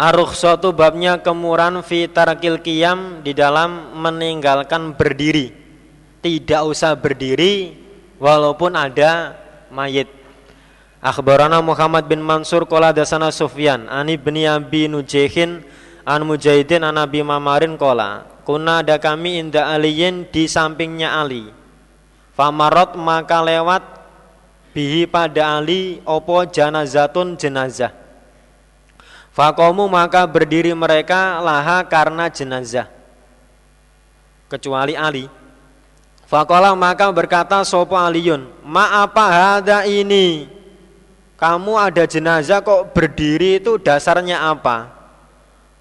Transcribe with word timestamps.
Arukhsatu 0.00 0.72
babnya 0.72 1.20
kemurahan 1.20 1.84
fi 1.84 2.08
tarkil 2.08 2.56
qiyam 2.64 3.20
di 3.20 3.36
dalam 3.36 3.92
meninggalkan 4.00 4.96
berdiri. 4.96 5.52
Tidak 6.24 6.64
usah 6.64 6.96
berdiri 6.96 7.76
walaupun 8.16 8.80
ada 8.80 9.36
mayit. 9.68 10.08
Akhbarana 11.04 11.60
Muhammad 11.60 12.08
bin 12.08 12.24
Mansur 12.24 12.64
qala 12.64 12.96
dasana 12.96 13.28
Sufyan 13.28 13.92
ani 13.92 14.16
bin 14.16 14.40
Abi 14.48 14.88
Nujehin 14.88 15.60
an 16.08 16.24
Mujahidin 16.24 16.80
an 16.80 16.96
Nabi 16.96 17.20
Mamarin 17.20 17.76
qala 17.76 18.24
kuna 18.48 18.80
ada 18.80 18.96
kami 18.96 19.36
inda 19.36 19.68
aliyin 19.68 20.24
di 20.32 20.48
sampingnya 20.48 21.12
Ali. 21.12 21.52
Famarot 22.32 22.96
maka 22.96 23.44
lewat 23.44 23.84
bihi 24.72 25.04
pada 25.04 25.60
Ali 25.60 26.00
opo 26.08 26.40
janazatun 26.48 27.36
jenazah 27.36 27.99
Fakomu 29.40 29.88
maka 29.88 30.28
berdiri 30.28 30.68
mereka 30.76 31.40
laha 31.40 31.80
karena 31.88 32.28
jenazah. 32.28 32.84
Kecuali 34.52 34.92
Ali. 34.92 35.32
Fakola 36.28 36.76
maka 36.76 37.08
berkata 37.08 37.56
sopo 37.64 37.96
Aliun 37.96 38.44
Ma 38.60 39.00
apa 39.00 39.24
hada 39.32 39.88
ini? 39.88 40.44
Kamu 41.40 41.72
ada 41.80 42.04
jenazah 42.04 42.60
kok 42.60 42.92
berdiri 42.92 43.64
itu 43.64 43.80
dasarnya 43.80 44.44
apa? 44.44 44.92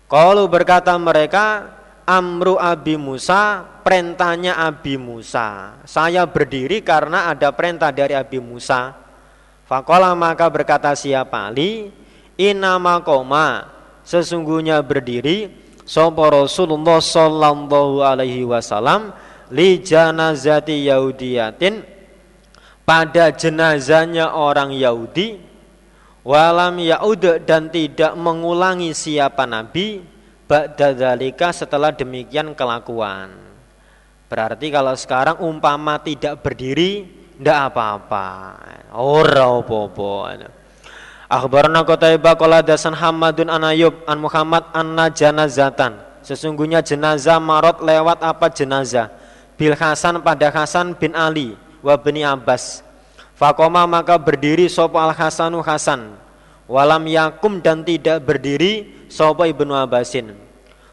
Kalau 0.07 0.47
berkata 0.47 0.95
mereka 0.95 1.67
Amru 2.07 2.55
Abi 2.55 2.95
Musa 2.95 3.67
Perintahnya 3.83 4.55
Abi 4.55 4.95
Musa. 4.95 5.75
Saya 5.83 6.23
berdiri 6.23 6.79
karena 6.79 7.27
ada 7.27 7.51
perintah 7.51 7.91
dari 7.91 8.15
Abi 8.15 8.39
Musa. 8.39 8.95
Fakola 9.67 10.15
maka 10.15 10.47
berkata 10.47 10.95
siapa 10.95 11.51
Ali 11.51 11.99
inama 12.39 13.03
koma 13.03 13.67
sesungguhnya 14.07 14.79
berdiri 14.79 15.51
sapa 15.83 16.31
Rasulullah 16.31 17.03
sallallahu 17.03 17.99
alaihi 17.99 18.47
wasallam 18.47 19.11
li 19.51 19.83
janazati 19.83 20.87
yahudiyatin 20.87 21.83
pada 22.87 23.35
jenazahnya 23.35 24.31
orang 24.31 24.71
Yahudi 24.71 25.37
walam 26.23 26.79
yaud 26.79 27.43
dan 27.43 27.67
tidak 27.67 28.15
mengulangi 28.15 28.95
siapa 28.95 29.43
nabi 29.43 29.99
ba'da 30.49 30.97
setelah 31.53 31.93
demikian 31.93 32.57
kelakuan. 32.57 33.29
Berarti 34.29 34.73
kalau 34.73 34.93
sekarang 34.97 35.41
umpama 35.41 36.01
tidak 36.01 36.41
berdiri 36.41 37.05
ndak 37.41 37.73
apa-apa. 37.73 38.27
Ora 38.97 39.57
apa-apa 39.57 40.58
Akhbarana 41.29 41.85
Qutaibah 41.85 42.33
qala 42.33 42.65
dasan 42.65 42.97
Hamadun 42.97 43.53
an 43.53 43.61
Ayub 43.61 44.01
an 44.09 44.17
Muhammad 44.17 44.65
anna 44.73 45.13
janazatan. 45.13 46.01
Sesungguhnya 46.25 46.81
jenazah 46.81 47.37
marot 47.37 47.85
lewat 47.85 48.25
apa 48.25 48.49
jenazah? 48.49 49.13
Bil 49.53 49.77
Hasan 49.77 50.25
pada 50.25 50.49
Hasan 50.49 50.97
bin 50.97 51.13
Ali 51.13 51.53
wa 51.85 51.93
bin 52.01 52.17
Abbas. 52.25 52.81
Fakoma 53.37 53.85
maka 53.85 54.17
berdiri 54.17 54.65
sopo 54.65 54.97
al 54.97 55.13
Hasanu 55.13 55.61
Hasan. 55.61 56.17
Walam 56.65 57.05
yakum 57.05 57.61
dan 57.61 57.85
tidak 57.85 58.25
berdiri 58.25 59.05
sopo 59.05 59.45
ibnu 59.45 59.71
Abbasin. 59.77 60.33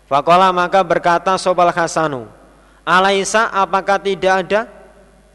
Fakola 0.05 0.53
maka 0.53 0.84
berkata 0.84 1.33
sopo 1.41 1.65
al 1.65 1.73
Hasanu. 1.73 2.28
Alaisa 2.84 3.48
apakah 3.50 3.98
tidak 3.98 4.47
ada? 4.47 4.76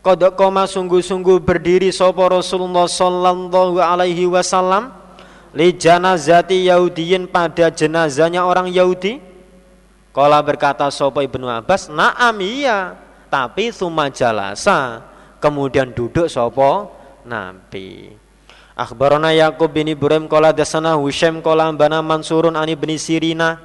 Kodok 0.02 0.33
koma 0.33 0.66
sungguh-sungguh 0.66 1.45
berdiri 1.45 1.94
sopo 1.94 2.25
Rasulullah 2.25 2.89
Sallallahu 2.89 3.77
Alaihi 3.77 4.25
Wasallam 4.25 4.89
li 5.53 5.69
janazati 5.77 6.66
Yahudiyin 6.66 7.30
pada 7.30 7.69
jenazahnya 7.69 8.41
orang 8.41 8.66
Yahudi. 8.73 9.21
Kala 10.09 10.41
berkata 10.41 10.89
sopo 10.89 11.21
ibnu 11.21 11.45
Abbas, 11.45 11.85
naam 11.85 12.33
iya, 12.41 12.97
tapi 13.30 13.69
suma 13.69 14.09
jalasa, 14.09 15.05
kemudian 15.37 15.93
duduk 15.93 16.26
sopo 16.26 16.89
Nabi. 17.21 18.17
Akhbarona 18.73 19.30
Yakub 19.37 19.70
bin 19.70 19.86
Ibrahim 19.86 20.26
kala 20.26 20.49
dasana 20.49 20.97
Husham 20.97 21.45
kala 21.45 21.70
bana 21.77 22.02
Mansurun 22.02 22.58
ani 22.58 22.73
bin 22.73 22.97
Sirina. 22.97 23.61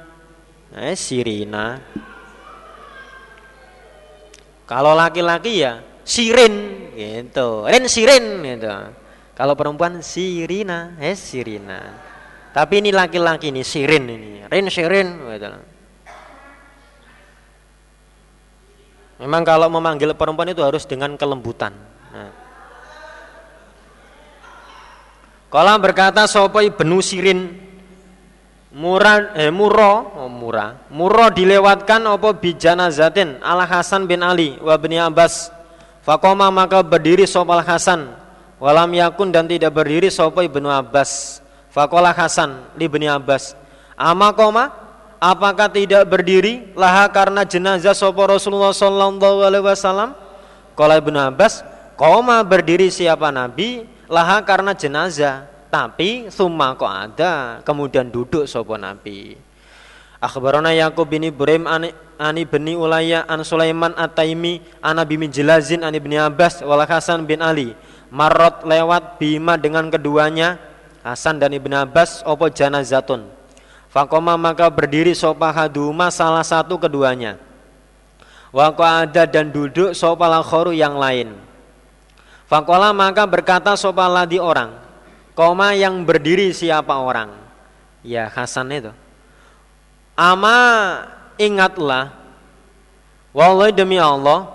Eh 0.69 0.93
Sirina. 0.93 1.81
Kalau 4.69 4.93
laki-laki 4.93 5.65
ya 5.65 5.81
Sirin 6.07 6.55
gitu. 6.95 7.67
Ren 7.67 7.83
Sirin 7.91 8.39
gitu. 8.39 8.71
Kalau 9.35 9.53
perempuan 9.59 9.99
Sirina, 9.99 10.95
eh 11.03 11.19
Sirina. 11.19 11.83
Tapi 12.55 12.79
ini 12.79 12.95
laki-laki 12.95 13.51
ini 13.51 13.61
Sirin 13.61 14.07
ini. 14.07 14.47
Ren 14.47 14.71
Sirin 14.71 15.19
gitu. 15.19 15.47
Memang 19.19 19.43
kalau 19.43 19.67
memanggil 19.67 20.15
perempuan 20.15 20.47
itu 20.47 20.63
harus 20.63 20.87
dengan 20.87 21.19
kelembutan. 21.19 21.75
Nah. 22.15 22.31
Kalau 25.51 25.75
berkata 25.83 26.23
sopo 26.23 26.63
ibnu 26.63 27.03
Sirin 27.03 27.67
murah 28.77 29.33
eh 29.33 29.49
muro 29.49 30.11
oh 30.21 30.29
murah 30.29 30.85
muro 30.93 31.33
dilewatkan 31.33 32.03
opo 32.13 32.35
bijana 32.37 32.93
zatin 32.93 33.41
ala 33.41 33.65
Hasan 33.65 34.05
bin 34.05 34.21
Ali 34.21 34.53
wa 34.61 34.75
bin 34.77 34.93
Abbas 35.01 35.56
Fakoma 36.07 36.47
maka 36.47 36.79
berdiri 36.79 37.27
sopal 37.27 37.59
Hasan 37.59 38.07
Walam 38.63 38.95
yakun 38.95 39.27
dan 39.27 39.43
tidak 39.43 39.75
berdiri 39.75 40.07
sopo 40.07 40.39
ibnu 40.39 40.71
Abbas. 40.71 41.43
Fakola 41.67 42.15
Hasan 42.15 42.63
ibni 42.79 43.11
Abbas 43.11 43.59
Ama 43.99 44.31
koma? 44.31 44.71
Apakah 45.19 45.67
tidak 45.67 46.07
berdiri? 46.07 46.71
Laha 46.79 47.11
karena 47.11 47.43
jenazah 47.43 47.91
sopo 47.91 48.23
Rasulullah 48.23 48.71
Sallallahu 48.71 49.43
alaihi 49.43 49.67
wasallam? 49.67 50.15
Kola 50.79 50.95
ibnu 50.95 51.19
Abbas 51.19 51.59
Koma 51.99 52.39
berdiri 52.39 52.87
siapa 52.87 53.27
Nabi? 53.27 53.83
Laha 54.07 54.39
karena 54.47 54.71
jenazah. 54.71 55.43
Tapi 55.67 56.31
summa 56.31 56.71
kok 56.79 56.87
ada? 56.87 57.59
Kemudian 57.67 58.07
duduk 58.07 58.47
sopo 58.47 58.79
Nabi 58.79 59.46
Akhbarana 60.17 60.73
Yaqub 60.73 61.05
bin 61.05 61.29
Ibrahim 61.29 61.69
ani 61.69 62.41
bani 62.49 62.73
Ulayya 62.73 63.29
an 63.29 63.45
Sulaiman 63.45 63.93
At-Taimi 63.93 64.65
an 64.81 64.97
Abi 64.97 65.13
Mijlazin 65.13 65.85
an 65.85 65.93
Ibni 65.93 66.17
Abbas 66.17 66.65
wal 66.65 66.81
Hasan 66.81 67.29
bin 67.29 67.37
Ali. 67.37 67.77
Marot 68.09 68.65
lewat 68.65 69.21
bima 69.21 69.61
dengan 69.61 69.85
keduanya 69.93 70.57
Hasan 71.05 71.37
dan 71.37 71.53
Ibn 71.53 71.85
Abbas 71.85 72.25
opo 72.25 72.49
janazatun. 72.49 73.29
Fakoma 73.93 74.33
maka 74.41 74.65
berdiri 74.73 75.13
sopa 75.13 75.53
haduma 75.53 76.09
salah 76.09 76.41
satu 76.41 76.81
keduanya. 76.81 77.37
Wako 78.49 78.81
ada 78.81 79.29
dan 79.29 79.53
duduk 79.53 79.93
sopa 79.93 80.25
lakhoru 80.25 80.73
yang 80.73 80.97
lain. 80.97 81.37
Fakola 82.47 82.89
maka 82.95 83.27
berkata 83.27 83.75
sopa 83.75 84.07
ladi 84.07 84.39
orang 84.39 84.71
Koma 85.35 85.75
yang 85.75 86.07
berdiri 86.07 86.55
siapa 86.55 86.95
orang? 86.95 87.29
Ya 88.01 88.31
Hasan 88.31 88.71
itu 88.73 88.89
Ama 90.17 90.57
ingatlah 91.37 92.09
Wallahi 93.37 93.69
demi 93.69 94.01
Allah 94.01 94.49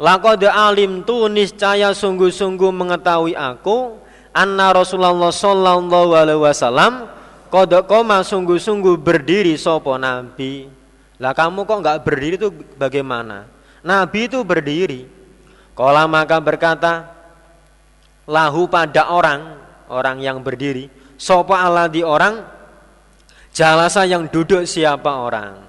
Laqad 0.00 0.40
alim 0.48 1.04
tu 1.04 1.28
niscaya 1.28 1.92
sungguh-sungguh 1.92 2.72
mengetahui 2.72 3.36
aku 3.36 4.00
Anna 4.32 4.72
Rasulullah 4.72 5.28
sallallahu 5.28 6.16
alaihi 6.16 6.40
wasallam 6.40 7.12
Qad 7.52 7.76
koma 7.84 8.24
sungguh-sungguh 8.24 8.96
berdiri 8.96 9.52
sopo 9.60 10.00
Nabi 10.00 10.68
Lah 11.20 11.36
kamu 11.36 11.68
kok 11.68 11.78
nggak 11.84 11.98
berdiri 12.04 12.36
itu 12.40 12.48
bagaimana? 12.80 13.48
Nabi 13.84 14.32
itu 14.32 14.40
berdiri 14.44 15.04
Kala 15.76 16.08
maka 16.08 16.40
berkata 16.40 17.12
Lahu 18.24 18.64
pada 18.64 19.12
orang 19.12 19.60
Orang 19.92 20.24
yang 20.24 20.40
berdiri 20.40 20.88
Sopo 21.20 21.52
Allah 21.52 21.88
di 21.88 22.00
orang 22.00 22.55
Jalasa 23.56 24.04
yang 24.04 24.28
duduk 24.28 24.68
siapa 24.68 25.08
orang? 25.08 25.64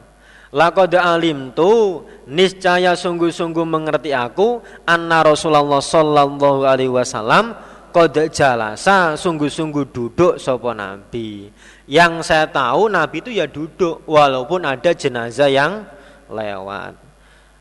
Laqad 0.51 0.91
alim 0.99 1.55
tu 1.55 2.03
niscaya 2.27 2.99
sungguh-sungguh 2.99 3.63
mengerti 3.63 4.11
aku 4.11 4.59
anna 4.83 5.23
Rasulullah 5.23 5.79
sallallahu 5.79 6.67
alaihi 6.67 6.91
wasallam 6.91 7.55
qad 7.95 8.27
jalasa 8.27 9.15
sungguh-sungguh 9.15 9.87
duduk 9.95 10.35
sapa 10.35 10.75
nabi. 10.75 11.47
Yang 11.87 12.27
saya 12.27 12.51
tahu 12.51 12.91
nabi 12.91 13.23
itu 13.23 13.31
ya 13.31 13.47
duduk 13.47 14.03
walaupun 14.03 14.67
ada 14.67 14.91
jenazah 14.91 15.47
yang 15.47 15.87
lewat. 16.27 16.91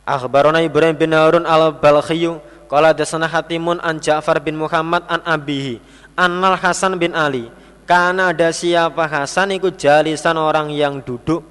Akhbarona 0.02 0.58
Ibrahim 0.58 0.98
bin 0.98 1.14
Harun 1.14 1.46
al-Balkhiyu 1.46 2.42
qala 2.66 2.90
dasana 2.90 3.30
Hatimun 3.30 3.78
an 3.78 4.02
Ja'far 4.02 4.42
bin 4.42 4.58
Muhammad 4.58 5.06
an 5.06 5.22
abihi 5.22 5.78
annal 6.18 6.58
Hasan 6.58 6.98
bin 6.98 7.14
Ali 7.14 7.46
karena 7.86 8.34
ada 8.34 8.50
siapa? 8.50 9.06
Hasan 9.06 9.54
ikut 9.54 9.78
jalisan 9.78 10.34
orang 10.36 10.74
yang 10.74 11.00
duduk. 11.00 11.46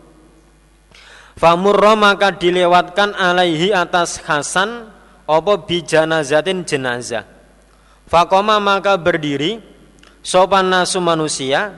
Famurro 1.35 1.95
maka 1.95 2.31
dilewatkan 2.31 3.15
alaihi 3.15 3.71
atas 3.75 4.23
Hasan 4.23 4.91
Opo 5.25 5.57
bijanazatin 5.65 6.61
jenazah. 6.69 7.25
Fakoma 8.05 8.61
maka 8.61 8.93
berdiri 8.93 9.57
Sopan 10.21 10.69
nasu 10.69 11.01
manusia 11.01 11.73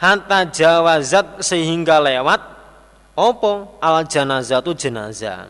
hatta 0.00 0.48
jawazat 0.48 1.44
sehingga 1.44 2.00
lewat 2.00 2.40
opo 3.16 3.80
al 3.80 4.04
jenazah 4.04 4.64
tu 4.64 4.72
jenazah. 4.76 5.48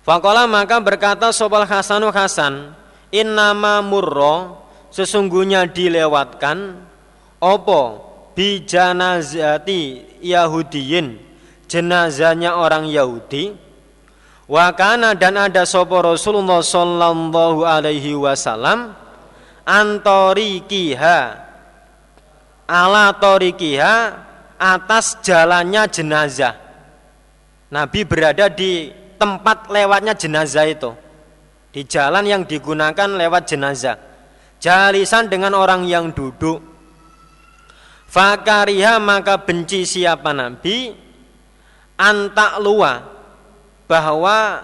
Fakola 0.00 0.48
maka 0.48 0.80
berkata 0.80 1.28
Sobal 1.28 1.68
Hasanu 1.68 2.08
Hasan 2.08 2.72
Innama 3.12 3.84
murro 3.84 4.64
Sesungguhnya 4.90 5.70
dilewatkan 5.70 6.86
Opo 7.40 7.82
Bijanazati 8.34 10.02
Yahudiyin 10.22 11.18
Jenazahnya 11.70 12.58
orang 12.58 12.90
Yahudi 12.90 13.54
Wakana 14.50 15.14
dan 15.14 15.38
ada 15.38 15.62
sopo 15.62 16.02
Rasulullah 16.02 16.58
Sallallahu 16.58 17.62
alaihi 17.62 18.18
wasallam 18.18 18.98
Antorikiha 19.62 21.18
ala 22.70 23.14
torikiha 23.18 23.94
atas 24.60 25.18
jalannya 25.26 25.86
jenazah. 25.90 26.54
Nabi 27.74 28.06
berada 28.06 28.46
di 28.46 28.94
tempat 29.18 29.66
lewatnya 29.70 30.14
jenazah 30.14 30.66
itu. 30.70 30.90
Di 31.70 31.86
jalan 31.86 32.26
yang 32.26 32.42
digunakan 32.46 33.08
lewat 33.10 33.42
jenazah. 33.46 34.09
Jalisan 34.60 35.32
dengan 35.32 35.56
orang 35.56 35.88
yang 35.88 36.12
duduk. 36.12 36.60
Fakariha 38.12 39.00
maka 39.00 39.40
benci 39.40 39.88
siapa 39.88 40.36
Nabi? 40.36 40.92
Antak 41.96 42.60
luah 42.60 43.00
bahwa 43.88 44.60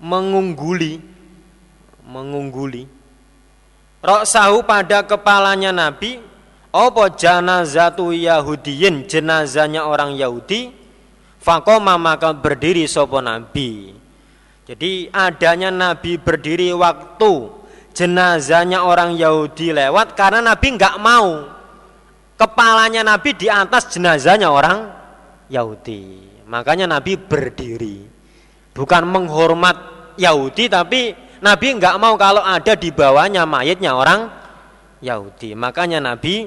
mengungguli 0.00 1.04
mengungguli. 2.08 2.88
Roksahu 4.00 4.64
pada 4.64 5.04
kepalanya 5.04 5.76
Nabi 5.76 6.24
Opo 6.70 7.02
janazatu 7.10 8.14
Yahudiyin? 8.14 9.10
Jenazahnya 9.10 9.90
orang 9.90 10.14
Yahudi. 10.14 10.70
Fakoma 11.42 11.98
maka 11.98 12.30
berdiri 12.30 12.86
sopo 12.86 13.18
Nabi 13.18 13.96
Jadi 14.70 15.10
adanya 15.10 15.74
Nabi 15.74 16.14
berdiri 16.14 16.70
waktu 16.70 17.50
jenazahnya 17.90 18.86
orang 18.86 19.18
Yahudi 19.18 19.74
lewat 19.74 20.14
Karena 20.14 20.54
Nabi 20.54 20.78
nggak 20.78 20.96
mau 21.02 21.42
Kepalanya 22.38 23.02
Nabi 23.02 23.34
di 23.34 23.50
atas 23.50 23.90
jenazahnya 23.90 24.46
orang 24.46 24.86
Yahudi 25.50 26.22
Makanya 26.46 26.86
Nabi 26.86 27.18
berdiri 27.18 28.06
Bukan 28.70 29.02
menghormat 29.10 29.76
Yahudi 30.14 30.70
tapi 30.70 31.18
Nabi 31.40 31.66
nggak 31.80 31.96
mau 31.96 32.14
kalau 32.20 32.44
ada 32.44 32.76
di 32.76 32.92
bawahnya 32.92 33.48
mayatnya 33.48 33.96
orang 33.96 34.28
Yahudi. 35.00 35.56
Makanya 35.56 35.98
Nabi 36.04 36.46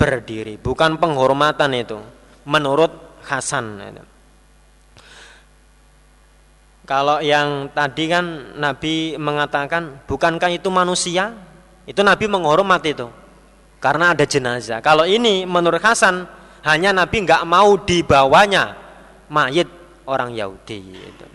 berdiri, 0.00 0.56
bukan 0.56 0.96
penghormatan 0.96 1.76
itu. 1.76 2.00
Menurut 2.48 3.20
Hasan. 3.28 3.76
Kalau 6.90 7.22
yang 7.22 7.70
tadi 7.70 8.10
kan 8.10 8.58
Nabi 8.58 9.14
mengatakan, 9.14 10.02
bukankah 10.10 10.50
itu 10.50 10.74
manusia? 10.74 11.30
Itu 11.86 12.02
Nabi 12.02 12.26
menghormat 12.26 12.82
itu. 12.82 13.06
Karena 13.78 14.10
ada 14.10 14.26
jenazah. 14.26 14.82
Kalau 14.82 15.06
ini 15.06 15.46
menurut 15.46 15.78
Hasan, 15.78 16.26
hanya 16.66 16.90
Nabi 16.90 17.22
nggak 17.22 17.46
mau 17.46 17.78
dibawanya 17.78 18.74
mayat 19.30 19.70
orang 20.02 20.34
Yahudi. 20.34 20.82
Itu. 20.98 21.26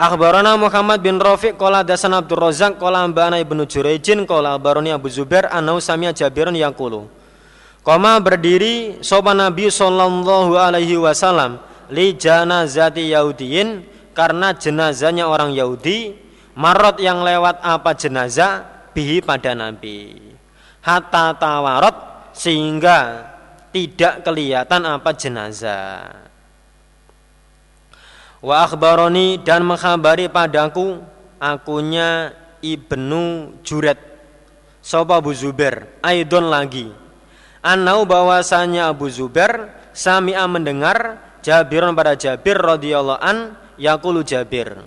Akhbarana 0.00 0.56
Muhammad 0.56 1.04
bin 1.04 1.20
Rafiq 1.20 1.60
qala 1.60 1.84
dasan 1.84 2.16
Abdul 2.16 2.40
Razak 2.40 2.80
qala 2.80 3.04
ambana 3.04 3.36
Ibnu 3.36 3.68
Jurayjin 3.68 4.24
qala 4.24 4.56
akhbarani 4.56 4.88
Abu 4.88 5.12
Zubair 5.12 5.52
anau 5.52 5.82
sami'a 5.82 6.16
Jabirun 6.16 6.54
yaqulu 6.54 7.10
Koma 7.82 8.22
berdiri 8.22 9.02
sopan 9.02 9.42
Nabi 9.42 9.68
sallallahu 9.68 10.54
alaihi 10.54 10.94
wasallam 10.96 11.58
li 11.90 12.14
janazati 12.14 13.10
Yahudiyin 13.10 13.97
karena 14.18 14.50
jenazahnya 14.50 15.30
orang 15.30 15.54
Yahudi 15.54 16.18
marot 16.58 16.98
yang 16.98 17.22
lewat 17.22 17.62
apa 17.62 17.94
jenazah 17.94 18.66
bihi 18.90 19.22
pada 19.22 19.54
Nabi. 19.54 20.18
Hatta 20.82 21.38
tawarot 21.38 22.34
sehingga 22.34 23.30
tidak 23.70 24.26
kelihatan 24.26 24.82
apa 24.90 25.14
jenazah. 25.14 26.18
Wa 28.42 28.66
akhbaroni 28.66 29.38
dan 29.46 29.62
menghabari 29.62 30.26
padaku 30.26 30.98
akunya 31.38 32.34
Ibnu 32.58 33.54
Juret 33.62 34.02
Sopa 34.82 35.22
Abu 35.22 35.30
Zubair 35.30 35.86
Aidon 36.02 36.50
lagi. 36.50 36.90
Anau 37.62 38.02
bahwasanya 38.02 38.90
Abu 38.90 39.06
Zubair 39.14 39.70
Sami'a 39.94 40.46
mendengar 40.50 41.22
Jabirun 41.42 41.94
pada 41.94 42.18
Jabir 42.18 42.58
radhiyallahu 42.58 43.22
an 43.22 43.67
Yakulu 43.78 44.26
Jabir 44.26 44.84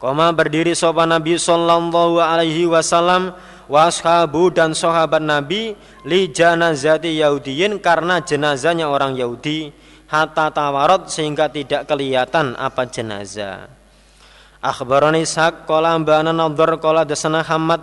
Koma 0.00 0.34
berdiri 0.34 0.74
sopa 0.74 1.06
Nabi 1.06 1.38
sallallahu 1.38 2.18
alaihi 2.18 2.66
wasallam 2.66 3.36
Washabu 3.70 4.50
dan 4.50 4.74
sahabat 4.74 5.22
Nabi 5.22 5.78
Li 6.02 6.26
janazati 6.32 7.14
Yahudiyin 7.22 7.78
Karena 7.78 8.18
jenazahnya 8.18 8.90
orang 8.90 9.14
Yahudi 9.14 9.70
hatta 10.12 10.52
tawarot 10.52 11.08
sehingga 11.08 11.48
tidak 11.48 11.88
kelihatan 11.88 12.52
apa 12.60 12.84
jenazah. 12.84 13.72
Akhbarani 14.60 15.24
Ishaq 15.24 15.64
qala 15.64 15.96
ambana 15.96 16.36
nadhar 16.36 16.76
qala 16.76 17.08
dasana 17.08 17.40
Hamad 17.40 17.80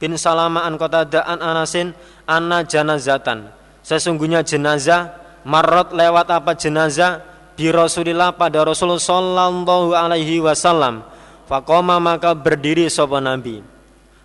bin 0.00 0.16
Salama 0.16 0.64
an 0.64 0.80
daan 0.80 1.38
Anasin 1.44 1.92
anna 2.24 2.64
janazatan. 2.64 3.52
Sesungguhnya 3.84 4.40
jenazah 4.40 5.12
marot 5.44 5.92
lewat 5.92 6.32
apa 6.32 6.56
jenazah 6.56 7.20
bi 7.54 7.68
Rasulillah 7.70 8.34
pada 8.36 8.64
Rasul 8.64 8.96
sallallahu 8.96 9.92
alaihi 9.92 10.42
wasallam. 10.42 11.04
Fakoma 11.46 12.00
maka 12.00 12.32
berdiri 12.32 12.88
sapa 12.88 13.20
Nabi. 13.20 13.60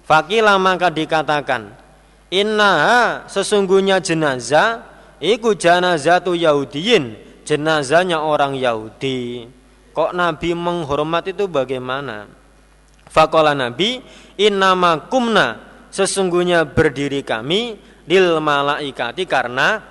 Fakila 0.07 0.55
maka 0.55 0.87
dikatakan, 0.87 1.75
Inna 2.31 3.23
sesungguhnya 3.27 3.99
jenazah 3.99 4.97
Iku 5.17 5.57
janazatu 5.57 6.37
Yahudiyin, 6.37 7.17
jenazahnya 7.41 8.21
orang 8.21 8.53
Yahudi. 8.53 9.49
Kok 9.89 10.13
Nabi 10.13 10.53
menghormat 10.53 11.25
itu 11.33 11.49
bagaimana? 11.49 12.29
Fakola 13.09 13.57
Nabi, 13.57 13.97
innama 14.37 15.09
kumna, 15.09 15.57
sesungguhnya 15.89 16.69
berdiri 16.69 17.25
kami 17.25 17.81
lil 18.05 18.37
malaikati 18.37 19.25
karena 19.25 19.81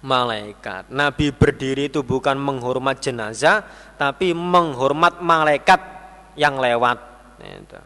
malaikat. 0.00 0.88
Nabi 0.88 1.32
berdiri 1.32 1.92
itu 1.92 2.00
bukan 2.00 2.36
menghormat 2.36 3.00
jenazah, 3.00 3.64
tapi 4.00 4.32
menghormat 4.32 5.20
malaikat 5.20 5.80
yang 6.36 6.56
lewat. 6.56 6.98
Itu. 7.40 7.80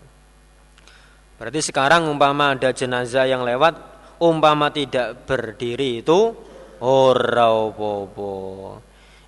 Berarti 1.38 1.60
sekarang 1.62 2.06
umpama 2.06 2.54
ada 2.54 2.70
jenazah 2.70 3.26
yang 3.26 3.42
lewat, 3.42 3.74
umpama 4.22 4.70
tidak 4.70 5.26
berdiri 5.26 6.02
itu 6.02 6.34
ora. 6.78 7.50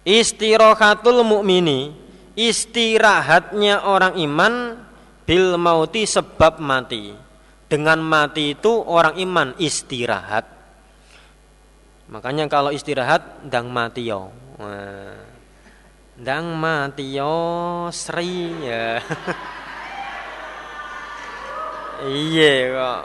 Istirahatul 0.06 1.26
mukmini, 1.26 1.90
istirahatnya 2.38 3.82
orang 3.82 4.14
iman 4.22 4.54
bil 5.26 5.58
mauti 5.58 6.06
sebab 6.06 6.62
mati. 6.62 7.10
Dengan 7.66 7.98
mati 7.98 8.54
itu 8.54 8.70
orang 8.70 9.18
iman 9.18 9.58
istirahat. 9.58 10.55
Makanya 12.06 12.46
kalau 12.46 12.70
istirahat 12.70 13.50
dang 13.50 13.66
mati 13.66 14.06
yo. 14.06 14.30
Dang 16.14 16.54
mati 16.54 17.18
yo 17.18 17.90
Sri 17.90 18.62
ya. 18.62 19.02
iya 22.06 22.54
kok. 22.70 23.02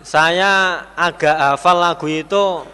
Saya 0.00 0.82
agak 0.98 1.36
hafal 1.36 1.76
lagu 1.78 2.08
itu 2.10 2.64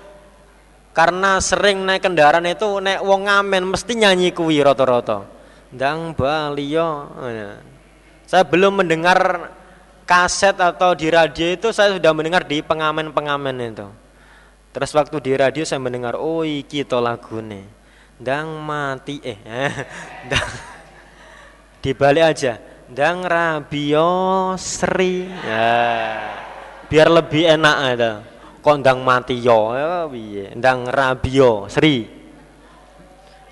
karena 0.97 1.37
sering 1.45 1.85
naik 1.85 2.09
kendaraan 2.09 2.49
itu 2.49 2.81
naik 2.81 3.05
wong 3.05 3.29
ngamen 3.29 3.69
mesti 3.69 3.93
nyanyi 4.01 4.33
kuwi 4.33 4.65
rata-rata. 4.65 5.29
Ndang 5.77 6.17
Balio. 6.17 7.13
Saya 8.25 8.49
belum 8.49 8.81
mendengar 8.81 9.53
kaset 10.07 10.55
atau 10.55 10.95
di 10.95 11.11
radio 11.11 11.53
itu 11.53 11.75
saya 11.75 11.99
sudah 11.99 12.13
mendengar 12.15 12.47
di 12.47 12.63
pengamen-pengamen 12.63 13.57
itu. 13.61 13.89
Terus 14.71 14.91
waktu 14.95 15.17
di 15.21 15.33
radio 15.35 15.63
saya 15.67 15.83
mendengar 15.83 16.15
oh 16.17 16.47
iki 16.47 16.87
to 16.87 17.03
lagune. 17.03 17.67
Ndang 18.23 18.49
mati 18.63 19.21
eh. 19.21 19.37
Ndang 20.31 20.49
dibalik 21.83 22.25
aja. 22.25 22.57
Ndang 22.87 23.27
Rabio 23.27 24.55
Sri. 24.55 25.27
Ya 25.27 26.47
biar 26.87 27.09
lebih 27.11 27.43
enak 27.59 27.77
ada 27.95 28.13
kondang 28.63 29.03
mati 29.03 29.39
yo 29.43 29.75
ya, 29.75 30.07
ndang 30.55 30.87
rabio 30.87 31.67
Sri 31.67 32.07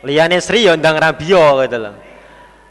liyane 0.06 0.38
Sri 0.38 0.66
yo 0.66 0.78
ndang 0.78 0.98
rabio 0.98 1.62
gitu 1.66 1.78
loh 1.82 1.94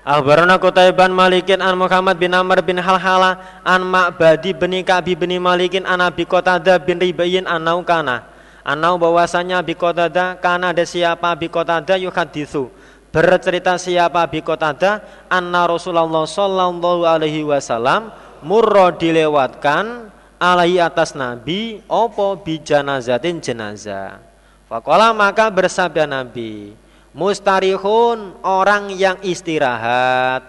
Akhbarana 0.03 0.59
Qutaiban 0.59 1.15
Malikin 1.15 1.63
an 1.63 1.79
Muhammad 1.79 2.19
bin 2.19 2.35
Amr 2.35 2.59
bin 2.59 2.75
Halhala 2.75 3.39
an 3.63 3.87
Ma'badi 3.87 4.51
bin 4.51 4.75
Ka'bi 4.83 5.15
bin 5.15 5.31
Malikin 5.39 5.87
an 5.87 6.03
Abi 6.03 6.27
Qatada 6.27 6.75
bin 6.75 6.99
Ribayin 6.99 7.47
an 7.47 7.63
Naukana. 7.63 8.27
Anau 8.67 8.99
bahwasanya 8.99 9.63
Abi 9.63 9.79
Qatada 9.79 10.35
kana 10.43 10.75
ada 10.75 10.83
siapa 10.83 11.31
Abi 11.31 11.47
Qatada 11.47 11.95
yuhaditsu. 11.95 12.67
Bercerita 13.15 13.79
siapa 13.79 14.27
Abi 14.27 14.43
Qatada 14.43 15.07
anna 15.31 15.71
Rasulullah 15.71 16.27
sallallahu 16.27 17.07
alaihi 17.07 17.47
wasallam 17.47 18.11
murro 18.43 18.91
dilewatkan 18.99 20.11
alaihi 20.35 20.83
atas 20.83 21.15
Nabi 21.15 21.79
opo 21.87 22.43
bi 22.43 22.59
janazatin 22.59 23.39
jenazah. 23.39 24.19
Fakola 24.67 25.15
maka 25.15 25.47
bersabda 25.47 26.03
Nabi, 26.03 26.75
mustarihun 27.13 28.41
orang 28.41 28.89
yang 28.93 29.21
istirahat, 29.21 30.43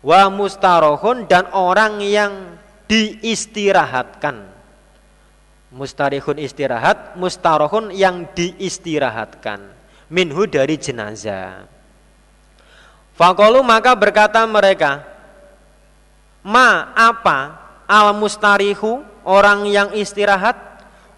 wa 0.00 0.22
mustarohun 0.30 1.26
dan 1.26 1.50
orang 1.52 1.98
yang 2.00 2.56
diistirahatkan. 2.86 4.50
Mustarihun 5.70 6.42
istirahat, 6.42 7.14
mustarohun 7.14 7.94
yang 7.94 8.26
diistirahatkan. 8.34 9.78
Minhu 10.10 10.50
dari 10.50 10.74
jenazah. 10.74 11.70
Fakolu 13.14 13.62
maka 13.62 13.94
berkata 13.94 14.42
mereka, 14.50 15.06
Ma 16.42 16.90
apa 16.96 17.60
al 17.84 18.16
mustarihu 18.16 19.04
orang 19.28 19.68
yang 19.68 19.92
istirahat 19.92 20.56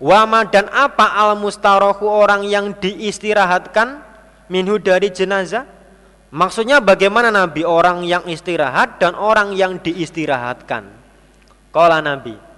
wama 0.02 0.42
dan 0.50 0.66
apa 0.74 1.14
al 1.14 1.38
mustarohu 1.38 2.10
orang 2.10 2.42
yang 2.42 2.74
diistirahatkan 2.74 4.11
minhu 4.52 4.76
dari 4.76 5.08
jenazah. 5.08 5.64
Maksudnya 6.28 6.84
bagaimana 6.84 7.32
Nabi? 7.32 7.64
Orang 7.64 8.04
yang 8.04 8.28
istirahat 8.28 9.00
dan 9.00 9.16
orang 9.16 9.56
yang 9.56 9.80
diistirahatkan. 9.80 10.84
Kala 11.72 12.04
Nabi 12.04 12.52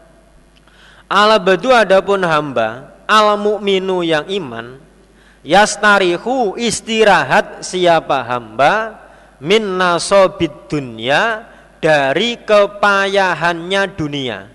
ala 1.14 1.36
badu 1.38 1.70
adapun 1.70 2.24
hamba 2.24 2.96
al 3.04 3.36
mukminu 3.36 4.02
yang 4.02 4.24
iman 4.26 4.80
yastarihu 5.44 6.56
istirahat 6.56 7.62
siapa 7.62 8.24
hamba 8.24 8.98
min 9.38 9.76
nasobid 9.76 10.52
dunya 10.66 11.44
dari 11.84 12.40
kepayahannya 12.40 13.82
dunia. 13.92 14.48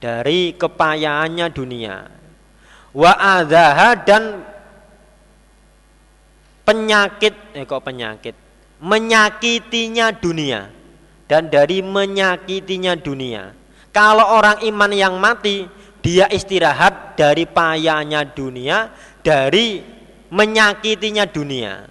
Dari 0.00 0.56
kepayahannya 0.56 1.46
dunia. 1.52 2.08
Wa 2.92 3.12
adaha 3.16 3.96
dan 4.00 4.44
penyakit 6.64 7.56
eh 7.56 7.64
kok 7.66 7.82
penyakit? 7.82 8.34
Menyakitinya 8.80 10.14
dunia. 10.16 10.72
Dan 11.30 11.46
dari 11.46 11.78
menyakitinya 11.78 12.98
dunia 12.98 13.60
kalau 13.90 14.38
orang 14.38 14.62
iman 14.70 14.90
yang 14.94 15.18
mati 15.18 15.66
dia 15.98 16.30
istirahat 16.30 17.18
dari 17.18 17.44
payahnya 17.44 18.22
dunia 18.22 18.94
dari 19.20 19.82
menyakitinya 20.30 21.26
dunia. 21.26 21.90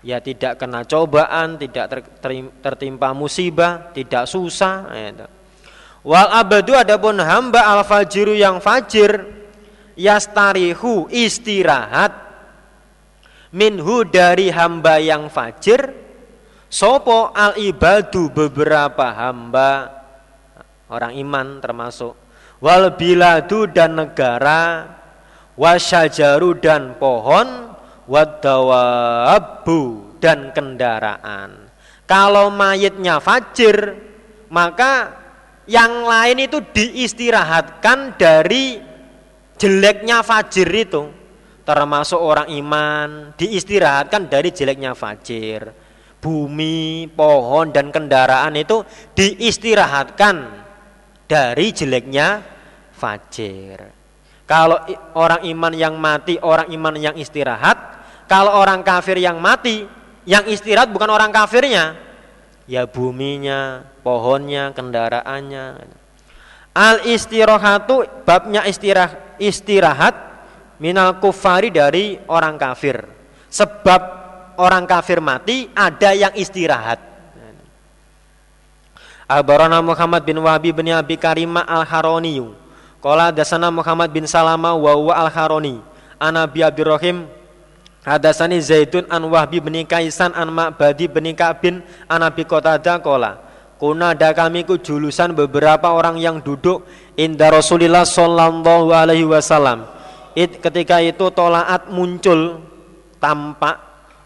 Ya 0.00 0.16
tidak 0.22 0.56
kena 0.56 0.86
cobaan, 0.88 1.60
tidak 1.60 2.08
tertimpa 2.64 3.12
musibah, 3.12 3.92
tidak 3.92 4.24
susah. 4.24 4.88
Ya, 4.96 5.28
Wal 6.00 6.30
abadu 6.32 6.72
adapun 6.72 7.20
hamba 7.20 7.68
al 7.68 7.84
fajiru 7.84 8.32
yang 8.32 8.64
fajir 8.64 9.28
yastarihu 10.00 11.04
istirahat 11.12 12.29
minhu 13.50 14.06
dari 14.06 14.50
hamba 14.50 15.02
yang 15.02 15.26
fajir 15.26 15.90
sopo 16.70 17.34
al 17.34 17.58
ibadu 17.58 18.30
beberapa 18.30 19.10
hamba 19.10 19.90
orang 20.90 21.18
iman 21.18 21.58
termasuk 21.58 22.14
wal 22.62 22.94
biladu 22.94 23.66
dan 23.70 23.98
negara 23.98 24.86
wasyajaru 25.60 26.56
dan 26.62 26.96
pohon 26.96 27.70
wadawabu 28.10 30.10
dan 30.18 30.50
kendaraan. 30.50 31.70
Kalau 32.08 32.50
mayitnya 32.50 33.22
fajir, 33.22 33.94
maka 34.50 35.14
yang 35.70 36.02
lain 36.02 36.50
itu 36.50 36.58
diistirahatkan 36.58 38.18
dari 38.18 38.82
jeleknya 39.54 40.26
fajir 40.26 40.66
itu. 40.74 41.06
Termasuk 41.70 42.18
orang 42.18 42.50
iman 42.50 43.30
diistirahatkan 43.38 44.26
dari 44.26 44.50
jeleknya 44.50 44.90
fajir. 44.98 45.70
Bumi, 46.18 47.06
pohon 47.06 47.70
dan 47.70 47.94
kendaraan 47.94 48.58
itu 48.58 48.82
diistirahatkan 49.14 50.66
dari 51.30 51.70
jeleknya 51.70 52.42
fajir. 52.90 53.86
Kalau 54.50 54.82
orang 55.14 55.46
iman 55.46 55.70
yang 55.78 55.94
mati, 55.94 56.42
orang 56.42 56.74
iman 56.74 56.98
yang 56.98 57.14
istirahat, 57.14 58.02
kalau 58.26 58.58
orang 58.58 58.82
kafir 58.82 59.22
yang 59.22 59.38
mati, 59.38 59.86
yang 60.26 60.42
istirahat 60.50 60.90
bukan 60.90 61.06
orang 61.06 61.30
kafirnya, 61.30 61.94
ya 62.66 62.90
buminya, 62.90 63.86
pohonnya, 64.02 64.74
kendaraannya. 64.74 65.86
Al 66.74 67.06
istirahatu 67.06 68.26
babnya 68.26 68.66
istirahat, 68.66 69.38
istirahat 69.38 70.29
minal 70.80 71.20
kufari 71.20 71.68
dari 71.68 72.16
orang 72.26 72.56
kafir. 72.56 73.04
Sebab 73.52 74.00
orang 74.56 74.88
kafir 74.88 75.20
mati 75.20 75.68
ada 75.76 76.16
yang 76.16 76.32
istirahat. 76.34 76.98
Abarana 79.30 79.78
Muhammad 79.78 80.26
bin 80.26 80.42
Wahabi 80.42 80.74
bin 80.74 80.90
Abi 80.90 81.14
Karimah 81.14 81.62
al-Haroniyu. 81.62 82.56
Qala 82.98 83.30
dasana 83.30 83.70
Muhammad 83.70 84.10
bin 84.10 84.26
Salama 84.26 84.74
wa 84.74 85.14
al-Haroni. 85.14 85.78
Anabi 86.18 86.66
Abdurrahim 86.66 87.30
Hadasani 88.00 88.56
Zaidun 88.64 89.04
an 89.12 89.22
Wahbi 89.28 89.60
bin 89.60 89.76
Kaisan 89.84 90.32
an 90.32 90.48
Ma'badi 90.48 91.04
bin 91.04 91.28
Ka'bin 91.36 91.84
an 92.08 92.20
Abi 92.24 92.48
Qatadah 92.48 92.98
kola. 93.04 93.36
Kuna 93.76 94.12
ada 94.12 94.32
kami 94.36 94.64
ku 94.64 94.76
julusan 94.76 95.32
beberapa 95.32 95.88
orang 95.92 96.20
yang 96.20 96.40
duduk 96.40 96.84
inda 97.16 97.48
Rasulillah 97.48 98.04
sallallahu 98.04 98.92
alaihi 98.92 99.24
wasallam. 99.24 99.88
It, 100.38 100.62
ketika 100.62 101.02
itu 101.02 101.26
tolaat 101.34 101.90
muncul 101.90 102.62
tampak 103.18 103.76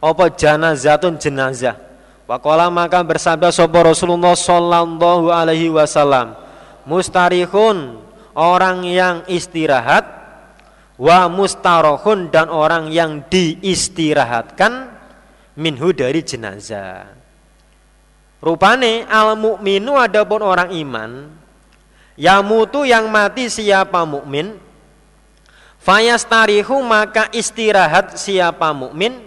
apa 0.04 0.24
janazatun 0.36 1.16
jenazah. 1.16 1.80
Wakola 2.24 2.68
maka 2.72 3.04
bersabda 3.04 3.52
sopo 3.52 3.80
Rasulullah 3.84 4.36
sallallahu 4.36 5.28
alaihi 5.32 5.72
wasallam. 5.72 6.36
Mustarihun 6.84 8.00
orang 8.36 8.84
yang 8.84 9.24
istirahat 9.28 10.04
wa 11.00 11.26
mustarohun 11.28 12.28
dan 12.28 12.52
orang 12.52 12.92
yang 12.92 13.24
diistirahatkan 13.28 14.92
minhu 15.56 15.92
dari 15.96 16.20
jenazah. 16.20 17.12
Rupane 18.44 19.08
al 19.08 19.40
mukminu 19.40 19.96
adapun 19.96 20.44
orang 20.44 20.68
iman 20.76 21.32
yamutu 22.20 22.84
yang 22.84 23.08
mati 23.08 23.48
siapa 23.48 24.04
mukmin 24.04 24.60
fayastarihu 25.84 26.80
maka 26.80 27.28
istirahat 27.36 28.16
siapa 28.16 28.72
mukmin 28.72 29.20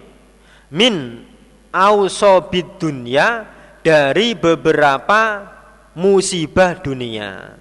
min 0.74 1.22
ausobid 1.70 2.82
dunya 2.82 3.46
dari 3.86 4.34
beberapa 4.34 5.46
musibah 5.94 6.74
dunia 6.82 7.56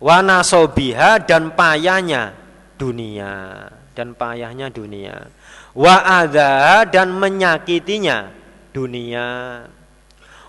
wanasobiha 0.00 1.22
dan 1.22 1.52
payahnya 1.52 2.34
dunia 2.80 3.68
dan 3.92 4.16
payahnya 4.16 4.72
dunia. 4.72 5.28
Wa 5.72 6.24
ada 6.24 6.84
dan 6.88 7.12
menyakitinya 7.12 8.32
dunia. 8.72 9.28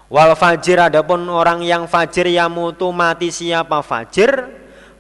Wal 0.07 0.31
fajir 0.37 0.77
adapun 0.77 1.25
orang 1.25 1.65
yang 1.65 1.89
fajir 1.89 2.29
yamutu 2.29 2.91
mati 2.93 3.33
siapa 3.33 3.81
fajir 3.81 4.45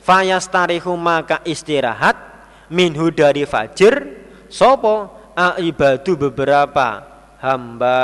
fayastarihu 0.01 0.97
maka 0.97 1.43
istirahat 1.45 2.17
minhu 2.73 3.13
dari 3.13 3.45
fajir 3.45 3.93
sopo 4.49 5.29
ibadu 5.61 6.17
beberapa 6.17 7.05
hamba 7.37 8.01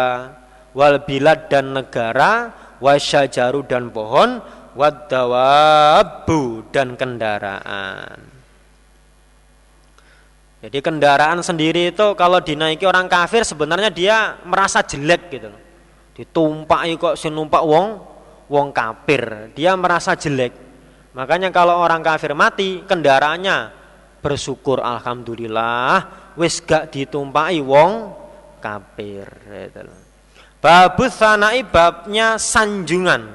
wal 0.77 1.01
bilad 1.01 1.49
dan 1.49 1.73
negara 1.73 2.53
wasyajaru 2.77 3.65
dan 3.65 3.89
pohon 3.89 4.37
wadawabu 4.77 6.69
dan 6.69 6.93
kendaraan 6.93 8.39
jadi 10.59 10.83
kendaraan 10.83 11.39
sendiri 11.39 11.95
itu 11.95 12.07
kalau 12.19 12.43
dinaiki 12.43 12.83
orang 12.83 13.07
kafir 13.07 13.47
sebenarnya 13.47 13.87
dia 13.87 14.35
merasa 14.43 14.83
jelek 14.83 15.31
gitu 15.31 15.47
loh. 15.47 15.61
Ditumpaki 16.19 16.99
kok 16.99 17.15
si 17.15 17.31
numpak 17.31 17.63
wong 17.63 17.95
wong 18.51 18.67
kafir, 18.75 19.55
dia 19.55 19.79
merasa 19.79 20.19
jelek. 20.19 20.51
Makanya 21.15 21.47
kalau 21.55 21.79
orang 21.79 22.03
kafir 22.03 22.35
mati 22.35 22.83
kendaraannya 22.83 23.78
bersyukur 24.19 24.83
alhamdulillah 24.83 26.31
wis 26.35 26.59
gak 26.63 26.91
ditumpaki 26.91 27.59
wong 27.63 28.15
kafir 28.59 29.27
loh. 29.83 29.99
Babus 30.59 31.15
sanai 31.15 31.63
babnya 31.63 32.35
sanjungan. 32.35 33.31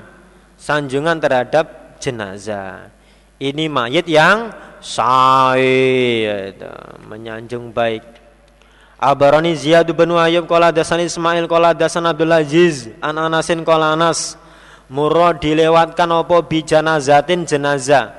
Sanjungan 0.61 1.17
terhadap 1.21 1.97
jenazah. 1.97 2.93
Ini 3.41 3.69
mayit 3.69 4.05
yang 4.09 4.53
sahih, 4.85 6.53
menyanjung 7.09 7.73
baik. 7.73 8.05
Abarani 9.01 9.57
Ziyad 9.57 9.89
bin 9.93 10.13
Ayyub 10.13 10.49
qala 10.49 10.73
dasan 10.73 11.05
Ismail 11.05 11.45
qala 11.49 11.77
dasan 11.77 12.09
Abdul 12.09 12.33
Aziz 12.33 12.89
an 13.05 13.21
Anasin 13.21 13.61
qala 13.61 13.93
Anas 13.93 14.37
murad 14.89 15.41
dilewatkan 15.41 16.09
apa 16.09 16.41
bi 16.45 16.65
janazatin 16.65 17.45
jenazah 17.45 18.17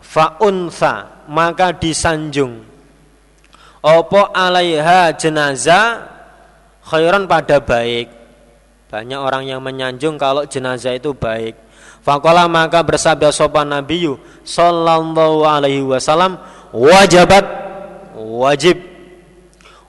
fa 0.00 0.40
unsa 0.40 1.15
maka 1.28 1.74
disanjung. 1.74 2.62
Apa 3.84 4.34
alaiha 4.34 5.14
jenazah? 5.14 6.10
Khairan 6.86 7.26
pada 7.26 7.62
baik. 7.62 8.10
Banyak 8.86 9.18
orang 9.18 9.44
yang 9.46 9.62
menyanjung 9.62 10.14
kalau 10.18 10.46
jenazah 10.46 10.94
itu 10.94 11.10
baik. 11.10 11.58
Fakola 12.06 12.46
maka 12.46 12.86
bersabda 12.86 13.34
sopan 13.34 13.66
Nabi 13.66 14.06
Sallallahu 14.46 15.42
alaihi 15.42 15.82
wasallam 15.82 16.38
Wajabat 16.70 17.42
Wajib. 18.14 18.78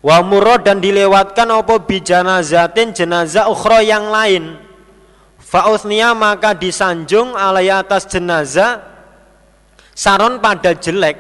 Wa 0.02 0.26
murad 0.26 0.66
dan 0.66 0.82
dilewatkan 0.82 1.46
apa 1.50 1.78
bijana 1.86 2.42
zatin 2.42 2.94
jenazah 2.94 3.50
ukhra 3.50 3.86
yang 3.86 4.10
lain. 4.10 4.58
Fa'usnia 5.42 6.12
maka 6.18 6.58
disanjung 6.58 7.38
alai 7.38 7.72
atas 7.72 8.10
jenazah 8.10 8.97
Saron 9.98 10.38
pada 10.38 10.78
jelek 10.78 11.18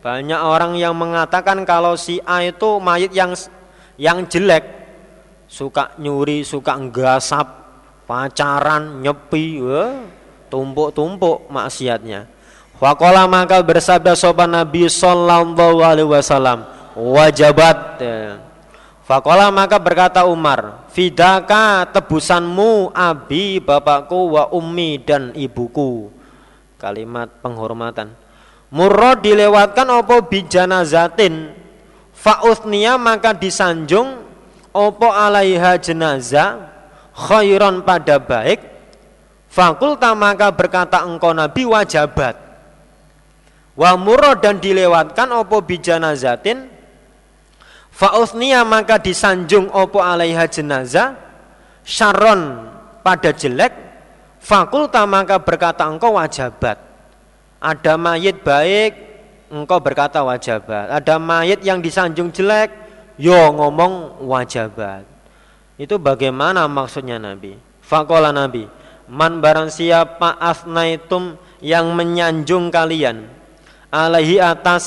Banyak 0.00 0.40
orang 0.40 0.72
yang 0.80 0.96
mengatakan 0.96 1.60
kalau 1.68 2.00
si 2.00 2.16
A 2.24 2.40
itu 2.40 2.80
mayit 2.80 3.12
yang 3.12 3.36
yang 4.00 4.24
jelek 4.24 4.64
Suka 5.44 5.92
nyuri, 6.00 6.40
suka 6.40 6.80
nggasap 6.80 7.68
Pacaran, 8.06 9.02
nyepi 9.02 9.58
tumpuk-tumpuk 10.46 11.50
maksiatnya. 11.50 12.30
Wakola 12.78 13.26
maka 13.26 13.58
bersabda 13.66 14.14
sopan 14.14 14.54
Nabi 14.54 14.86
Sallallahu 14.86 15.82
Alaihi 15.82 16.06
Wasallam 16.06 16.62
wajabat. 16.94 17.98
Fakola 19.06 19.54
maka 19.54 19.78
berkata 19.78 20.26
Umar, 20.26 20.86
Fidaka 20.90 21.86
tebusanmu 21.94 22.90
abi 22.90 23.62
bapakku 23.62 24.34
wa 24.34 24.50
ummi 24.50 24.98
dan 24.98 25.30
ibuku. 25.34 26.10
Kalimat 26.86 27.42
penghormatan. 27.42 28.14
Murro 28.70 29.18
dilewatkan 29.18 29.90
opo 29.90 30.22
bijana 30.30 30.86
zatin. 30.86 31.50
Fa'uthnia 32.14 32.94
maka 32.94 33.34
disanjung 33.34 34.22
opo 34.70 35.10
alaiha 35.10 35.82
jenazah 35.82 36.70
khairon 37.10 37.82
pada 37.82 38.22
baik 38.22 38.76
Fakulta 39.56 40.12
maka 40.12 40.52
berkata 40.52 41.00
engkau 41.08 41.32
Nabi 41.32 41.64
wajabat. 41.64 42.36
Wa 43.72 43.96
murad 43.96 44.44
dan 44.44 44.60
dilewatkan 44.60 45.32
opo 45.32 45.64
bijana 45.64 46.12
zatin. 46.12 46.68
Fausnia 47.88 48.60
maka 48.68 49.00
disanjung 49.00 49.72
opo 49.72 50.04
alaiha 50.04 50.44
jenazah. 50.44 51.16
Sharon 51.88 52.68
pada 53.00 53.32
jelek. 53.32 53.85
Fakulta 54.46 55.02
maka 55.10 55.42
berkata 55.42 55.82
engkau 55.90 56.14
wajabat. 56.14 56.78
Ada 57.58 57.98
mayit 57.98 58.46
baik, 58.46 58.94
engkau 59.50 59.82
berkata 59.82 60.22
wajabat. 60.22 60.86
Ada 61.02 61.18
mayit 61.18 61.66
yang 61.66 61.82
disanjung 61.82 62.30
jelek, 62.30 62.70
yo 63.18 63.34
ngomong 63.50 64.22
wajabat. 64.22 65.02
Itu 65.74 65.98
bagaimana 65.98 66.70
maksudnya 66.70 67.18
Nabi? 67.18 67.58
Fakola 67.82 68.30
Nabi, 68.30 68.70
man 69.10 69.42
barang 69.42 69.66
siapa 69.66 70.38
asnaitum 70.38 71.34
yang 71.58 71.90
menyanjung 71.90 72.70
kalian 72.70 73.26
alaihi 73.90 74.38
atas 74.38 74.86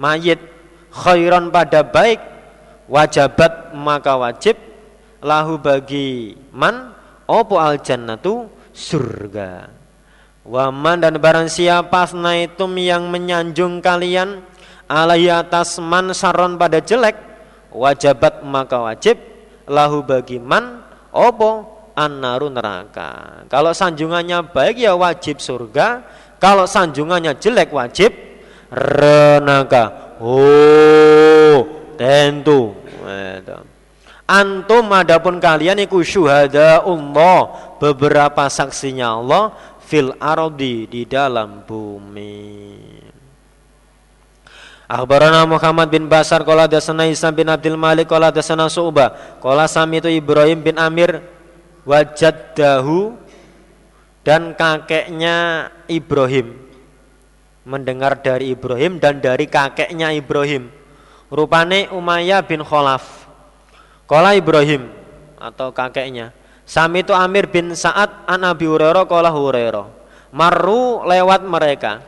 mayit 0.00 0.40
khairan 0.88 1.52
pada 1.52 1.84
baik 1.84 2.20
wajabat 2.88 3.76
maka 3.76 4.16
wajib 4.16 4.56
lahu 5.20 5.60
bagi 5.60 6.36
man 6.52 6.95
opo 7.26 7.58
al 7.60 7.82
jannatu 7.82 8.46
surga 8.72 9.70
Waman 10.46 11.02
dan 11.02 11.18
barang 11.18 11.50
siapa 11.50 12.06
asnaitum 12.06 12.70
yang 12.78 13.10
menyanjung 13.10 13.82
kalian 13.82 14.46
alaihi 14.86 15.26
atas 15.26 15.82
man 15.82 16.14
saron 16.14 16.54
pada 16.54 16.78
jelek 16.78 17.18
wajabat 17.74 18.46
maka 18.46 18.78
wajib 18.78 19.18
lahu 19.66 20.06
bagi 20.06 20.38
man 20.38 20.86
opo 21.10 21.76
an-naru 21.96 22.52
neraka. 22.52 23.42
Kalau 23.48 23.72
sanjungannya 23.72 24.52
baik 24.52 24.84
ya 24.84 24.92
wajib 24.94 25.40
surga, 25.40 26.04
kalau 26.36 26.68
sanjungannya 26.68 27.40
jelek 27.40 27.72
wajib 27.72 28.12
neraka. 28.70 30.14
Oh, 30.20 31.58
tentu. 31.96 32.76
Antum 34.26 34.90
adapun 34.90 35.38
kalian 35.38 35.78
iku 35.86 36.02
syuhada 36.02 36.82
Allah, 36.82 37.46
beberapa 37.78 38.50
saksinya 38.50 39.14
Allah 39.14 39.54
fil 39.86 40.10
ardi 40.18 40.90
di 40.90 41.06
dalam 41.06 41.62
bumi. 41.62 42.66
Akhbarana 44.90 45.46
Muhammad 45.46 45.90
bin 45.90 46.10
Basar 46.10 46.42
qala 46.42 46.66
dasana 46.66 47.06
Isa 47.06 47.30
bin 47.30 47.46
Abdul 47.46 47.78
Malik 47.78 48.10
qala 48.10 48.30
dasana 48.34 48.66
Su'bah 48.66 49.38
qala 49.42 49.66
samitu 49.70 50.06
Ibrahim 50.06 50.62
bin 50.62 50.78
Amir 50.78 51.22
wajaddahu 51.86 53.14
dan 54.26 54.58
kakeknya 54.58 55.70
Ibrahim. 55.86 56.66
Mendengar 57.66 58.18
dari 58.22 58.54
Ibrahim 58.54 58.98
dan 58.98 59.18
dari 59.18 59.46
kakeknya 59.50 60.14
Ibrahim. 60.14 60.70
Rupane 61.30 61.90
Umayyah 61.90 62.46
bin 62.46 62.62
Khalaf 62.62 63.25
Kola 64.06 64.38
Ibrahim 64.38 64.86
atau 65.36 65.74
kakeknya 65.74 66.30
Sami 66.66 67.06
itu 67.06 67.14
Amir 67.14 67.46
bin 67.46 67.70
Sa'ad 67.78 68.26
an 68.26 68.42
Abi 68.42 68.66
Hurairah 68.66 69.06
kola 69.06 69.30
Hurairah. 69.30 69.86
Maru 70.34 71.06
lewat 71.06 71.46
mereka. 71.46 72.02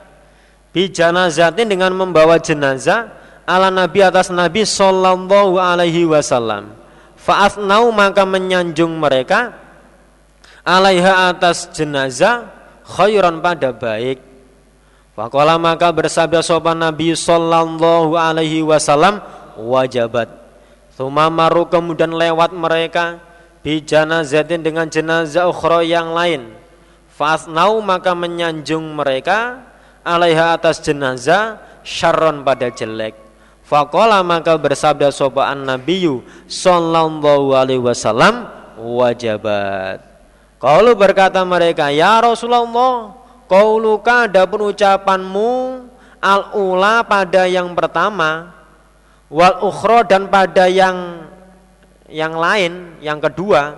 Bi 0.75 0.91
janazatin 0.91 1.71
dengan 1.71 1.95
membawa 1.95 2.43
jenazah 2.43 3.07
ala 3.47 3.71
Nabi 3.71 4.03
atas 4.03 4.35
Nabi 4.35 4.67
Sallallahu 4.67 5.63
alaihi 5.63 6.03
wasallam. 6.11 6.75
Fa'afnau 7.15 7.95
maka 7.95 8.27
menyanjung 8.27 8.99
mereka 8.99 9.55
alaiha 10.67 11.31
atas 11.31 11.71
jenazah 11.71 12.51
khairan 12.83 13.39
pada 13.39 13.71
baik. 13.71 14.19
Fakola 15.15 15.55
maka 15.55 15.95
bersabda 15.95 16.43
sopan 16.43 16.83
Nabi 16.83 17.15
Sallallahu 17.15 18.19
alaihi 18.19 18.67
wasallam 18.67 19.23
wajabat 19.55 20.48
Thumamaru 20.99 21.71
kemudian 21.71 22.11
lewat 22.11 22.51
mereka 22.51 23.23
Bijanazatin 23.63 24.67
dengan 24.67 24.91
jenazah 24.91 25.47
ukhra 25.47 25.87
yang 25.87 26.11
lain. 26.11 26.51
Fasnau 27.15 27.79
maka 27.79 28.15
menyanjung 28.15 28.99
mereka 28.99 29.63
Alaiha 30.03 30.59
atas 30.59 30.83
jenazah 30.83 31.63
Syarron 31.87 32.43
pada 32.43 32.71
jelek. 32.71 33.15
Fakola 33.63 34.25
maka 34.25 34.57
bersabda 34.57 35.13
sopan 35.13 35.69
Nabi 35.69 36.09
Sallallahu 36.49 37.53
alaihi 37.53 37.85
wasallam 37.85 38.49
wajabat. 38.81 40.01
Kalau 40.59 40.93
berkata 40.99 41.45
mereka, 41.45 41.93
Ya 41.93 42.19
Rasulullah, 42.19 43.15
luka 43.79 44.27
ada 44.27 44.43
ucapanmu 44.49 45.85
al-ula 46.19 47.05
pada 47.07 47.47
yang 47.47 47.77
pertama, 47.79 48.58
wal 49.29 49.57
ukhro 49.65 50.05
dan 50.05 50.29
pada 50.29 50.69
yang 50.69 51.29
yang 52.09 52.35
lain, 52.37 52.97
yang 53.05 53.21
kedua, 53.21 53.77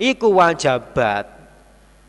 iku 0.00 0.40
wajabat. 0.40 1.36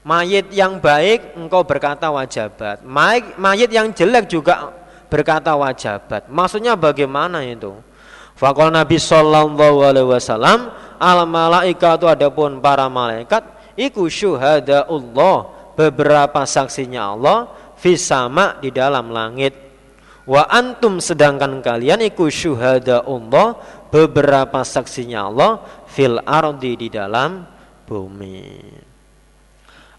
Mayit 0.08 0.48
yang 0.56 0.80
baik 0.80 1.36
engkau 1.36 1.68
berkata 1.68 2.08
wajabat. 2.08 2.82
Mayit, 2.88 3.36
mayit 3.36 3.70
yang 3.70 3.92
jelek 3.92 4.32
juga 4.32 4.72
berkata 5.12 5.54
wajabat. 5.60 6.32
Maksudnya 6.32 6.80
bagaimana 6.80 7.44
itu? 7.44 7.76
Fakol 8.39 8.72
Nabi 8.72 8.96
Sallallahu 8.96 9.84
Alaihi 9.84 10.08
Wasallam 10.08 10.72
al 10.96 11.28
malaikatu 11.28 12.08
adapun 12.08 12.63
para 12.63 12.88
malaikat 12.88 13.44
iku 13.76 14.08
syuhada 14.08 14.88
Allah 14.88 15.52
beberapa 15.76 16.48
saksinya 16.48 17.15
Allah 17.15 17.52
fisama 17.76 18.56
di 18.63 18.72
dalam 18.72 19.12
langit 19.12 19.69
wa 20.30 20.46
antum 20.46 21.02
sedangkan 21.02 21.65
kalian 21.65 22.06
iku 22.06 22.30
syuhada 22.30 23.02
Allah 23.02 23.58
beberapa 23.89 24.62
saksinya 24.62 25.26
Allah 25.26 25.65
fil 25.89 26.22
ardi 26.22 26.86
di 26.86 26.88
dalam 26.94 27.50
bumi. 27.89 28.46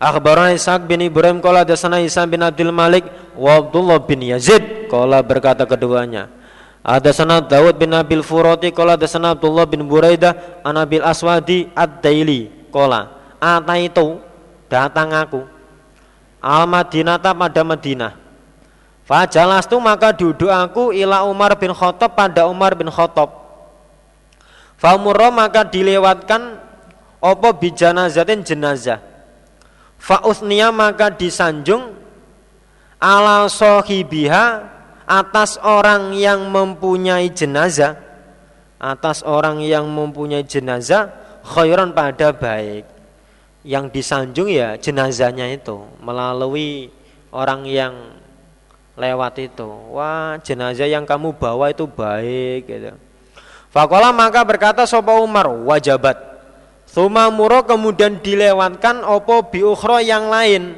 Akhbarana 0.01 0.57
Ishaq 0.57 0.89
bin 0.89 1.05
Ibrahim 1.05 1.45
Kala 1.45 1.61
dasana 1.61 2.01
Isa 2.01 2.25
bin 2.25 2.41
Abdul 2.41 2.73
Malik 2.73 3.05
Wa 3.37 3.61
Abdullah 3.61 4.01
bin 4.01 4.25
Yazid 4.25 4.89
Kala 4.89 5.21
berkata 5.21 5.69
keduanya. 5.69 6.33
Hadatsana 6.81 7.45
Dawud 7.45 7.77
bin 7.77 7.93
Abil 7.93 8.25
Furati 8.25 8.73
qala 8.73 8.97
hadatsana 8.97 9.37
Abdullah 9.37 9.69
bin 9.69 9.85
Buraidah 9.85 10.65
an 10.65 10.81
Abil 10.81 11.05
Aswadi 11.05 11.69
Ad-Daili 11.77 12.73
qala 12.73 13.37
ataitu 13.37 14.17
datang 14.73 15.13
aku. 15.13 15.45
Al 16.41 16.65
Madinata 16.65 17.37
pada 17.37 17.61
Madinah 17.61 18.30
Fajalastu 19.11 19.75
maka 19.83 20.15
duduk 20.15 20.47
aku 20.47 20.95
ila 20.95 21.27
Umar 21.27 21.59
bin 21.59 21.75
Khattab 21.75 22.15
pada 22.15 22.47
Umar 22.47 22.79
bin 22.79 22.87
Khattab. 22.87 23.27
Famurro 24.79 25.35
maka 25.35 25.67
dilewatkan 25.67 26.63
opo 27.19 27.51
bijanazatin 27.59 28.47
jenazah. 28.47 29.03
Fausnia 29.99 30.71
maka 30.71 31.11
disanjung 31.11 31.91
ala 33.03 33.51
sohibiha 33.51 34.71
atas 35.03 35.59
orang 35.59 36.15
yang 36.15 36.47
mempunyai 36.47 37.35
jenazah. 37.35 37.99
Atas 38.79 39.27
orang 39.27 39.59
yang 39.59 39.91
mempunyai 39.91 40.47
jenazah 40.47 41.11
khairan 41.43 41.91
pada 41.99 42.31
baik. 42.31 42.87
Yang 43.67 43.91
disanjung 43.91 44.55
ya 44.55 44.79
jenazahnya 44.79 45.51
itu 45.51 45.83
melalui 45.99 46.95
orang 47.35 47.67
yang 47.67 48.20
lewat 48.99 49.35
itu. 49.39 49.69
Wah 49.95 50.39
jenazah 50.43 50.87
yang 50.87 51.07
kamu 51.07 51.37
bawa 51.37 51.71
itu 51.71 51.87
baik 51.87 52.67
gitu. 52.67 52.93
Fakola 53.71 54.11
maka 54.11 54.43
berkata 54.43 54.83
sopa 54.87 55.15
Umar 55.23 55.47
wajabat. 55.47 56.19
Thuma 56.91 57.31
muro 57.31 57.63
kemudian 57.63 58.19
dilewatkan 58.19 59.07
opo 59.07 59.47
biukhro 59.47 60.03
yang 60.03 60.27
lain. 60.27 60.75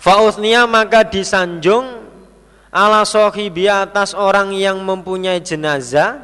Fausnia 0.00 0.64
maka 0.64 1.04
disanjung 1.04 2.00
ala 2.72 3.04
sohibi 3.04 3.68
atas 3.68 4.16
orang 4.16 4.56
yang 4.56 4.80
mempunyai 4.80 5.44
jenazah. 5.44 6.16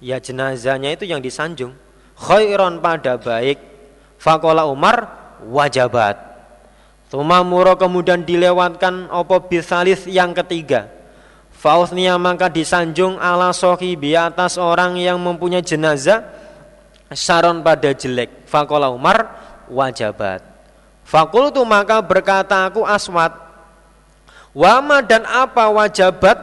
Ya 0.00 0.16
jenazahnya 0.16 0.96
itu 0.96 1.04
yang 1.04 1.20
disanjung. 1.20 1.76
Khairon 2.16 2.80
pada 2.80 3.20
baik. 3.20 3.60
Fakola 4.16 4.64
Umar 4.64 5.04
wajabat 5.44 6.31
Tumamuro 7.12 7.76
kemudian 7.76 8.24
dilewatkan 8.24 9.12
opo 9.12 9.36
bisalis 9.44 10.08
yang 10.08 10.32
ketiga 10.32 10.88
Fausnia 11.52 12.16
maka 12.16 12.48
disanjung 12.48 13.20
ala 13.20 13.52
sohibi 13.52 14.16
atas 14.16 14.56
orang 14.56 14.96
yang 14.96 15.20
mempunyai 15.20 15.60
jenazah 15.60 16.24
Saron 17.12 17.60
pada 17.60 17.92
jelek 17.92 18.48
Fakola 18.48 18.88
Umar 18.88 19.28
wajabat 19.68 20.40
Fakultu 21.04 21.60
maka 21.68 22.00
berkata 22.00 22.64
aku 22.64 22.80
aswat 22.88 23.36
Wama 24.56 25.04
dan 25.04 25.28
apa 25.28 25.68
wajabat 25.68 26.36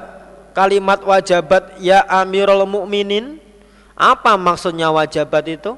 kalimat 0.53 1.01
wajabat 1.01 1.77
ya 1.77 2.01
Amirul 2.09 2.65
Mukminin? 2.65 3.37
Apa 3.93 4.33
maksudnya 4.33 4.89
wajabat 4.89 5.45
itu? 5.45 5.77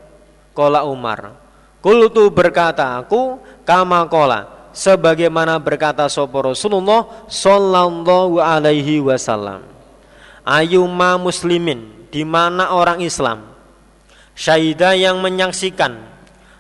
Kola 0.56 0.88
Umar. 0.88 1.36
Kultu 1.84 2.32
berkata 2.32 2.95
aku 2.95 3.36
kama 3.67 4.08
kola 4.08 4.61
sebagaimana 4.72 5.60
berkata 5.60 6.08
sopo 6.08 6.44
Rasulullah 6.44 7.28
sallallahu 7.28 8.40
alaihi 8.42 9.04
wasallam. 9.04 9.64
Ayuma 10.42 11.22
muslimin 11.22 12.10
di 12.12 12.26
mana 12.26 12.76
orang 12.76 13.00
Islam 13.00 13.52
syahidah 14.36 14.98
yang 14.98 15.22
menyaksikan 15.22 16.02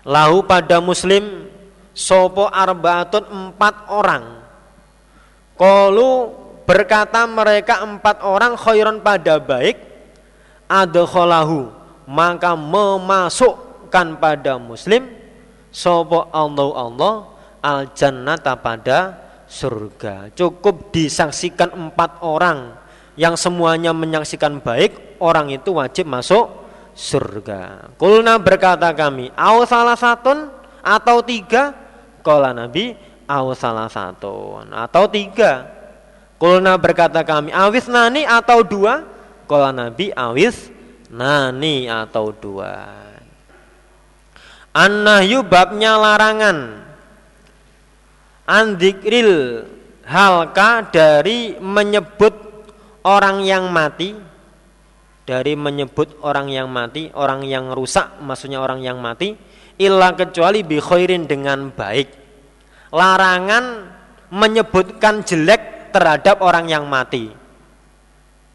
lahu 0.07 0.45
pada 0.45 0.79
muslim 0.79 1.49
sopo 1.91 2.47
arbaatun 2.47 3.25
empat 3.27 3.75
orang 3.91 4.25
Kalu 5.61 6.33
berkata 6.65 7.29
mereka 7.29 7.85
empat 7.85 8.25
orang 8.25 8.57
khairan 8.57 8.97
pada 8.97 9.37
baik 9.37 9.77
adkhalahu 10.65 11.69
maka 12.09 12.57
memasukkan 12.57 14.17
pada 14.17 14.57
muslim 14.57 15.05
sopo 15.69 16.25
Allah 16.33 16.69
Allah 16.73 17.13
al 17.61 17.93
jannata 17.95 18.57
pada 18.57 19.17
surga. 19.47 20.33
Cukup 20.33 20.91
disaksikan 20.91 21.71
empat 21.71 22.19
orang 22.25 22.75
yang 23.15 23.37
semuanya 23.37 23.93
menyaksikan 23.93 24.59
baik, 24.59 25.21
orang 25.21 25.53
itu 25.53 25.77
wajib 25.77 26.09
masuk 26.09 26.49
surga. 26.97 27.93
Kulna 27.95 28.41
berkata 28.41 28.91
kami, 28.91 29.31
au 29.37 29.63
salah 29.63 29.95
satu 29.95 30.49
atau 30.81 31.17
tiga? 31.21 31.77
Kala 32.21 32.53
Nabi, 32.53 32.93
au 33.31 33.55
salah 33.55 33.87
satu 33.87 34.59
atau 34.67 35.07
tiga 35.07 35.71
Kulna 36.35 36.75
berkata 36.75 37.23
kami 37.23 37.55
awis 37.55 37.87
nani 37.87 38.27
atau 38.27 38.59
dua 38.65 39.07
Kala 39.47 39.71
Nabi 39.71 40.11
awis 40.11 40.67
nani 41.07 41.87
atau 41.87 42.35
dua 42.35 42.99
An-nahyu 44.71 45.43
babnya 45.43 45.99
larangan 45.99 46.90
Andikril 48.51 49.63
halka 50.03 50.91
dari 50.91 51.55
menyebut 51.63 52.35
orang 53.07 53.47
yang 53.47 53.71
mati 53.71 54.11
dari 55.31 55.55
menyebut 55.55 56.19
orang 56.27 56.51
yang 56.51 56.67
mati, 56.67 57.07
orang 57.15 57.47
yang 57.47 57.71
rusak, 57.71 58.19
maksudnya 58.19 58.59
orang 58.59 58.83
yang 58.83 58.99
mati, 58.99 59.31
ilah 59.79 60.11
kecuali 60.11 60.65
bi 60.67 60.81
dengan 61.23 61.71
baik 61.71 62.19
larangan 62.91 63.87
menyebutkan 64.27 65.23
jelek 65.23 65.93
terhadap 65.95 66.43
orang 66.43 66.67
yang 66.67 66.83
mati. 66.83 67.31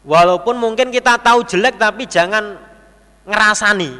Walaupun 0.07 0.55
mungkin 0.55 0.93
kita 0.93 1.17
tahu 1.19 1.43
jelek 1.43 1.81
tapi 1.81 2.05
jangan 2.05 2.55
ngerasani. 3.25 3.91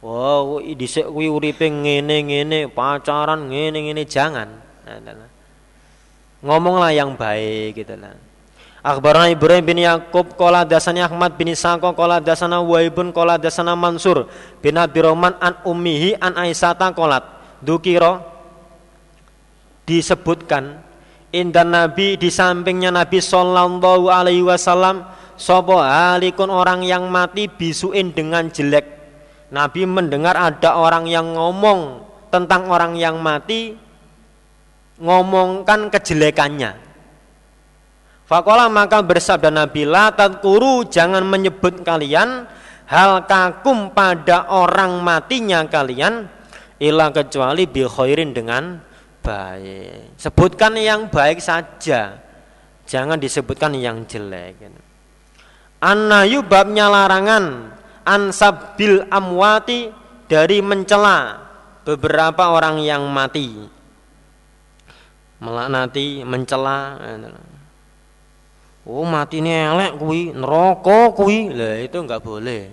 Wow, 0.00 0.64
dhisik 0.64 1.04
kuwi 1.12 1.28
uripe 1.28 1.68
ngene-ngene, 1.68 2.72
pacaran 2.72 3.52
ngene-ngene 3.52 4.08
jangan. 4.08 4.48
Nah, 4.90 4.98
nah, 4.98 5.14
nah. 5.14 5.30
Ngomonglah 6.42 6.90
yang 6.90 7.14
baik 7.14 7.78
gitu 7.78 7.94
lah. 7.94 8.18
Akhbarana 8.82 9.30
Ibrahim 9.30 9.62
bin 9.62 9.78
Yakub 9.84 10.34
Kola 10.34 10.66
dasana 10.66 11.06
Ahmad 11.06 11.36
bin 11.36 11.52
Sako 11.52 11.92
Kola 11.92 12.18
dasana 12.18 12.64
Waibun 12.64 13.12
Kola 13.12 13.36
dasana 13.36 13.76
Mansur 13.76 14.26
bin 14.64 14.74
Abi 14.80 15.04
Roman 15.04 15.36
an 15.36 15.60
Ummihi 15.68 16.16
an 16.16 16.40
Aisyata 16.40 16.88
kolat 16.96 17.20
Dukiro 17.60 18.24
disebutkan 19.84 20.80
indan 21.28 21.76
Nabi 21.76 22.16
di 22.16 22.32
sampingnya 22.32 22.88
Nabi 22.88 23.20
Sallallahu 23.20 24.08
Alaihi 24.08 24.48
Wasallam 24.48 25.04
sopo 25.36 25.76
alikun 25.76 26.48
orang 26.48 26.80
yang 26.80 27.04
mati 27.12 27.52
bisuin 27.52 28.16
dengan 28.16 28.48
jelek 28.48 28.88
Nabi 29.52 29.84
mendengar 29.84 30.40
ada 30.40 30.80
orang 30.80 31.04
yang 31.04 31.36
ngomong 31.36 32.00
tentang 32.32 32.64
orang 32.72 32.96
yang 32.96 33.20
mati 33.20 33.89
ngomongkan 35.00 35.88
kejelekannya 35.88 36.76
Fakola 38.28 38.70
maka 38.70 39.02
bersabda 39.02 39.50
Nabi 39.50 39.82
La 39.88 40.14
tadkuru 40.14 40.86
jangan 40.86 41.26
menyebut 41.26 41.82
kalian 41.82 42.46
Hal 42.86 43.26
kakum 43.26 43.90
pada 43.90 44.50
orang 44.50 45.02
matinya 45.02 45.66
kalian 45.66 46.30
Ilah 46.80 47.12
kecuali 47.12 47.68
bi 47.68 47.84
khairin 47.84 48.32
dengan 48.32 48.80
baik. 49.20 50.16
Sebutkan 50.16 50.80
yang 50.80 51.12
baik 51.12 51.38
saja. 51.38 52.16
Jangan 52.88 53.20
disebutkan 53.20 53.76
yang 53.76 54.08
jelek. 54.08 54.58
Anayu 55.84 56.40
babnya 56.40 56.88
larangan 56.88 57.76
ansabil 58.04 59.04
amwati 59.12 59.92
dari 60.26 60.64
mencela 60.64 61.44
beberapa 61.84 62.56
orang 62.56 62.80
yang 62.80 63.04
mati. 63.12 63.79
Melaknati, 65.40 66.22
mencela. 66.22 67.00
Oh 68.84 69.04
mati 69.04 69.40
ini 69.40 69.52
elek 69.52 69.96
kui, 69.96 70.32
neraka 70.32 71.12
kui. 71.16 71.48
Lah 71.52 71.80
itu 71.80 71.96
enggak 72.00 72.20
boleh. 72.24 72.72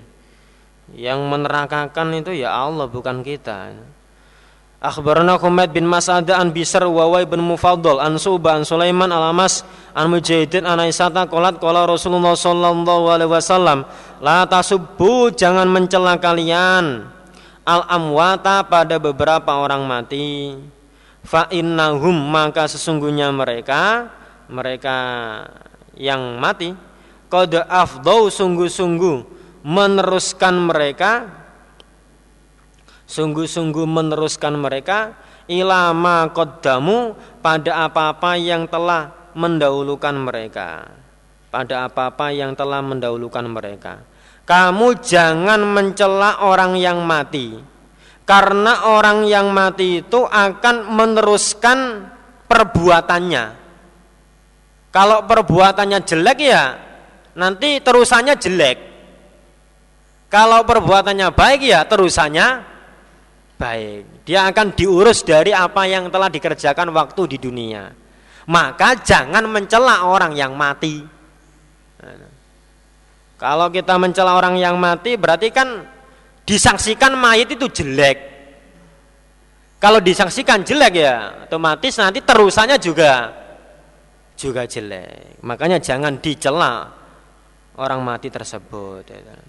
Yang 0.95 1.19
menerakakan 1.27 2.15
itu 2.15 2.31
ya 2.31 2.55
Allah 2.55 2.87
bukan 2.87 3.23
kita. 3.23 3.75
Akhbarana 4.77 5.41
Humaid 5.41 5.73
bin 5.73 5.89
Mas'ad 5.89 6.29
an 6.29 6.53
Bisr 6.53 6.85
wa 6.85 7.09
Wai 7.09 7.25
bin 7.25 7.41
Mufaddal 7.41 7.97
an 7.97 8.21
Suba 8.21 8.53
an 8.53 8.61
Sulaiman 8.61 9.09
al-Amas 9.09 9.65
an 9.97 10.13
Mujahidin 10.13 10.69
an 10.69 10.77
Aisyata 10.77 11.25
qalat 11.25 11.57
qala 11.57 11.89
Rasulullah 11.89 12.37
sallallahu 12.37 13.09
alaihi 13.09 13.25
wasallam 13.25 13.89
la 14.21 14.45
tasubbu 14.45 15.33
jangan 15.33 15.65
mencela 15.65 16.21
kalian 16.21 17.09
al 17.65 17.81
amwata 17.89 18.61
pada 18.69 19.01
beberapa 19.01 19.49
orang 19.57 19.81
mati 19.81 20.53
fa 21.23 21.49
innahum 21.53 22.13
maka 22.13 22.67
sesungguhnya 22.69 23.31
mereka 23.31 24.11
mereka 24.51 24.97
yang 25.97 26.37
mati 26.37 26.75
qad 27.31 27.53
afdau 27.67 28.29
sungguh-sungguh 28.29 29.17
meneruskan 29.65 30.55
mereka 30.57 31.11
sungguh-sungguh 33.07 33.85
meneruskan 33.87 34.55
mereka 34.59 35.15
ilama 35.47 36.29
kodamu 36.35 37.15
pada 37.39 37.87
apa-apa 37.87 38.35
yang 38.35 38.67
telah 38.67 39.31
mendahulukan 39.33 40.15
mereka 40.15 40.97
pada 41.57 41.87
apa-apa 41.89 42.35
yang 42.35 42.53
telah 42.53 42.83
mendahulukan 42.83 43.45
mereka. 43.47 44.03
Kamu 44.47 45.01
jangan 45.03 45.59
mencela 45.65 46.39
orang 46.45 46.79
yang 46.79 47.03
mati. 47.03 47.59
Karena 48.27 48.91
orang 48.91 49.23
yang 49.23 49.55
mati 49.55 50.03
itu 50.03 50.27
akan 50.27 50.91
meneruskan 50.91 52.11
perbuatannya. 52.43 53.45
Kalau 54.91 55.23
perbuatannya 55.23 55.99
jelek 56.03 56.39
ya 56.43 56.75
nanti 57.39 57.79
terusannya 57.79 58.35
jelek. 58.35 58.77
Kalau 60.27 60.67
perbuatannya 60.67 61.31
baik 61.31 61.71
ya 61.71 61.87
terusannya 61.87 62.47
baik. 63.55 64.27
Dia 64.27 64.51
akan 64.51 64.75
diurus 64.75 65.23
dari 65.23 65.55
apa 65.55 65.87
yang 65.87 66.11
telah 66.11 66.27
dikerjakan 66.27 66.91
waktu 66.91 67.21
di 67.31 67.37
dunia. 67.39 67.95
Maka 68.51 68.99
jangan 69.07 69.47
mencela 69.47 70.03
orang 70.03 70.35
yang 70.35 70.51
mati. 70.51 70.99
Kalau 73.39 73.71
kita 73.71 73.95
mencela 73.95 74.35
orang 74.35 74.59
yang 74.59 74.75
mati 74.75 75.15
berarti 75.15 75.47
kan 75.53 75.95
disaksikan 76.47 77.11
mayat 77.19 77.51
itu 77.51 77.67
jelek. 77.67 78.17
Kalau 79.77 80.01
disaksikan 80.01 80.63
jelek 80.65 80.93
ya 80.97 81.45
otomatis 81.45 81.93
nanti 81.99 82.23
terusannya 82.23 82.79
juga 82.79 83.29
juga 84.39 84.63
jelek. 84.63 85.43
Makanya 85.43 85.77
jangan 85.83 86.17
dicela 86.17 86.87
orang 87.77 87.99
mati 88.01 88.31
tersebut. 88.31 89.03
Ya. 89.05 89.19
Kan. 89.21 89.45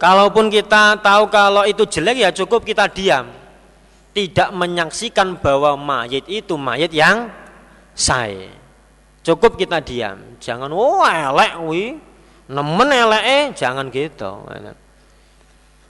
Kalaupun 0.00 0.48
kita 0.48 1.02
tahu 1.02 1.28
kalau 1.28 1.66
itu 1.66 1.84
jelek 1.84 2.16
ya 2.22 2.30
cukup 2.30 2.62
kita 2.62 2.88
diam. 2.88 3.26
Tidak 4.12 4.52
menyaksikan 4.52 5.40
bahwa 5.40 5.72
mayat 5.76 6.28
itu 6.28 6.54
mayat 6.56 6.92
yang 6.92 7.32
saya. 7.96 8.52
Cukup 9.24 9.56
kita 9.56 9.80
diam. 9.80 10.36
Jangan 10.36 10.68
oh 10.72 11.04
elek 11.04 11.52
wi. 11.64 12.11
Nemen 12.52 12.88
elek 12.92 13.24
eh 13.24 13.44
jangan 13.56 13.88
gitu. 13.88 14.44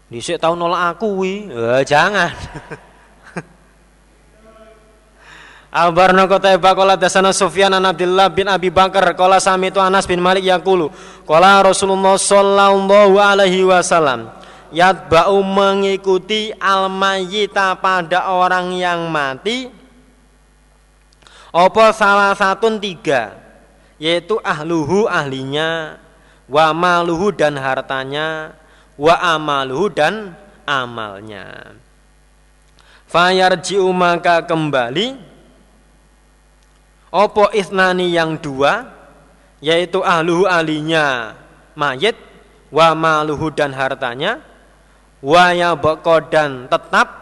Dhisik 0.07 0.39
tahu 0.39 0.55
nolak 0.55 0.95
aku 0.95 1.09
wi. 1.19 1.51
Eh, 1.51 1.83
jangan. 1.83 2.31
Abarna 5.73 6.29
Qutaibah 6.29 6.77
qala 6.77 7.01
dasana 7.01 7.33
Sufyan 7.33 7.73
an 7.73 7.89
Abdullah 7.89 8.29
bin 8.29 8.45
Abi 8.45 8.69
Bakar 8.69 9.17
qala 9.17 9.41
sami 9.41 9.73
itu 9.73 9.81
Anas 9.81 10.05
bin 10.05 10.21
Malik 10.21 10.45
yaqulu 10.45 10.93
qala 11.25 11.65
Rasulullah 11.65 12.21
sallallahu 12.21 13.17
alaihi 13.17 13.65
wasallam 13.65 14.29
yatba'u 14.69 15.41
mengikuti 15.41 16.53
al 16.61 16.93
mayyita 16.93 17.81
pada 17.81 18.29
orang 18.29 18.77
yang 18.77 19.09
mati 19.09 19.73
apa 21.49 21.85
salah 21.97 22.37
satu 22.37 22.77
tiga 22.77 23.33
yaitu 23.97 24.37
ahluhu 24.45 25.09
ahlinya 25.09 25.97
wa 26.53 26.77
maluhu 26.77 27.33
dan 27.33 27.57
hartanya 27.57 28.53
wa 29.01 29.17
amaluhu 29.17 29.89
dan 29.89 30.37
amalnya 30.69 31.73
fayarji'u 33.09 33.89
maka 33.89 34.45
kembali 34.45 35.33
Opo 37.13 37.53
isnani 37.53 38.09
yang 38.09 38.41
dua 38.41 38.89
yaitu 39.61 40.01
ahluhu 40.01 40.49
alinya 40.49 41.37
mayit 41.77 42.17
wa 42.73 42.97
maluhu 42.97 43.53
dan 43.53 43.77
hartanya 43.77 44.41
wa 45.21 45.53
yabqa 45.53 46.33
dan 46.33 46.73
tetap 46.73 47.13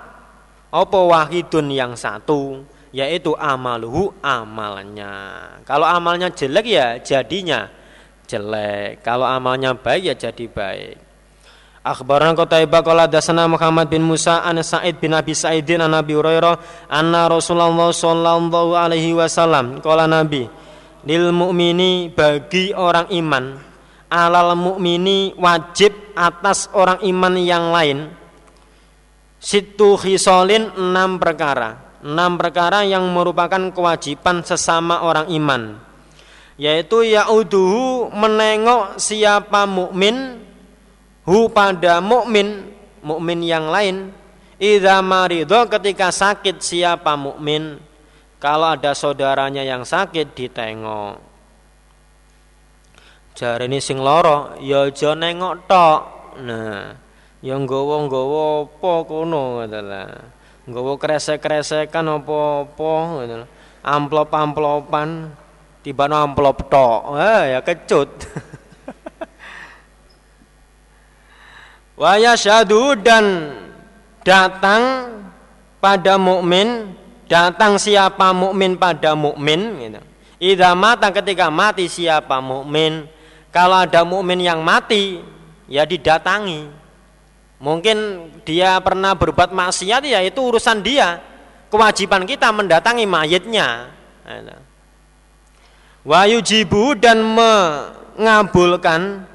opo 0.71 1.11
wahidun 1.11 1.75
yang 1.75 1.99
satu 1.99 2.63
yaitu 2.95 3.35
amaluhu 3.35 4.15
amalnya. 4.23 5.59
Kalau 5.67 5.91
amalnya 5.91 6.31
jelek 6.31 6.71
ya 6.71 7.03
jadinya 7.03 7.67
jelek. 8.31 9.03
Kalau 9.03 9.27
amalnya 9.27 9.75
baik 9.75 10.03
ya 10.07 10.15
jadi 10.15 10.47
baik. 10.47 10.97
Akhbaran 11.81 12.37
Qutaibah 12.37 12.85
qala 12.85 13.09
dasana 13.09 13.49
Muhammad 13.49 13.89
bin 13.89 14.05
Musa 14.05 14.45
an 14.45 14.61
Sa'id 14.61 15.01
bin 15.01 15.17
Abi 15.17 15.33
Sa'idin 15.33 15.81
an 15.81 15.97
Nabi 15.97 16.13
Hurairah 16.13 16.87
anna 16.93 17.25
Rasulullah 17.25 17.89
sallallahu 17.89 18.77
alaihi 18.77 19.17
wasallam 19.17 19.81
qala 19.81 20.05
Nabi 20.05 20.45
lil 21.09 21.33
mu'mini 21.33 22.13
bagi 22.13 22.77
orang 22.77 23.09
iman 23.17 23.57
alal 24.13 24.53
mu'mini 24.59 25.33
wajib 25.41 26.13
atas 26.13 26.69
orang 26.77 27.01
iman 27.01 27.35
yang 27.41 27.73
lain 27.73 27.99
situ 29.41 29.97
khisolin 29.97 30.77
enam 30.77 31.17
perkara 31.17 31.97
enam 32.05 32.37
perkara 32.37 32.85
yang 32.85 33.09
merupakan 33.09 33.73
kewajiban 33.73 34.45
sesama 34.45 35.01
orang 35.01 35.33
iman 35.33 35.81
yaitu 36.61 37.09
yauduhu 37.09 38.13
menengok 38.13 39.01
siapa 39.01 39.65
mukmin 39.65 40.45
hu 41.25 41.49
pada 41.49 42.05
mukmin 42.05 42.69
mukmin 43.01 43.41
yang 43.41 43.73
lain. 43.73 44.13
Idza 44.61 45.01
marido 45.01 45.57
ketika 45.73 46.13
sakit 46.13 46.61
siapa 46.61 47.17
mukmin? 47.17 47.81
Kalau 48.37 48.77
ada 48.77 48.93
saudaranya 48.93 49.65
yang 49.65 49.89
sakit 49.89 50.37
ditengok. 50.37 51.17
Jare 53.33 53.65
ini 53.65 53.81
sing 53.81 53.97
loro 53.97 54.61
ya 54.61 54.85
aja 54.85 55.17
nengok 55.17 55.65
tok. 55.65 56.01
Nah 56.45 56.93
ya 57.41 57.57
nggawa-nggawa 57.57 58.69
apa 58.69 58.93
kono 59.09 59.65
adalah 59.65 60.13
nggawa 60.69 60.93
kresek-kresekan 61.01 62.21
apa-apa 62.21 62.93
amplop-amplopan 63.81 65.33
tiba 65.81 66.05
amplop 66.09 66.69
tok 66.69 67.17
eh 67.17 67.57
ya 67.57 67.61
kecut 67.65 68.11
Waya 72.01 72.33
syadu 72.33 72.97
dan 72.97 73.53
datang 74.25 75.13
pada 75.85 76.17
mukmin, 76.17 76.97
datang 77.29 77.77
siapa 77.77 78.33
mukmin 78.33 78.81
pada 78.81 79.13
mukmin 79.13 79.61
gitu. 79.77 80.01
Idza 80.41 80.73
mata 80.73 81.13
ketika 81.13 81.53
mati 81.53 81.93
siapa 81.93 82.41
mukmin, 82.41 83.05
kalau 83.53 83.85
ada 83.85 84.01
mukmin 84.09 84.41
yang 84.41 84.65
mati 84.65 85.21
ya 85.69 85.85
didatangi. 85.85 86.73
Mungkin 87.61 88.33
dia 88.49 88.81
pernah 88.81 89.13
berbuat 89.13 89.53
maksiat 89.53 90.01
ya 90.09 90.25
itu 90.25 90.41
urusan 90.41 90.81
dia. 90.81 91.21
Kewajiban 91.69 92.25
kita 92.25 92.49
mendatangi 92.49 93.05
mayitnya. 93.05 93.93
Gitu. 94.25 94.57
Wayujibu 96.01 96.97
dan 96.97 97.21
mengabulkan 97.37 99.29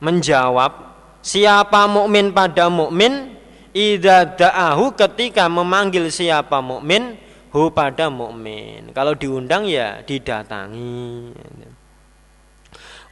menjawab 0.00 0.72
siapa 1.20 1.84
mukmin 1.84 2.32
pada 2.32 2.72
mukmin 2.72 3.36
idza 3.76 4.24
da'ahu 4.24 4.96
ketika 4.96 5.52
memanggil 5.52 6.08
siapa 6.08 6.64
mukmin 6.64 7.20
hu 7.52 7.68
pada 7.68 8.08
mukmin. 8.08 8.88
Kalau 8.96 9.12
diundang 9.12 9.68
ya 9.68 10.00
didatangi. 10.00 11.36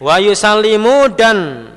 Wa 0.00 0.16
yusallimu 0.20 1.12
dan 1.12 1.68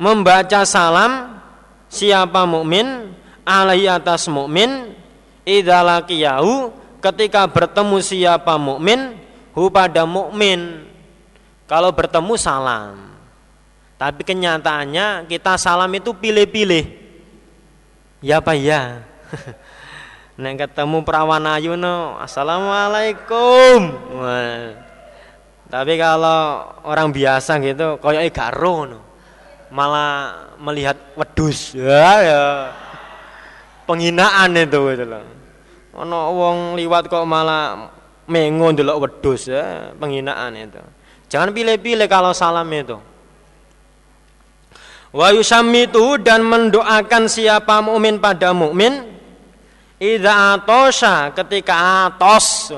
membaca 0.00 0.64
salam 0.64 1.44
siapa 1.92 2.48
mukmin 2.48 3.12
alaihi 3.44 3.92
atas 3.92 4.32
mukmin 4.32 4.96
idza 5.44 5.84
laqiyahu 5.84 6.79
ketika 7.00 7.48
bertemu 7.48 7.96
siapa 8.04 8.60
mukmin 8.60 9.16
hu 9.54 9.68
pada 9.72 10.06
mukmin. 10.06 10.86
Kalau 11.66 11.94
bertemu 11.94 12.34
salam. 12.34 13.14
Tapi 13.94 14.24
kenyataannya 14.24 15.28
kita 15.30 15.54
salam 15.60 15.92
itu 15.94 16.10
pilih-pilih. 16.16 16.98
Ya 18.24 18.42
Pak 18.42 18.56
ya. 18.58 19.04
Nek 20.40 20.66
ketemu 20.66 21.04
perawan 21.04 21.44
ayu 21.52 21.76
no, 21.76 22.16
assalamualaikum. 22.16 23.92
Tapi 25.70 25.92
kalau 26.00 26.64
orang 26.82 27.12
biasa 27.12 27.60
gitu, 27.60 28.00
koyo 28.00 28.18
garo 28.32 28.76
no. 28.88 28.98
Malah 29.70 30.50
melihat 30.58 30.96
wedus. 31.14 31.76
Ya 31.76 32.10
ya. 32.24 32.44
Penghinaan 33.86 34.58
itu 34.58 34.80
gitu 34.90 35.04
loh. 35.06 35.39
Ono 36.00 36.32
wong 36.32 36.80
liwat 36.80 37.12
kok 37.12 37.28
malah 37.28 37.92
mengo 38.30 38.70
ndelok 38.72 38.96
wedus 39.04 39.52
ya, 39.52 39.92
penghinaan 40.00 40.56
itu. 40.56 40.80
Jangan 41.28 41.52
pilih-pilih 41.52 42.08
kalau 42.08 42.32
salam 42.32 42.64
itu. 42.72 42.96
Wa 45.10 45.34
yusammitu 45.34 46.22
dan 46.22 46.46
mendoakan 46.46 47.26
siapa 47.26 47.82
mukmin 47.82 48.22
pada 48.22 48.54
mukmin? 48.54 49.10
Idza 50.00 50.56
atosha 50.56 51.28
ketika 51.36 52.08
atos 52.08 52.72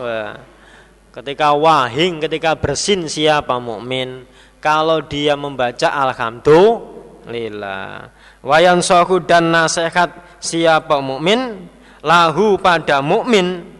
ketika 1.14 1.54
wahing 1.54 2.18
ketika 2.24 2.56
bersin 2.58 3.06
siapa 3.06 3.62
mukmin? 3.62 4.26
Kalau 4.58 4.98
dia 5.04 5.37
membaca 5.38 5.87
alhamdulillah. 5.92 8.11
Wayan 8.42 8.82
sohu 8.82 9.22
dan 9.22 9.54
nasihat 9.54 10.11
siapa 10.42 10.98
mukmin 10.98 11.70
lahu 12.02 12.58
pada 12.58 13.00
mukmin 13.00 13.72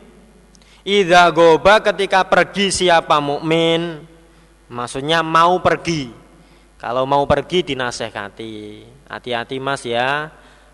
Idza 0.83 1.31
goba 1.31 1.79
ketika 1.79 2.27
pergi 2.27 2.75
siapa 2.75 3.23
mukmin, 3.23 4.03
maksudnya 4.67 5.23
mau 5.23 5.63
pergi. 5.63 6.11
Kalau 6.75 7.07
mau 7.07 7.23
pergi 7.23 7.63
dinasehati. 7.63 8.83
Hati-hati 9.07 9.63
Mas 9.63 9.87
ya. 9.87 10.27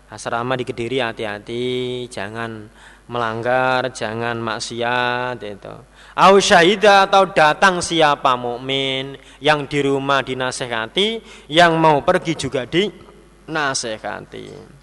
Asrama 0.09 0.57
di 0.57 0.65
Kediri 0.65 0.97
hati-hati, 0.97 2.09
jangan 2.09 2.65
melanggar, 3.05 3.93
jangan 3.93 4.41
maksiat 4.41 5.37
itu. 5.45 5.75
Au 6.17 6.41
syahida 6.41 7.05
atau 7.05 7.29
datang 7.29 7.77
siapa 7.77 8.33
mukmin 8.33 9.13
yang 9.37 9.69
di 9.69 9.85
rumah 9.85 10.25
dinasehati, 10.25 11.21
yang 11.53 11.77
mau 11.77 12.01
pergi 12.01 12.33
juga 12.33 12.65
dinasehati. 12.65 14.78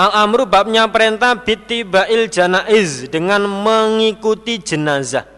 Al-amru 0.00 0.48
babnya 0.48 0.88
perintah 0.88 1.36
bitibail 1.36 2.32
janaiz 2.32 3.04
dengan 3.12 3.44
mengikuti 3.44 4.56
jenazah. 4.56 5.28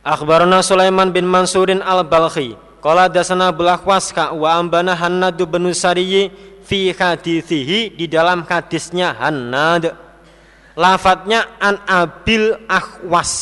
Akhbarana 0.00 0.64
Sulaiman 0.64 1.12
bin 1.12 1.28
Mansurin 1.28 1.84
al-Balkhi. 1.84 2.56
Qala 2.80 3.12
dasana 3.12 3.52
Bulahwas 3.52 4.08
ka 4.16 4.32
wa 4.32 4.56
ambana 4.56 4.96
Hannad 4.96 5.36
bin 5.36 5.68
Sariyi 5.76 6.32
fi 6.64 6.96
hadithihi 6.96 7.92
di 7.92 8.08
dalam 8.08 8.48
hadisnya 8.48 9.12
Hannad. 9.12 9.92
Lafadznya 10.72 11.60
an 11.60 11.76
Abil 11.84 12.56
Akhwas. 12.64 13.32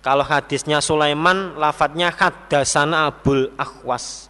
Kalau 0.00 0.24
hadisnya 0.24 0.80
Sulaiman, 0.80 1.60
lafadznya 1.60 2.08
hadasana 2.08 3.12
Abul 3.12 3.52
Akhwas. 3.60 4.29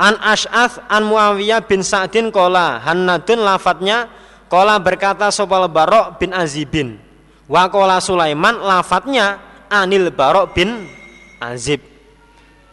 An 0.00 0.16
Ash'ath 0.16 0.80
an 0.88 1.12
Muawiyah 1.12 1.60
bin 1.68 1.84
Sa'din 1.84 2.32
kola 2.32 2.80
Hannadun 2.80 3.44
lafadznya 3.44 4.08
kola 4.48 4.80
berkata 4.80 5.28
sopal 5.28 5.68
Barok 5.68 6.16
bin 6.16 6.32
Azibin. 6.32 6.96
Wa 7.44 7.68
kola 7.68 8.00
Sulaiman 8.00 8.64
lafadznya 8.64 9.36
Anil 9.68 10.08
Barok 10.08 10.56
bin 10.56 10.88
Azib. 11.36 11.84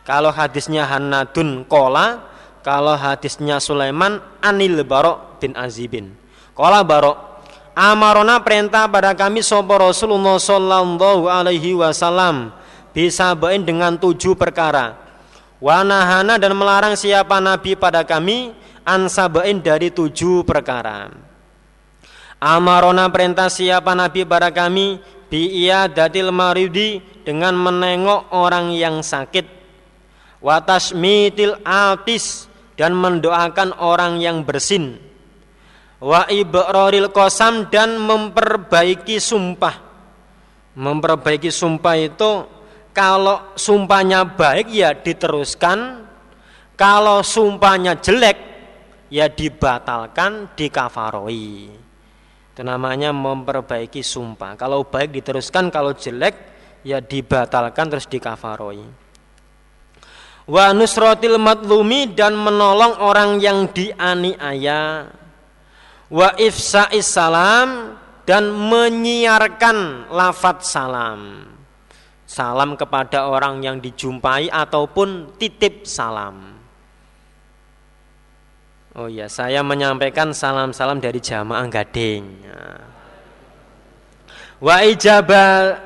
Kalau 0.08 0.32
hadisnya 0.32 0.88
Hannadun 0.88 1.68
kola 1.68 2.24
Kalau 2.64 2.96
hadisnya 2.96 3.60
Sulaiman 3.60 4.24
Anil 4.40 4.88
Barok 4.88 5.44
bin 5.44 5.52
Azibin. 5.60 6.16
Kola 6.56 6.80
Barok 6.88 7.44
Amarona 7.76 8.40
perintah 8.40 8.88
pada 8.88 9.12
kami 9.12 9.44
sopo 9.44 9.76
Rasulullah 9.76 10.40
Sallallahu 10.40 11.28
Alaihi 11.28 11.76
Wasallam 11.76 12.56
bisa 12.96 13.36
bain 13.38 13.62
dengan 13.62 13.94
tujuh 13.94 14.34
perkara 14.34 15.07
Wanahana 15.58 16.38
dan 16.38 16.54
melarang 16.54 16.94
siapa 16.94 17.42
nabi 17.42 17.74
pada 17.74 18.06
kami 18.06 18.54
ansabain 18.86 19.58
dari 19.58 19.90
tujuh 19.90 20.46
perkara. 20.46 21.10
Amarona 22.38 23.10
perintah 23.10 23.50
siapa 23.50 23.98
nabi 23.98 24.22
pada 24.22 24.54
kami 24.54 25.02
biia 25.34 25.90
dadil 25.90 26.30
maridi 26.30 27.02
dengan 27.26 27.58
menengok 27.58 28.30
orang 28.30 28.70
yang 28.78 29.02
sakit. 29.02 29.58
Watasmitil 30.38 31.66
altis 31.66 32.46
dan 32.78 32.94
mendoakan 32.94 33.74
orang 33.82 34.22
yang 34.22 34.46
bersin. 34.46 35.02
Wa 35.98 36.30
ibroril 36.30 37.10
kosam 37.10 37.74
dan 37.74 37.98
memperbaiki 37.98 39.18
sumpah. 39.18 39.82
Memperbaiki 40.78 41.50
sumpah 41.50 41.98
itu 41.98 42.46
kalau 42.98 43.54
sumpahnya 43.54 44.26
baik 44.26 44.74
ya 44.74 44.98
diteruskan, 44.98 46.02
kalau 46.74 47.22
sumpahnya 47.22 48.02
jelek 48.02 48.38
ya 49.14 49.30
dibatalkan, 49.30 50.58
dikafaroi. 50.58 51.78
Itu 52.50 52.62
namanya 52.66 53.14
memperbaiki 53.14 54.02
sumpah. 54.02 54.58
Kalau 54.58 54.82
baik 54.90 55.14
diteruskan, 55.14 55.70
kalau 55.70 55.94
jelek 55.94 56.34
ya 56.82 56.98
dibatalkan 56.98 57.86
terus 57.86 58.10
dikafaroi. 58.10 58.82
Wa 60.50 60.74
nusrotil 60.74 61.38
matlumi 61.38 62.18
dan 62.18 62.34
menolong 62.34 62.98
orang 62.98 63.38
yang 63.38 63.70
dianiaya. 63.70 65.06
Wa 66.10 66.34
ifsa'is 66.34 67.06
salam 67.06 67.94
dan 68.26 68.50
menyiarkan 68.50 70.10
lafat 70.10 70.66
salam 70.66 71.57
salam 72.38 72.78
kepada 72.78 73.26
orang 73.26 73.66
yang 73.66 73.82
dijumpai 73.82 74.54
ataupun 74.54 75.34
titip 75.42 75.90
salam. 75.90 76.54
Oh 78.94 79.10
ya, 79.10 79.26
saya 79.26 79.66
menyampaikan 79.66 80.34
salam-salam 80.34 81.02
dari 81.02 81.18
jamaah 81.18 81.66
Gading. 81.66 82.26
Wa 84.58 84.82
ijabah 84.86 85.78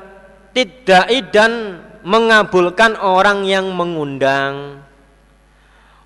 tidak 0.52 1.08
dan 1.32 1.80
mengabulkan 2.04 2.96
orang 3.00 3.44
yang 3.44 3.68
mengundang. 3.72 4.84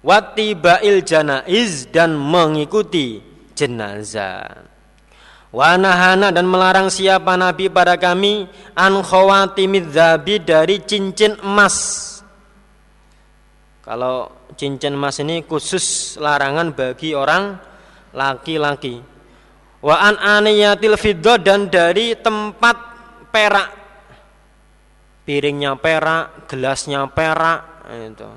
Watibail 0.03 1.03
janaiz 1.03 1.91
dan 1.91 2.15
mengikuti 2.15 3.23
jenazah. 3.59 4.76
Wanahana 5.57 6.29
dan 6.37 6.45
melarang 6.45 6.93
siapa 6.93 7.33
Nabi 7.33 7.73
pada 7.73 7.97
kami 7.97 8.45
an 8.77 9.01
khawatimid 9.01 9.89
dari 10.45 10.85
cincin 10.85 11.41
emas. 11.41 12.05
Kalau 13.81 14.29
cincin 14.53 14.93
emas 14.93 15.17
ini 15.17 15.41
khusus 15.49 16.21
larangan 16.21 16.77
bagi 16.77 17.17
orang 17.17 17.57
laki-laki. 18.13 19.01
Wa 19.81 20.13
an 20.13 20.21
aniyatil 20.21 21.01
fiddo 21.01 21.41
dan 21.41 21.73
dari 21.73 22.13
tempat 22.21 22.77
perak. 23.33 23.71
Piringnya 25.25 25.81
perak, 25.81 26.53
gelasnya 26.53 27.09
perak 27.09 27.89
itu. 27.97 28.29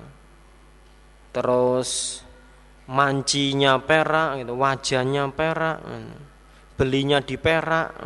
Terus 1.35 2.23
mancinya 2.87 3.75
perak 3.75 4.39
gitu, 4.39 4.55
wajahnya 4.55 5.27
perak. 5.35 5.83
Gitu 5.83 6.28
belinya 6.79 7.19
di 7.19 7.35
perak. 7.35 7.99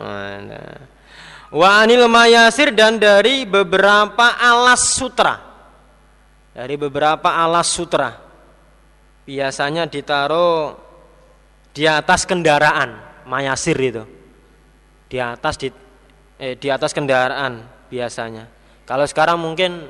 Wa 1.53 1.85
anil 1.85 2.09
mayasir 2.09 2.73
dan 2.73 2.97
dari 2.97 3.45
beberapa 3.45 4.41
alas 4.41 4.97
sutra. 4.97 5.37
Dari 6.57 6.73
beberapa 6.73 7.29
alas 7.29 7.69
sutra. 7.69 8.17
Biasanya 9.29 9.85
ditaruh 9.85 10.73
di 11.77 11.85
atas 11.85 12.25
kendaraan, 12.25 12.97
mayasir 13.29 13.77
itu. 13.77 14.03
Di 15.05 15.21
atas 15.21 15.61
di 15.61 15.69
eh, 16.41 16.57
di 16.57 16.67
atas 16.73 16.89
kendaraan 16.89 17.61
biasanya. 17.93 18.49
Kalau 18.89 19.05
sekarang 19.05 19.37
mungkin 19.37 19.85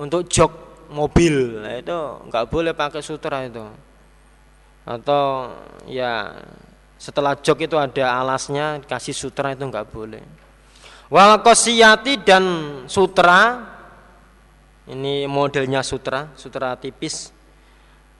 untuk 0.00 0.24
jok 0.32 0.72
mobil 0.90 1.62
nah 1.62 1.78
itu 1.78 1.98
nggak 2.26 2.48
boleh 2.48 2.72
pakai 2.72 3.04
sutra 3.04 3.44
itu. 3.44 3.62
Atau 4.88 5.52
ya 5.86 6.40
setelah 7.00 7.32
jok 7.32 7.64
itu 7.64 7.80
ada 7.80 8.20
alasnya, 8.20 8.76
kasih 8.84 9.16
sutra 9.16 9.56
itu 9.56 9.64
nggak 9.64 9.88
boleh. 9.88 10.20
Wal 11.08 11.40
kosiyati 11.40 12.20
dan 12.20 12.44
sutra, 12.92 13.56
ini 14.84 15.24
modelnya 15.24 15.80
sutra, 15.80 16.28
sutra 16.36 16.76
tipis. 16.76 17.32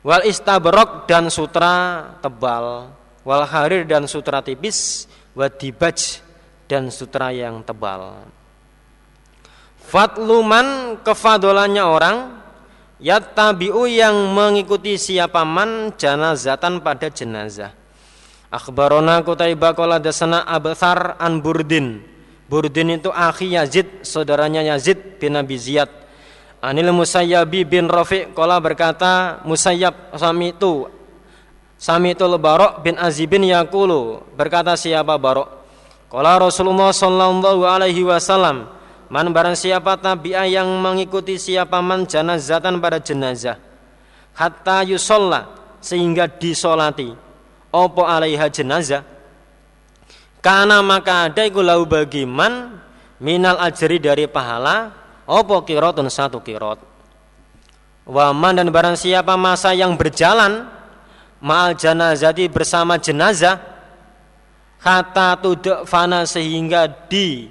Wal 0.01 0.25
istabrok 0.25 1.05
dan 1.05 1.29
sutra 1.29 2.09
tebal. 2.25 2.89
Wal 3.21 3.45
harir 3.45 3.85
dan 3.85 4.09
sutra 4.09 4.41
tipis. 4.41 5.05
Wadibaj 5.37 6.25
dan 6.65 6.89
sutra 6.89 7.37
yang 7.37 7.61
tebal. 7.61 8.25
Fatluman 9.77 10.97
kefadolannya 11.05 11.85
orang 11.85 12.17
Yattabi'u 13.01 13.89
yang 13.89 14.13
mengikuti 14.33 14.97
siapa 15.01 15.41
man 15.45 15.95
janazatan 15.97 16.85
pada 16.85 17.09
jenazah 17.09 17.80
Akhbarona 18.51 19.23
Kutaibah 19.23 19.79
qala 19.79 20.03
dasana 20.03 20.43
Abthar 20.43 21.15
an 21.23 21.39
Burdin. 21.39 22.03
Burdin 22.51 22.99
itu 22.99 23.15
akhi 23.15 23.55
Yazid, 23.55 24.03
saudaranya 24.03 24.67
Yazid 24.67 25.23
bin 25.23 25.39
Abi 25.39 25.55
Ziyad. 25.55 26.01
Anil 26.61 26.93
Musayyabi 26.93 27.65
bin 27.65 27.89
Rafi' 27.89 28.37
qala 28.37 28.61
berkata 28.61 29.41
Musayyab 29.49 30.13
sami 30.21 30.53
itu 30.53 30.93
Sami 31.81 32.13
itu 32.13 32.29
Barok 32.37 32.85
bin 32.85 33.01
Azibin 33.01 33.41
yaqulu 33.49 34.21
berkata 34.37 34.77
siapa 34.77 35.17
Barok 35.17 35.49
Qala 36.13 36.37
Rasulullah 36.37 36.93
sallallahu 36.93 37.65
alaihi 37.65 38.05
wasallam 38.05 38.69
Man 39.09 39.33
barang 39.33 39.57
siapa 39.57 39.97
tabi'ah 39.97 40.45
yang 40.45 40.69
mengikuti 40.85 41.41
siapa 41.41 41.81
man 41.81 42.05
janazatan 42.05 42.77
pada 42.77 43.01
jenazah 43.01 43.57
hatta 44.37 44.85
yusalla 44.85 45.57
sehingga 45.81 46.29
disolati 46.29 47.17
opo 47.75 48.07
alaiha 48.07 48.47
jenazah? 48.51 49.03
Karena 50.41 50.81
maka 50.81 51.29
ada 51.31 51.43
iku 51.45 51.61
lau 51.61 51.85
bagiman 51.85 52.81
minal 53.21 53.61
ajri 53.61 53.99
dari 54.01 54.27
pahala 54.27 54.95
opo 55.27 55.63
kirotun? 55.65 56.11
Satu 56.11 56.43
kirot. 56.43 56.83
Waman 58.11 58.59
dan 58.59 58.69
barang 58.75 58.99
siapa 58.99 59.39
masa 59.39 59.71
yang 59.71 59.95
berjalan 59.95 60.67
ma'al 61.39 61.79
janazati 61.79 62.51
bersama 62.51 62.99
jenazah 62.99 63.61
kata 64.81 65.39
tuduk 65.41 65.85
fana 65.85 66.25
sehingga 66.25 66.89
di 67.07 67.49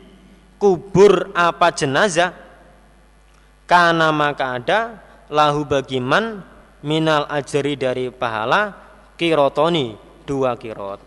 kubur 0.60 1.32
apa 1.38 1.72
jenazah 1.72 2.34
karena 3.70 4.10
maka 4.10 4.58
ada 4.58 4.80
lahu 5.30 5.64
bagiman 5.64 6.42
minal 6.82 7.30
ajri 7.30 7.78
dari 7.78 8.10
pahala 8.10 8.74
kirotoni 9.14 10.09
dua 10.30 10.54
kirot 10.54 11.02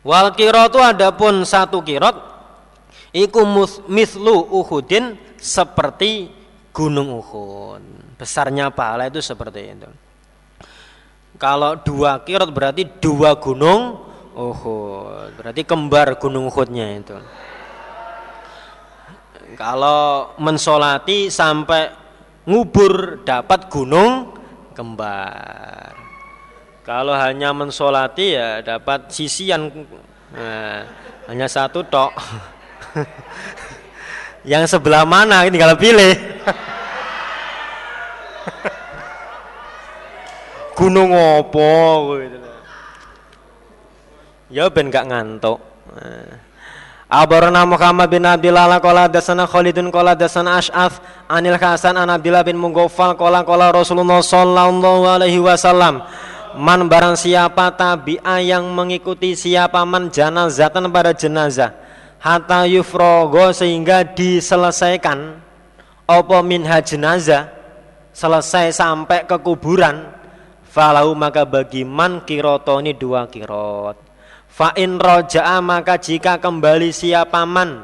wal 0.00 0.32
kirotu 0.32 0.80
adapun 0.80 1.44
satu 1.44 1.84
kirot 1.84 2.16
iku 3.12 3.44
mislu 3.84 4.48
uhudin 4.48 5.20
seperti 5.36 6.32
gunung 6.72 7.20
Uhud 7.20 7.84
besarnya 8.16 8.72
pahala 8.72 9.12
itu 9.12 9.20
seperti 9.20 9.76
itu 9.76 9.88
kalau 11.36 11.76
dua 11.76 12.24
kirot 12.24 12.48
berarti 12.48 12.88
dua 12.96 13.36
gunung 13.36 14.14
Uhud. 14.34 15.38
Berarti 15.38 15.62
kembar 15.62 16.18
gunung 16.18 16.50
Uhudnya 16.50 16.90
itu. 16.98 17.14
Kalau 19.54 20.34
mensolati 20.42 21.30
sampai 21.30 21.94
ngubur 22.42 23.22
dapat 23.22 23.70
gunung 23.70 24.34
kembar. 24.74 25.94
Kalau 26.84 27.16
hanya 27.16 27.54
mensolati 27.56 28.36
ya 28.36 28.60
dapat 28.60 29.08
sisian 29.08 29.72
nah, 30.34 30.84
hanya 31.30 31.46
satu 31.48 31.80
tok. 31.86 32.12
Yang 34.50 34.76
sebelah 34.76 35.08
mana 35.08 35.48
ini 35.48 35.56
kalau 35.56 35.78
pilih. 35.80 36.12
gunung 40.74 41.14
opo 41.14 41.72
gitu. 42.20 42.38
Ya 44.52 44.68
ben 44.68 44.92
gak 44.92 45.08
ngantuk. 45.08 45.62
Abarna 47.14 47.62
Muhammad 47.62 48.10
bin 48.10 48.26
Abdullah 48.26 48.82
qala 48.82 49.06
dasana 49.06 49.46
Khalidun 49.46 49.94
qala 49.94 50.18
dasana 50.18 50.58
Ash'af 50.58 50.98
anil 51.30 51.54
Hasan 51.54 51.94
an 51.94 52.10
Abdullah 52.10 52.42
bin 52.42 52.58
Mughaffal 52.58 53.14
qala 53.14 53.46
qala 53.46 53.70
Rasulullah 53.70 54.18
sallallahu 54.18 55.06
alaihi 55.06 55.38
wasallam. 55.38 56.02
Man 56.58 56.90
barang 56.90 57.14
siapa 57.14 57.70
tabi'a 57.70 58.42
yang 58.42 58.66
mengikuti 58.66 59.38
siapa 59.38 59.86
man 59.86 60.10
janazatan 60.10 60.90
pada 60.90 61.14
jenazah. 61.14 61.70
Hatta 62.18 62.66
yufrogo 62.66 63.54
sehingga 63.54 64.02
diselesaikan. 64.02 65.38
Opo 66.10 66.42
minha 66.42 66.82
jenazah? 66.82 67.46
Selesai 68.10 68.74
sampai 68.74 69.22
ke 69.22 69.38
kuburan. 69.38 70.02
Falau 70.66 71.14
maka 71.14 71.46
bagi 71.46 71.86
man 71.86 72.26
kirotoni 72.26 72.90
dua 72.98 73.30
kirot 73.30 74.03
fa 74.54 74.70
in 74.78 75.02
roja'a 75.02 75.58
maka 75.58 75.98
jika 75.98 76.38
kembali 76.38 76.94
siapa 76.94 77.42
man 77.42 77.82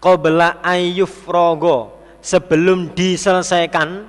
qabla 0.00 0.64
ayyuf 0.64 1.28
rogo 1.28 2.00
sebelum 2.24 2.96
diselesaikan 2.96 4.08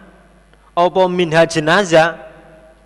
opo 0.71 1.11
minha 1.11 1.43
jenazah 1.43 2.31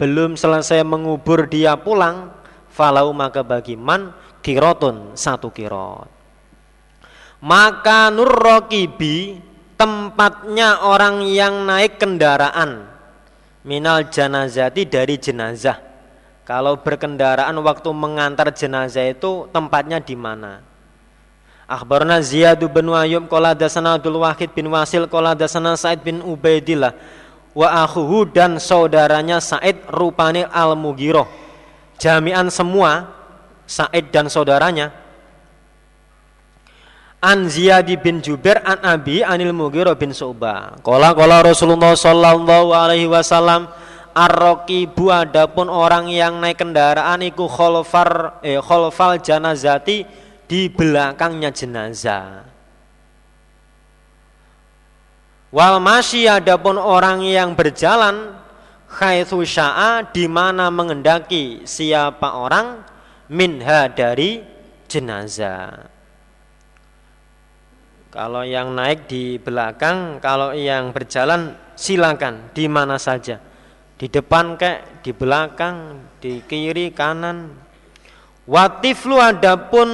belum 0.01 0.33
selesai 0.33 0.81
mengubur 0.81 1.45
dia 1.45 1.77
pulang 1.77 2.33
falau 2.73 3.13
maka 3.13 3.45
bagi 3.45 3.77
man 3.77 4.09
kirotun 4.41 5.13
satu 5.13 5.53
kirot 5.53 6.09
maka 7.45 8.09
nurrokibi 8.09 9.37
tempatnya 9.77 10.81
orang 10.81 11.21
yang 11.29 11.67
naik 11.69 12.01
kendaraan 12.01 12.89
minal 13.65 14.07
janazati 14.07 14.85
dari 14.87 15.17
jenazah. 15.19 15.94
Kalau 16.45 16.77
berkendaraan 16.77 17.57
waktu 17.57 17.89
mengantar 17.89 18.53
jenazah 18.53 19.09
itu 19.09 19.49
tempatnya 19.49 19.97
di 19.97 20.13
mana? 20.13 20.61
Akhbarna 21.65 22.21
Ziyad 22.21 22.61
bin 22.61 22.93
Ayyub 22.93 23.25
qala 23.25 23.57
dasana 23.57 23.97
Abdul 23.97 24.21
Wahid 24.21 24.53
bin 24.53 24.69
Wasil 24.69 25.09
qala 25.09 25.33
dasana 25.33 25.73
Said 25.73 26.05
bin 26.05 26.21
Ubaidillah 26.21 26.93
wa 27.57 27.67
akhuhu 27.81 28.29
dan 28.29 28.61
saudaranya 28.61 29.41
Said 29.41 29.81
rupane 29.89 30.45
Al-Mughirah. 30.45 31.25
Jami'an 31.97 32.53
semua 32.53 33.09
Said 33.65 34.13
dan 34.13 34.29
saudaranya 34.29 34.93
an 37.25 37.49
Ziyad 37.49 37.89
bin 38.05 38.21
Jubair 38.21 38.61
an 38.61 38.85
Abi 38.85 39.25
anil 39.25 39.49
Mughirah 39.49 39.97
bin 39.97 40.13
Su'bah. 40.13 40.77
Kala 40.85 41.17
kala 41.17 41.41
Rasulullah 41.41 41.97
sallallahu 41.97 42.69
alaihi 42.69 43.09
wasallam 43.09 43.65
Ar-raqibu 44.15 45.11
adapun 45.11 45.67
orang 45.67 46.07
yang 46.07 46.39
naik 46.39 46.63
kendaraan 46.63 47.19
iku 47.19 47.51
khalfar 47.51 48.39
eh 48.39 48.63
khalfal 48.63 49.19
janazati 49.19 50.07
di 50.47 50.71
belakangnya 50.71 51.51
jenazah. 51.51 52.47
Wal 55.51 55.83
masyi 55.83 56.31
adapun 56.31 56.79
orang 56.79 57.27
yang 57.27 57.59
berjalan 57.59 58.39
khaitsu 58.87 59.43
sya'a 59.43 60.07
di 60.15 60.31
mana 60.31 60.71
mengendaki 60.71 61.67
siapa 61.67 62.39
orang 62.39 62.87
minha 63.27 63.91
dari 63.91 64.39
jenazah. 64.87 65.91
Kalau 68.15 68.47
yang 68.47 68.71
naik 68.71 69.11
di 69.11 69.35
belakang, 69.35 70.23
kalau 70.23 70.55
yang 70.55 70.95
berjalan 70.95 71.51
silakan 71.75 72.47
di 72.55 72.71
mana 72.71 72.95
saja. 72.95 73.43
Di 73.95 74.11
depan 74.11 74.59
kek, 74.59 75.03
di 75.03 75.11
belakang, 75.15 76.03
di 76.19 76.43
kiri, 76.43 76.91
kanan. 76.91 77.51
Watiflu 78.45 79.17
adapun 79.17 79.89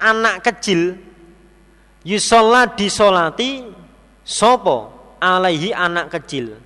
anak 0.00 0.46
kecil 0.46 0.96
yusola 2.06 2.72
disolati 2.72 3.68
sopo 4.24 4.92
alaihi 5.20 5.76
anak 5.76 6.08
kecil. 6.16 6.56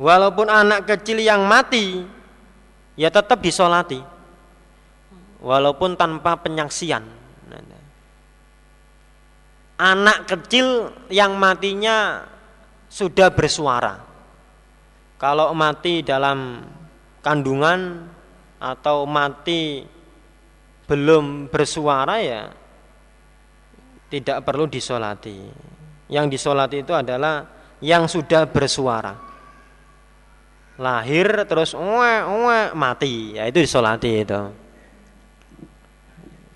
Walaupun 0.00 0.48
anak 0.48 0.88
kecil 0.88 1.20
yang 1.20 1.44
mati 1.44 2.00
ya 2.96 3.12
tetap 3.12 3.42
disolati. 3.44 4.00
Walaupun 5.44 5.98
tanpa 6.00 6.40
penyaksian 6.40 7.16
anak 9.76 10.24
kecil 10.24 10.92
yang 11.12 11.36
matinya 11.36 12.24
sudah 12.88 13.28
bersuara. 13.32 14.05
Kalau 15.16 15.56
mati 15.56 16.04
dalam 16.04 16.60
kandungan 17.24 18.04
atau 18.60 19.08
mati 19.08 19.80
belum 20.86 21.50
bersuara 21.50 22.20
ya 22.20 22.52
tidak 24.12 24.44
perlu 24.46 24.70
disolati. 24.70 25.38
Yang 26.06 26.26
disolati 26.38 26.86
itu 26.86 26.92
adalah 26.94 27.42
yang 27.82 28.06
sudah 28.06 28.46
bersuara. 28.46 29.14
Lahir 30.76 31.48
terus 31.48 31.72
uwe 31.72 32.14
uwe 32.22 32.60
mati, 32.76 33.34
ya 33.40 33.48
itu 33.48 33.64
disolati 33.64 34.10
itu. 34.22 34.42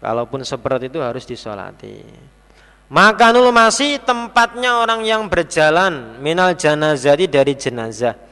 Kalaupun 0.01 0.45
seperti 0.45 0.93
itu 0.93 1.01
harus 1.01 1.25
disolati. 1.25 2.05
Maka 2.91 3.31
nul 3.31 3.53
masih 3.55 4.03
tempatnya 4.03 4.83
orang 4.83 5.07
yang 5.07 5.29
berjalan 5.31 6.19
minal 6.19 6.57
janazati 6.57 7.31
dari 7.31 7.55
jenazah. 7.55 8.30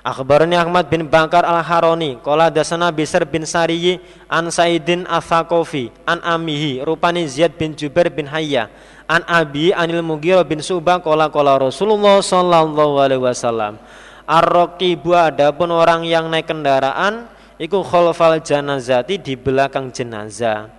Akhbarani 0.00 0.56
Ahmad 0.56 0.88
bin 0.88 1.04
Bakar 1.04 1.44
al-Haroni 1.44 2.16
Kola 2.24 2.48
dasana 2.48 2.88
Bisr 2.88 3.28
bin 3.28 3.44
Sariyi 3.44 4.00
An 4.32 4.48
Saidin 4.48 5.04
Athakofi 5.04 5.92
An 6.08 6.24
Amihi 6.24 6.80
Rupani 6.80 7.28
Ziyad 7.28 7.52
bin 7.60 7.76
Jubair 7.76 8.08
bin 8.08 8.24
Hayya 8.24 8.72
An 9.04 9.20
Abi 9.28 9.76
Anil 9.76 10.00
Mugiro 10.00 10.40
bin 10.40 10.64
Subah 10.64 11.04
Kola 11.04 11.28
kola 11.28 11.60
Rasulullah 11.60 12.24
Sallallahu 12.24 12.96
alaihi 12.96 13.20
wasallam 13.20 13.76
Ar-Raqibu 14.24 15.12
adapun 15.12 15.68
orang 15.68 16.08
yang 16.08 16.32
naik 16.32 16.48
kendaraan 16.48 17.28
Iku 17.60 17.84
khalfal 17.84 18.40
janazati 18.40 19.20
di 19.20 19.36
belakang 19.36 19.92
jenazah. 19.92 20.72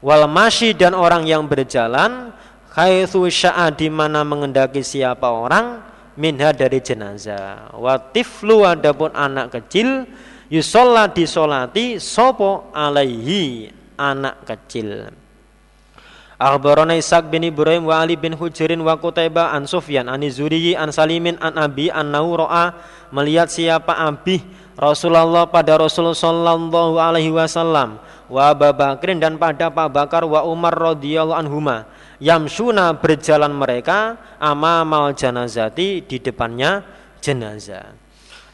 Wal 0.00 0.24
masyi 0.24 0.72
dan 0.72 0.96
orang 0.96 1.28
yang 1.28 1.44
berjalan 1.44 2.32
haitsu 2.72 3.28
sya'a 3.28 3.68
mana 3.92 4.24
mengendaki 4.24 4.80
siapa 4.80 5.28
orang 5.28 5.84
minha 6.18 6.50
dari 6.54 6.78
jenazah. 6.80 7.74
Wa 7.74 7.98
tiflu 7.98 8.66
adapun 8.66 9.14
anak 9.14 9.54
kecil 9.60 10.06
yusolla 10.50 11.10
disolati 11.10 11.98
sopo 11.98 12.70
alaihi 12.74 13.70
anak 13.98 14.46
kecil. 14.46 15.10
Akhbarana 16.34 16.98
Ishaq 16.98 17.30
bin 17.30 17.46
Ibrahim 17.46 17.86
wa 17.86 18.02
Ali 18.02 18.18
bin 18.18 18.34
Hujirin 18.34 18.82
wa 18.82 18.98
Qutaibah 18.98 19.54
an 19.54 19.70
Sufyan 19.70 20.10
an 20.10 20.18
Zuriyi 20.26 20.74
an 20.74 20.90
Salimin 20.90 21.38
an 21.38 21.54
Abi 21.54 21.94
an 21.94 22.10
ro'a 22.10 22.74
melihat 23.14 23.46
siapa 23.46 23.94
Abi 23.94 24.42
Rasulullah 24.74 25.46
pada 25.46 25.78
Rasulullah 25.78 26.18
sallallahu 26.18 26.98
alaihi 26.98 27.30
wasallam 27.30 28.02
wa 28.26 28.42
Abu 28.50 28.66
Bakrin 28.74 29.22
dan 29.22 29.38
pada 29.38 29.70
Pak 29.70 29.88
Bakar 29.94 30.22
wa 30.26 30.42
Umar 30.42 30.74
radhiyallahu 30.74 31.38
anhuma 31.38 31.86
yamsuna 32.18 32.90
berjalan 32.98 33.54
mereka 33.54 34.18
amamal 34.42 35.14
janazati 35.14 36.02
di 36.02 36.16
depannya 36.18 36.82
jenazah. 37.22 37.94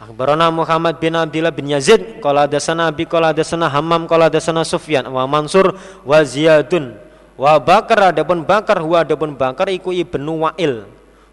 Akhbarana 0.00 0.48
Muhammad 0.48 0.96
bin 0.96 1.12
Abdullah 1.12 1.52
bin 1.52 1.68
Yazid 1.68 2.24
qala 2.24 2.48
dasana 2.48 2.88
bi 2.88 3.04
qala 3.04 3.36
dasana 3.36 3.68
Hammam 3.68 4.08
qala 4.08 4.32
dasana 4.32 4.64
Sufyan 4.64 5.04
wa 5.08 5.28
Mansur 5.28 5.76
wa 6.08 6.18
Ziyadun 6.24 6.96
wa 7.36 7.60
Bakar 7.60 8.12
adapun 8.12 8.40
Bakar 8.44 8.80
wa 8.80 9.04
adapun 9.04 9.36
Bakar 9.36 9.68
iku 9.68 9.92
ibnu 9.92 10.44
Wa'il. 10.44 10.88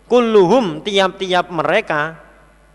Kulluhum 0.07 0.83
tiap-tiap 0.83 1.51
mereka 1.51 2.26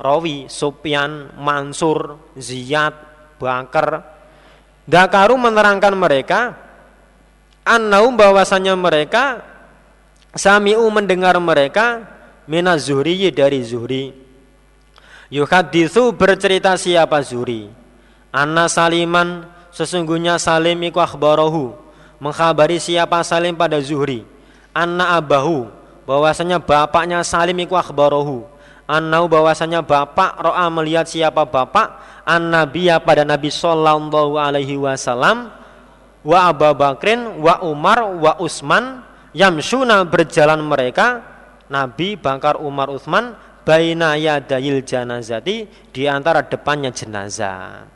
rawi 0.03 0.51
Sufyan 0.51 1.31
Mansur 1.39 2.19
Ziyad 2.35 2.93
Bakar. 3.39 4.03
Dakaru 4.83 5.39
menerangkan 5.39 5.95
mereka 5.95 6.59
Annaum 7.63 8.19
bahwasanya 8.19 8.75
mereka 8.75 9.47
Sami'u 10.35 10.83
mendengar 10.91 11.39
mereka 11.39 12.03
Minaz 12.51 12.91
Zuhri 12.91 13.31
dari 13.31 13.63
Zuhri. 13.63 14.11
Yuhadithu 15.31 16.13
bercerita 16.13 16.75
siapa 16.77 17.23
Zuri 17.23 17.71
Anna 18.35 18.67
Saliman 18.69 19.49
sesungguhnya 19.73 20.37
Salim 20.37 20.77
iku 20.85 21.01
akhbarahu 21.01 21.73
mengkhabari 22.21 22.77
siapa 22.77 23.23
Salim 23.25 23.57
pada 23.57 23.81
Zuhri. 23.81 24.29
Anna 24.77 25.17
abahu 25.17 25.69
bahwasanya 26.05 26.61
bapaknya 26.61 27.25
Salim 27.25 27.57
iku 27.65 27.79
akhbarahu 27.79 28.52
Annau 28.93 29.25
bahwasanya 29.25 29.81
bapak 29.81 30.37
ro'a 30.37 30.69
melihat 30.69 31.09
siapa 31.09 31.49
bapak 31.49 32.21
an 32.29 32.53
nabiya 32.53 33.01
pada 33.01 33.25
Nabi 33.25 33.49
Sallallahu 33.49 34.37
Alaihi 34.37 34.77
Wasallam 34.77 35.49
wa 36.21 36.39
Abu 36.45 36.69
Bakrin 36.77 37.41
wa 37.41 37.65
Umar 37.65 38.05
wa 38.21 38.37
Usman 38.37 39.01
yamsuna 39.33 40.05
berjalan 40.05 40.61
mereka 40.61 41.25
Nabi 41.73 42.21
Bakar 42.21 42.61
Umar 42.61 42.93
Utsman 42.93 43.33
baina 43.65 44.21
yadayil 44.21 44.85
janazati 44.85 45.65
di 45.89 46.05
antara 46.05 46.45
depannya 46.45 46.93
jenazah. 46.93 47.89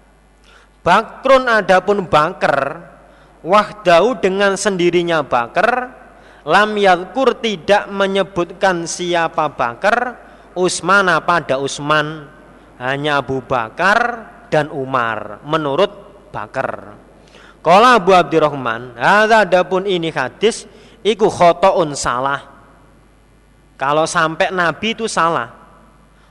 Bakrun 0.81 1.45
adapun 1.45 2.09
Bakar 2.09 2.89
wahdahu 3.45 4.17
dengan 4.25 4.57
sendirinya 4.57 5.21
Bakar 5.21 5.93
lam 6.49 6.73
yadkur 6.79 7.37
tidak 7.37 7.91
menyebutkan 7.93 8.89
siapa 8.89 9.53
Bakar 9.53 10.26
Usmana 10.57 11.21
pada 11.21 11.61
Usman 11.61 12.25
hanya 12.81 13.21
Abu 13.21 13.45
Bakar 13.45 14.25
dan 14.49 14.73
Umar 14.73 15.45
menurut 15.45 15.93
Bakar. 16.33 16.97
Kala 17.61 18.01
Abu 18.01 18.17
Abdurrahman, 18.17 18.97
ada 18.97 19.45
adapun 19.45 19.85
ini 19.85 20.09
hadis 20.09 20.65
iku 21.05 21.29
khotoun 21.29 21.93
salah. 21.93 22.41
Kalau 23.77 24.09
sampai 24.09 24.49
Nabi 24.49 24.97
itu 24.97 25.05
salah. 25.05 25.53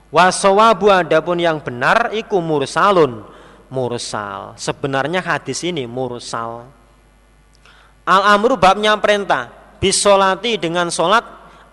Wasawabu 0.10 0.88
adapun 0.90 1.38
yang 1.38 1.60
benar 1.60 2.10
iku 2.16 2.40
mursalun 2.40 3.28
mursal. 3.68 4.56
Sebenarnya 4.56 5.20
hadis 5.20 5.60
ini 5.68 5.84
mursal. 5.84 6.72
Al 8.06 8.22
amru 8.38 8.56
babnya 8.56 8.96
perintah 8.96 9.50
bisolati 9.82 10.56
dengan 10.56 10.88
solat 10.88 11.26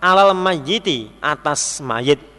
alal 0.03 0.35
mayyiti 0.35 1.07
atas 1.23 1.79
mayit. 1.79 2.32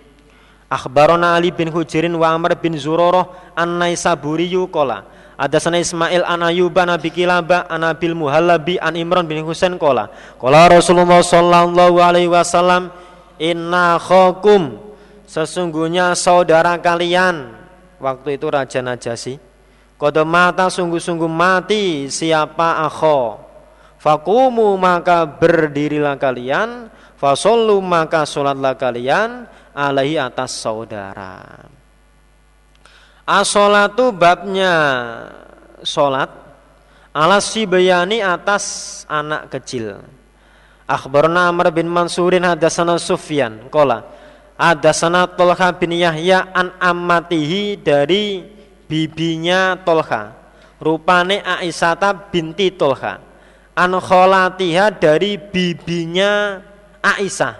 Akhbarona 0.71 1.37
Ali 1.37 1.53
bin 1.53 1.71
Hujirin 1.71 2.13
wa 2.17 2.33
Amr 2.35 2.57
bin 2.59 2.75
Zuroroh 2.81 3.55
an 3.55 3.79
Naisaburiyu 3.79 4.69
kola. 4.73 5.07
Ada 5.35 5.59
sana 5.59 5.83
Ismail 5.83 6.23
an 6.23 6.47
Ayuba 6.47 6.87
Nabi 6.87 7.11
Kilaba 7.11 7.67
an 7.67 7.83
Abil 7.83 8.15
Muhallabi 8.15 8.79
an 8.79 8.95
Imran 8.95 9.27
bin 9.27 9.43
Husain 9.43 9.75
kola. 9.77 10.07
Kola 10.39 10.71
Rasulullah 10.71 11.21
sallallahu 11.21 11.99
alaihi 11.99 12.31
wasallam 12.31 12.95
inna 13.39 13.99
khokum 13.99 14.85
Sesungguhnya 15.25 16.15
saudara 16.15 16.77
kalian 16.79 17.57
Waktu 17.99 18.39
itu 18.39 18.47
Raja 18.47 18.85
Najasi 18.85 19.41
Kode 19.99 20.23
mata 20.27 20.69
sungguh-sungguh 20.69 21.31
mati 21.31 22.07
siapa 22.13 22.85
akho 22.85 23.41
Fakumu 23.99 24.77
maka 24.77 25.25
berdirilah 25.25 26.21
kalian 26.21 26.93
Fasollu 27.17 27.81
maka 27.81 28.29
sholatlah 28.29 28.77
kalian 28.77 29.49
Alaihi 29.75 30.17
atas 30.17 30.55
saudara. 30.55 31.67
Asolatu 33.27 34.15
babnya 34.15 34.75
sholat 35.83 36.45
Alas 37.15 37.55
sibayani 37.55 38.19
atas 38.19 39.07
anak 39.07 39.47
kecil. 39.47 40.03
Akhbarna 40.83 41.47
Amr 41.47 41.71
bin 41.71 41.87
Mansurin 41.87 42.43
hadasana 42.43 42.99
Sufyan 42.99 43.71
Kola 43.71 44.03
ada 44.55 44.91
sanat 44.95 45.35
Tolha 45.35 45.71
bin 45.75 45.95
Yahya 45.95 46.51
an 46.55 46.75
amatihi 46.79 47.79
dari 47.79 48.43
bibinya 48.87 49.79
Tolha 49.83 50.35
rupane 50.79 51.43
Aisyata 51.43 52.15
binti 52.31 52.71
Tolha 52.75 53.19
an 53.75 53.91
kholatiha 53.99 54.95
dari 54.95 55.39
bibinya 55.39 56.63
Aisyah. 56.99 57.55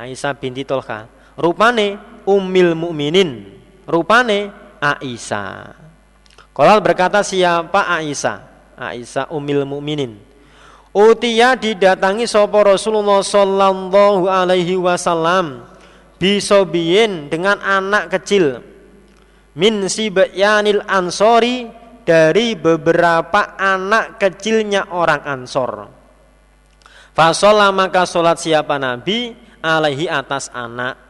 Aisyah 0.00 0.32
binti 0.36 0.64
Tolha 0.64 1.08
rupane 1.38 1.98
Ummil 2.28 2.74
Mukminin 2.78 3.48
rupane 3.86 4.52
Aisyah. 4.82 5.78
Kalau 6.52 6.76
berkata 6.84 7.24
siapa 7.24 7.88
Aisyah? 7.88 8.38
Aisyah 8.76 9.30
Ummil 9.30 9.64
Mukminin 9.64 10.32
Utia 10.92 11.56
didatangi 11.56 12.28
sopo 12.28 12.60
Rasulullah 12.60 13.24
Sallallahu 13.24 14.28
Alaihi 14.28 14.76
Wasallam. 14.76 15.64
Bisobiyin 16.20 17.32
dengan 17.32 17.56
anak 17.64 18.12
kecil. 18.12 18.60
Min 19.56 19.88
sibayanil 19.88 20.84
ansori 20.84 21.64
dari 22.04 22.52
beberapa 22.54 23.56
anak 23.56 24.20
kecilnya 24.20 24.92
orang 24.92 25.24
ansor. 25.24 25.88
Fasolah 27.16 27.72
maka 27.72 28.04
sholat 28.04 28.36
siapa 28.36 28.76
nabi? 28.76 29.32
Alaihi 29.64 30.12
atas 30.12 30.52
anak 30.52 31.01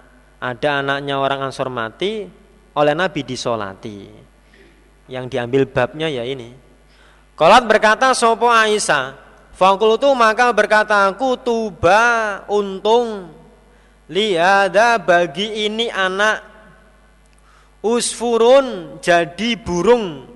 ada 0.43 0.83
anaknya 0.83 1.23
orang 1.23 1.47
ansor 1.47 1.71
mati 1.71 2.27
oleh 2.75 2.95
nabi 2.99 3.23
disolati. 3.23 4.11
Yang 5.07 5.25
diambil 5.31 5.71
babnya 5.71 6.11
ya 6.11 6.27
ini. 6.27 6.51
Kolat 7.39 7.63
berkata 7.71 8.11
sopo 8.11 8.51
Aisyah? 8.51 9.15
Fakultu 9.55 10.11
maka 10.19 10.51
berkata 10.51 11.07
aku 11.07 11.39
tuba 11.39 12.43
untung. 12.51 13.31
Liada 14.11 14.99
bagi 14.99 15.71
ini 15.71 15.87
anak 15.87 16.43
Usfurun 17.83 18.99
jadi 18.99 19.55
burung. 19.59 20.27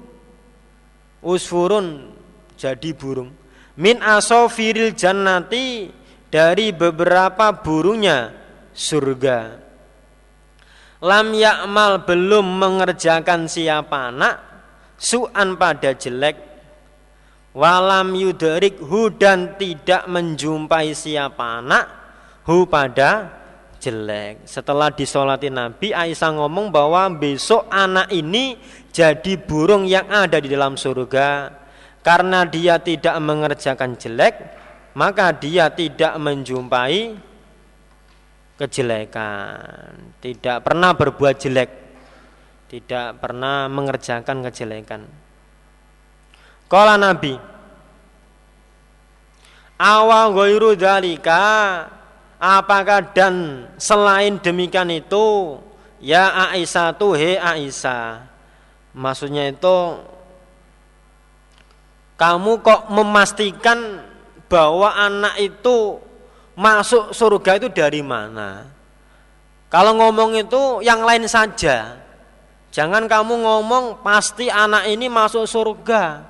Usfurun 1.22 2.14
jadi 2.54 2.90
burung. 2.94 3.34
Min 3.74 3.98
asofiril 4.00 4.94
jannati 4.94 5.90
Dari 6.26 6.74
beberapa 6.74 7.54
burungnya 7.54 8.34
surga 8.74 9.65
Lam 11.04 11.36
yakmal 11.36 12.08
belum 12.08 12.56
mengerjakan 12.56 13.44
siapa 13.44 14.08
anak 14.08 14.36
Su'an 14.96 15.60
pada 15.60 15.92
jelek 15.92 16.40
Walam 17.56 18.16
yudarik 18.16 18.80
hu 18.80 19.12
dan 19.12 19.56
tidak 19.60 20.08
menjumpai 20.08 20.92
siapa 20.96 21.60
anak 21.60 21.84
Hu 22.46 22.62
pada 22.68 23.32
jelek. 23.80 24.44
Setelah 24.46 24.92
disolati 24.92 25.50
Nabi, 25.50 25.92
Aisyah 25.92 26.36
ngomong 26.36 26.70
bahwa 26.70 27.06
besok 27.14 27.66
anak 27.70 28.10
ini 28.10 28.58
jadi 28.90 29.38
burung 29.38 29.86
yang 29.86 30.06
ada 30.08 30.38
di 30.40 30.48
dalam 30.50 30.74
surga. 30.74 31.50
Karena 32.06 32.46
dia 32.46 32.78
tidak 32.78 33.18
mengerjakan 33.18 33.98
jelek, 33.98 34.34
maka 34.94 35.34
dia 35.34 35.66
tidak 35.74 36.14
menjumpai 36.22 37.18
kejelekan. 38.56 40.16
Tidak 40.20 40.64
pernah 40.64 40.92
berbuat 40.96 41.34
jelek. 41.36 41.70
Tidak 42.66 43.20
pernah 43.22 43.70
mengerjakan 43.70 44.42
kejelekan. 44.50 45.06
Kala 46.66 46.98
Nabi, 46.98 47.38
Awal 49.76 50.32
ghairu 50.32 50.72
dalika 50.74 51.44
Apakah 52.36 53.16
dan 53.16 53.64
selain 53.80 54.36
demikian 54.36 54.92
itu 54.92 55.56
ya 56.04 56.52
Aisyah 56.52 56.92
tuh 56.92 57.16
he 57.16 57.40
Aisyah. 57.40 58.28
Maksudnya 58.92 59.48
itu 59.48 59.76
kamu 62.20 62.60
kok 62.60 62.92
memastikan 62.92 64.04
bahwa 64.52 64.92
anak 64.92 65.40
itu 65.40 65.96
masuk 66.56 67.12
surga 67.12 67.60
itu 67.62 67.68
dari 67.70 68.00
mana? 68.00 68.66
Kalau 69.68 69.92
ngomong 69.94 70.40
itu 70.40 70.80
yang 70.80 71.04
lain 71.04 71.28
saja. 71.28 72.00
Jangan 72.72 73.08
kamu 73.08 73.40
ngomong 73.44 74.04
pasti 74.04 74.48
anak 74.48 74.88
ini 74.88 75.08
masuk 75.08 75.44
surga. 75.48 76.24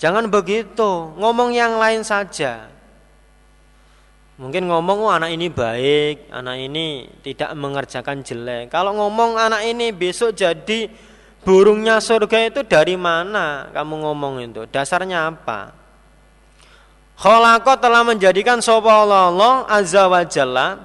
Jangan 0.00 0.32
begitu, 0.32 1.12
ngomong 1.20 1.52
yang 1.52 1.76
lain 1.76 2.00
saja. 2.00 2.72
Mungkin 4.40 4.72
ngomong 4.72 5.04
oh, 5.04 5.12
anak 5.12 5.36
ini 5.36 5.52
baik, 5.52 6.32
anak 6.32 6.56
ini 6.56 7.04
tidak 7.20 7.52
mengerjakan 7.52 8.24
jelek. 8.24 8.72
Kalau 8.72 8.96
ngomong 8.96 9.36
anak 9.36 9.68
ini 9.68 9.92
besok 9.92 10.32
jadi 10.32 10.88
burungnya 11.44 12.00
surga 12.00 12.48
itu 12.48 12.64
dari 12.64 12.96
mana 12.96 13.68
kamu 13.76 14.00
ngomong 14.00 14.40
itu? 14.40 14.64
Dasarnya 14.72 15.28
apa? 15.28 15.79
Kholako 17.20 17.76
telah 17.76 18.00
menjadikan 18.00 18.64
sapa 18.64 19.04
Allah 19.04 19.68
azza 19.68 20.08
wa 20.08 20.24
jalla 20.24 20.80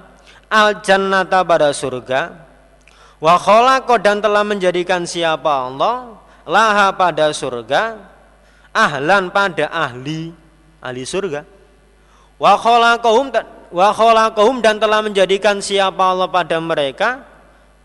al 0.52 0.84
jannata 0.84 1.48
pada 1.48 1.72
surga. 1.72 2.44
Wa 3.24 3.40
kholako 3.40 3.96
dan 4.04 4.20
telah 4.20 4.44
menjadikan 4.44 5.08
siapa 5.08 5.72
Allah 5.72 6.20
laha 6.46 6.94
pada 6.94 7.34
surga 7.34 7.98
ahlan 8.70 9.34
pada 9.34 9.66
ahli 9.74 10.30
ahli 10.80 11.04
surga 11.04 11.42
wa 12.38 12.54
khalaqahum 12.60 13.34
wa 13.74 13.90
khalaqahum 13.90 14.62
dan 14.62 14.78
telah 14.78 15.02
menjadikan 15.02 15.58
siapa 15.58 15.98
Allah 15.98 16.30
pada 16.30 16.62
mereka 16.62 17.26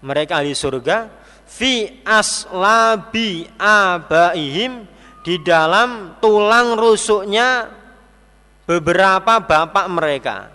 mereka 0.05 0.44
ahli 0.44 0.53
surga 0.53 1.09
fi 1.48 2.05
aslabi 2.05 3.48
abaihim 3.57 4.84
di 5.24 5.40
dalam 5.40 6.20
tulang 6.20 6.76
rusuknya 6.76 7.80
beberapa 8.70 9.42
bapak 9.42 9.86
mereka. 9.90 10.46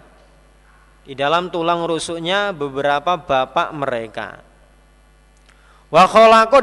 Di 1.03 1.11
dalam 1.19 1.51
tulang 1.51 1.83
rusuknya 1.83 2.55
beberapa 2.55 3.19
bapak 3.19 3.75
mereka. 3.75 4.39
Wa 5.91 6.07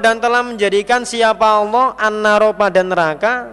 dan 0.00 0.16
telah 0.18 0.40
menjadikan 0.40 1.04
siapa 1.04 1.44
Allah 1.60 1.92
annaro 2.00 2.56
pada 2.56 2.80
neraka. 2.80 3.52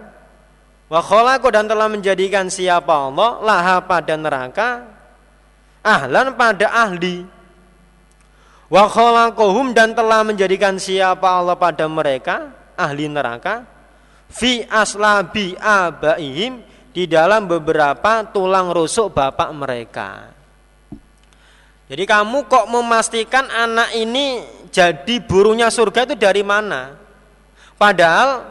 Wa 0.88 1.04
dan 1.52 1.68
telah 1.68 1.88
menjadikan 1.92 2.48
siapa 2.48 2.90
Allah 2.90 3.44
laha 3.44 3.78
pada 3.84 4.16
neraka. 4.16 4.70
Ahlan 5.84 6.34
pada 6.40 6.72
ahli. 6.72 7.28
Wa 8.72 8.88
dan 9.76 9.92
telah 9.92 10.24
menjadikan 10.24 10.80
siapa 10.80 11.28
Allah 11.28 11.60
pada 11.60 11.86
mereka 11.86 12.50
ahli 12.80 13.12
neraka. 13.12 13.68
Fi 14.32 14.66
aslabi 14.66 15.54
abaihim 15.60 16.69
di 16.90 17.06
dalam 17.06 17.46
beberapa 17.46 18.26
tulang 18.34 18.74
rusuk 18.74 19.14
bapak 19.14 19.50
mereka. 19.54 20.10
Jadi 21.90 22.06
kamu 22.06 22.46
kok 22.46 22.70
memastikan 22.70 23.50
anak 23.50 23.98
ini 23.98 24.46
jadi 24.70 25.18
burunya 25.26 25.74
surga 25.74 26.06
itu 26.06 26.16
dari 26.18 26.46
mana? 26.46 26.94
Padahal 27.82 28.46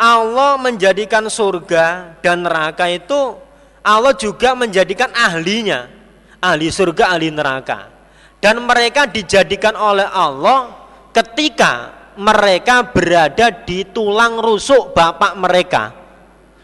Allah 0.00 0.56
menjadikan 0.56 1.28
surga 1.28 2.16
dan 2.24 2.48
neraka 2.48 2.88
itu 2.88 3.36
Allah 3.84 4.16
juga 4.16 4.56
menjadikan 4.56 5.12
ahlinya 5.12 5.92
ahli 6.40 6.72
surga 6.72 7.12
ahli 7.12 7.28
neraka 7.28 7.92
dan 8.40 8.64
mereka 8.64 9.04
dijadikan 9.04 9.76
oleh 9.76 10.08
Allah 10.08 10.72
ketika 11.12 11.92
mereka 12.16 12.80
berada 12.88 13.52
di 13.52 13.84
tulang 13.84 14.40
rusuk 14.40 14.96
bapak 14.96 15.36
mereka 15.36 15.99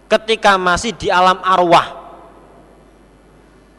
ketika 0.07 0.55
masih 0.57 0.95
di 0.95 1.11
alam 1.11 1.39
arwah 1.43 2.07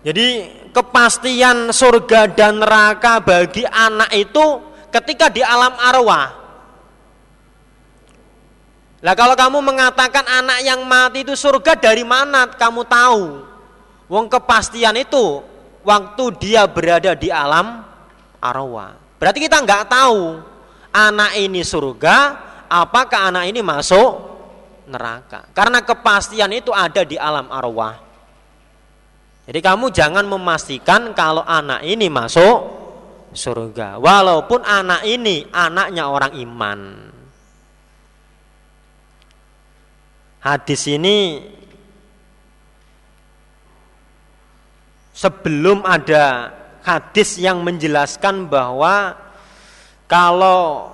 jadi 0.03 0.51
kepastian 0.71 1.73
surga 1.73 2.31
dan 2.31 2.61
neraka 2.61 3.19
bagi 3.19 3.63
anak 3.67 4.11
itu 4.13 4.45
ketika 4.91 5.31
di 5.31 5.41
alam 5.43 5.73
arwah 5.79 6.47
lah 8.97 9.13
kalau 9.13 9.37
kamu 9.37 9.61
mengatakan 9.61 10.25
anak 10.25 10.65
yang 10.65 10.81
mati 10.81 11.21
itu 11.21 11.37
surga 11.37 11.77
dari 11.77 12.01
mana 12.01 12.49
kamu 12.49 12.81
tahu? 12.89 13.45
Wong 14.09 14.25
kepastian 14.25 14.97
itu 14.97 15.45
waktu 15.85 16.23
dia 16.41 16.65
berada 16.65 17.13
di 17.13 17.29
alam 17.29 17.85
arwah. 18.41 18.97
Berarti 19.21 19.45
kita 19.45 19.61
nggak 19.61 19.85
tahu 19.85 20.41
anak 20.89 21.37
ini 21.37 21.61
surga, 21.61 22.17
apakah 22.65 23.29
anak 23.29 23.53
ini 23.53 23.61
masuk 23.61 24.36
neraka. 24.87 25.51
Karena 25.51 25.83
kepastian 25.83 26.49
itu 26.55 26.71
ada 26.71 27.03
di 27.03 27.19
alam 27.19 27.51
arwah. 27.51 27.99
Jadi 29.47 29.59
kamu 29.63 29.91
jangan 29.95 30.27
memastikan 30.27 31.15
kalau 31.15 31.39
anak 31.43 31.79
ini 31.87 32.11
masuk 32.11 32.67
surga, 33.31 33.95
walaupun 33.95 34.59
anak 34.63 35.07
ini 35.07 35.47
anaknya 35.55 36.11
orang 36.11 36.35
iman. 36.35 36.79
Hadis 40.43 40.83
ini 40.91 41.43
sebelum 45.15 45.83
ada 45.87 46.51
hadis 46.83 47.39
yang 47.39 47.63
menjelaskan 47.63 48.51
bahwa 48.51 49.15
kalau 50.11 50.91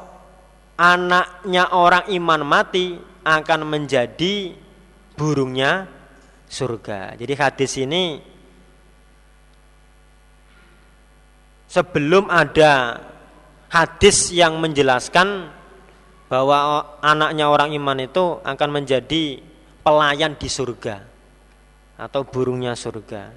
anaknya 0.77 1.69
orang 1.69 2.05
iman 2.17 2.41
mati 2.41 2.97
akan 3.24 3.67
menjadi 3.67 4.55
burungnya 5.15 5.88
surga. 6.47 7.17
Jadi 7.17 7.34
hadis 7.34 7.71
ini 7.80 8.21
sebelum 11.71 12.30
ada 12.30 13.01
hadis 13.74 14.30
yang 14.30 14.61
menjelaskan 14.61 15.49
bahwa 16.30 16.86
anaknya 17.01 17.49
orang 17.49 17.74
iman 17.74 17.97
itu 18.05 18.38
akan 18.45 18.69
menjadi 18.69 19.41
pelayan 19.82 20.38
di 20.38 20.49
surga 20.49 21.01
atau 21.97 22.21
burungnya 22.26 22.78
surga. 22.78 23.34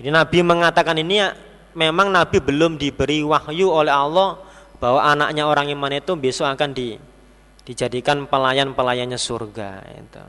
Jadi 0.00 0.08
Nabi 0.08 0.38
mengatakan 0.40 0.96
ini 0.96 1.20
ya, 1.20 1.36
memang 1.76 2.08
Nabi 2.08 2.40
belum 2.40 2.80
diberi 2.80 3.20
wahyu 3.20 3.68
oleh 3.68 3.92
Allah 3.92 4.40
bahwa 4.80 5.04
anaknya 5.04 5.44
orang 5.44 5.68
iman 5.68 5.92
itu 5.92 6.16
besok 6.16 6.48
akan 6.48 6.72
di, 6.72 6.96
dijadikan 7.64 8.24
pelayan-pelayannya 8.26 9.20
surga 9.20 9.84
itu. 9.96 10.24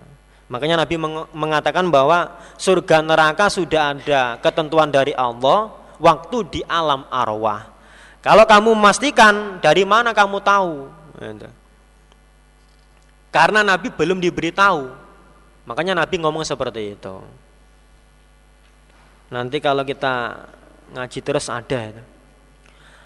Makanya 0.51 0.83
Nabi 0.83 0.99
mengatakan 1.31 1.87
bahwa 1.87 2.27
surga 2.59 2.99
neraka 2.99 3.47
sudah 3.47 3.95
ada 3.95 4.35
ketentuan 4.43 4.91
dari 4.91 5.15
Allah 5.15 5.71
waktu 5.95 6.37
di 6.51 6.61
alam 6.67 7.07
arwah. 7.07 7.71
Kalau 8.19 8.43
kamu 8.43 8.75
memastikan 8.75 9.63
dari 9.63 9.87
mana 9.87 10.11
kamu 10.11 10.43
tahu? 10.43 10.91
Gitu. 11.17 11.49
Karena 13.31 13.63
Nabi 13.63 13.87
belum 13.95 14.19
diberitahu. 14.19 14.91
Makanya 15.65 16.03
Nabi 16.03 16.19
ngomong 16.19 16.43
seperti 16.43 16.99
itu. 16.99 17.15
Nanti 19.31 19.63
kalau 19.63 19.87
kita 19.87 20.35
ngaji 20.91 21.19
terus 21.23 21.47
ada 21.47 21.79
itu. 21.95 22.03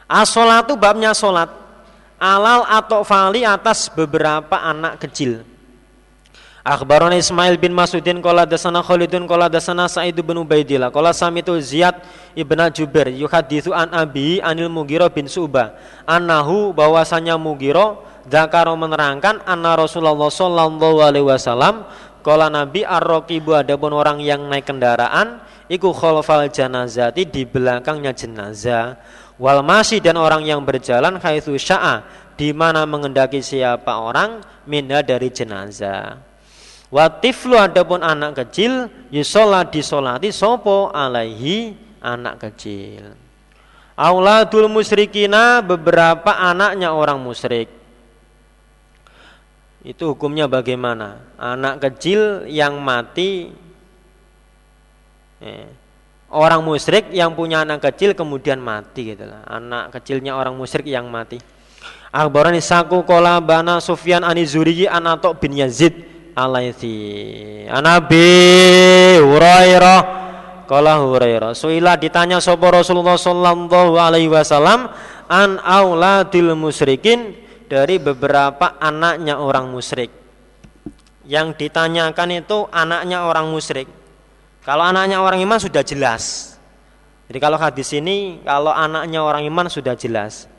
As-sholatu 0.10 0.74
babnya 0.74 1.14
sholat 1.14 1.65
Alal 2.26 2.66
atau 2.66 3.06
fali 3.06 3.46
atas 3.46 3.86
beberapa 3.94 4.58
anak 4.58 4.98
kecil. 5.06 5.46
Akhbaron 6.66 7.14
Ismail 7.14 7.62
bin 7.62 7.78
Masudin 7.78 8.18
Kola 8.26 8.50
dasana 8.50 8.82
Khalidun 8.82 9.30
Kola 9.30 9.46
dasana 9.46 9.86
Sa'id 9.86 10.18
bin 10.18 10.34
Ubaidillah 10.34 10.90
Kola 10.90 11.14
samitu 11.14 11.54
Ziyad 11.62 12.02
ibn 12.34 12.58
Jubair 12.74 13.14
Yuhadithu 13.14 13.70
an 13.70 13.94
Abi 13.94 14.42
Anil 14.42 14.74
Mugiro 14.74 15.06
bin 15.14 15.30
Su'bah 15.30 15.78
Anahu 16.10 16.74
bahwasanya 16.74 17.38
Mugiro 17.38 18.02
Zakaro 18.26 18.74
menerangkan 18.74 19.46
anna 19.46 19.78
Rasulullah 19.78 20.18
sallallahu 20.18 21.06
alaihi 21.06 21.30
wasallam 21.30 21.86
kala 22.26 22.50
Nabi 22.50 22.82
ar-raqibu 22.82 23.54
adapun 23.54 23.94
orang 23.94 24.18
yang 24.18 24.50
naik 24.50 24.66
kendaraan 24.66 25.46
iku 25.70 25.94
khalfal 25.94 26.50
janazati 26.50 27.30
di 27.30 27.46
belakangnya 27.46 28.18
jenazah 28.18 28.98
wal 29.36 29.62
masih 29.64 30.00
dan 30.00 30.16
orang 30.16 30.44
yang 30.44 30.64
berjalan 30.64 31.20
haitsu 31.20 31.56
sya'a 31.60 32.06
di 32.36 32.52
mana 32.52 32.84
mengendaki 32.84 33.40
siapa 33.40 33.96
orang 34.00 34.44
minda 34.68 35.00
dari 35.00 35.32
jenazah. 35.32 36.20
Watiflu 36.92 37.58
adapun 37.58 38.06
anak 38.06 38.46
kecil 38.46 38.88
yusola 39.10 39.66
disolati 39.68 40.30
sopo 40.30 40.94
alaihi 40.94 41.76
anak 42.00 42.48
kecil. 42.48 43.18
Auladul 43.96 44.68
musyrikina 44.68 45.64
beberapa 45.64 46.36
anaknya 46.36 46.92
orang 46.92 47.16
musyrik. 47.20 47.72
Itu 49.86 50.14
hukumnya 50.14 50.52
bagaimana? 50.52 51.24
Anak 51.40 51.80
kecil 51.80 52.44
yang 52.50 52.82
mati 52.84 53.54
eh, 55.40 55.68
orang 56.36 56.60
musyrik 56.60 57.08
yang 57.16 57.32
punya 57.32 57.64
anak 57.64 57.80
kecil 57.80 58.12
kemudian 58.12 58.60
mati 58.60 59.16
gitu 59.16 59.24
lah. 59.24 59.48
Anak 59.48 59.96
kecilnya 59.96 60.36
orang 60.36 60.54
musyrik 60.54 60.86
yang 60.86 61.08
mati. 61.08 61.40
Akhbarani 62.12 62.60
saku 62.60 63.08
kola 63.08 63.40
bana 63.40 63.80
Sufyan 63.80 64.24
ani 64.24 64.44
Zuriyi 64.44 64.92
anatok 64.92 65.40
bin 65.40 65.56
Yazid 65.56 65.96
alaihi. 66.36 67.68
Anabi 67.72 68.28
Hurairah 69.24 70.00
Kala 70.66 70.98
Hurairah 70.98 71.54
Suila 71.54 71.94
ditanya 71.94 72.42
sopo 72.42 72.70
Rasulullah 72.74 73.18
Sallallahu 73.18 73.96
alaihi 74.02 74.30
wasallam 74.30 74.90
An 75.26 75.58
auladil 75.58 76.54
musyrikin 76.54 77.34
dari 77.66 77.98
beberapa 77.98 78.78
anaknya 78.78 79.42
orang 79.42 79.74
musyrik. 79.74 80.14
Yang 81.26 81.66
ditanyakan 81.66 82.46
itu 82.46 82.70
anaknya 82.70 83.26
orang 83.26 83.50
musyrik. 83.50 83.90
Kalau 84.66 84.82
anaknya 84.82 85.22
orang 85.22 85.38
iman 85.46 85.62
sudah 85.62 85.86
jelas. 85.86 86.58
Jadi 87.30 87.38
kalau 87.38 87.62
hadis 87.62 87.94
ini 87.94 88.42
kalau 88.42 88.74
anaknya 88.74 89.22
orang 89.22 89.46
iman 89.46 89.70
sudah 89.70 89.94
jelas. 89.94 90.50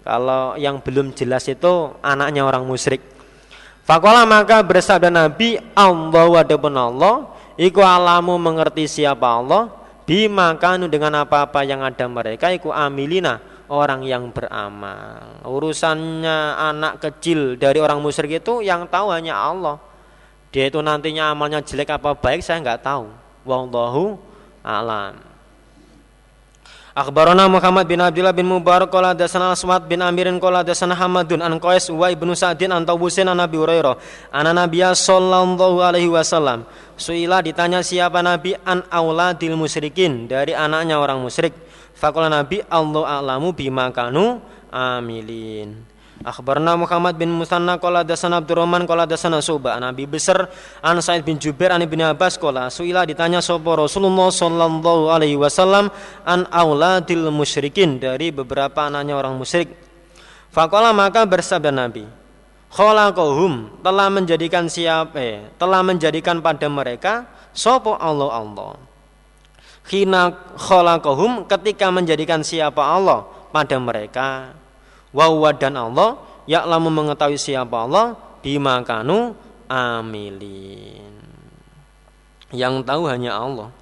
Kalau 0.00 0.56
yang 0.56 0.80
belum 0.80 1.12
jelas 1.12 1.44
itu 1.52 1.92
anaknya 2.00 2.48
orang 2.48 2.64
musyrik. 2.64 3.04
Fakola 3.84 4.24
maka 4.24 4.64
bersabda 4.64 5.12
Nabi 5.12 5.58
Allah 5.74 6.26
wadapun 6.30 6.70
Allah 6.78 7.28
Iku 7.58 7.82
alamu 7.82 8.38
mengerti 8.38 8.86
siapa 8.86 9.26
Allah 9.26 9.74
Bima 10.06 10.54
kanu 10.54 10.86
dengan 10.86 11.26
apa-apa 11.26 11.66
yang 11.66 11.82
ada 11.82 12.06
mereka 12.06 12.54
Iku 12.54 12.70
amilina 12.70 13.42
orang 13.66 14.06
yang 14.06 14.30
beramal 14.30 15.42
Urusannya 15.42 16.62
anak 16.62 17.02
kecil 17.02 17.58
dari 17.58 17.82
orang 17.82 17.98
musyrik 17.98 18.38
itu 18.38 18.62
Yang 18.62 18.86
tahu 18.86 19.10
hanya 19.10 19.34
Allah 19.34 19.82
Dia 20.54 20.70
itu 20.70 20.78
nantinya 20.78 21.34
amalnya 21.34 21.58
jelek 21.58 21.90
apa 21.90 22.14
baik 22.14 22.38
saya 22.38 22.62
nggak 22.62 22.86
tahu 22.86 23.21
Wallahu 23.42 24.18
alam. 24.62 25.18
Akhbarana 26.92 27.48
Muhammad 27.48 27.88
bin 27.88 28.04
Abdullah 28.04 28.36
bin 28.36 28.44
Mubarak 28.44 28.92
qala 28.92 29.16
dasana 29.16 29.56
Aswad 29.56 29.88
bin 29.88 30.04
Amirin 30.04 30.36
qala 30.36 30.60
dasana 30.60 30.92
Hamadun 30.92 31.40
an 31.40 31.56
Qais 31.56 31.88
wa 31.88 32.04
ibnu 32.12 32.36
Sa'din 32.36 32.68
an 32.68 32.84
Tawusin 32.84 33.32
an 33.32 33.40
Nabi 33.40 33.56
Hurairah 33.56 33.96
an 34.28 34.44
Nabiya 34.52 34.92
sallallahu 34.92 35.80
alaihi 35.80 36.12
wasallam. 36.12 36.68
Suila 37.00 37.40
ditanya 37.40 37.80
siapa 37.80 38.20
Nabi 38.20 38.52
an 38.68 38.84
auladil 38.92 39.56
musyrikin 39.56 40.28
dari 40.28 40.52
anaknya 40.52 41.00
orang 41.00 41.16
musyrik. 41.24 41.56
Faqala 41.96 42.28
Nabi 42.28 42.60
Allah 42.68 43.24
a'lamu 43.24 43.56
bima 43.56 43.88
kanu 43.88 44.44
amilin 44.68 45.91
Akhbarna 46.22 46.78
Muhammad 46.78 47.18
bin 47.18 47.34
Musanna 47.34 47.82
qala 47.82 48.06
dasana 48.06 48.38
Abdurrahman 48.38 48.86
qala 48.86 49.10
dasana 49.10 49.42
Suba 49.42 49.74
an 49.74 49.90
Abi 49.90 50.06
Besar 50.06 50.46
an 50.78 51.02
Said 51.02 51.26
bin 51.26 51.34
Jubair 51.42 51.74
an 51.74 51.82
Ibnu 51.82 52.02
Abbas 52.06 52.38
qala 52.38 52.70
suila 52.70 53.02
ditanya 53.02 53.42
sapa 53.42 53.74
Rasulullah 53.74 54.30
sallallahu 54.30 55.10
alaihi 55.10 55.34
wasallam 55.34 55.90
an 56.22 56.46
auladil 56.54 57.26
musyrikin 57.34 57.98
dari 57.98 58.30
beberapa 58.30 58.86
anaknya 58.86 59.18
orang 59.18 59.34
musyrik. 59.34 59.74
Faqala 60.54 60.94
maka 60.94 61.26
bersabda 61.26 61.74
Nabi 61.74 62.06
khalaqahum 62.70 63.82
telah 63.82 64.06
menjadikan 64.06 64.70
siapa 64.70 65.18
eh, 65.18 65.42
telah 65.58 65.82
menjadikan 65.82 66.38
pada 66.38 66.70
mereka 66.70 67.26
sapa 67.50 67.98
Allah 67.98 68.30
Allah. 68.30 68.78
Khina 69.82 70.30
khalaqahum 70.54 71.50
ketika 71.50 71.90
menjadikan 71.90 72.46
siapa 72.46 72.78
Allah 72.78 73.26
pada 73.50 73.74
mereka 73.82 74.54
Wawa 75.12 75.52
dan 75.52 75.76
Allah 75.76 76.16
ya'lamu 76.48 76.88
mengetahui 76.88 77.36
siapa 77.36 77.84
Allah 77.84 78.16
bima 78.40 78.80
kanu 78.82 79.36
amilin. 79.68 81.14
Yang 82.52 82.74
tahu 82.84 83.08
hanya 83.08 83.36
Allah. 83.36 83.72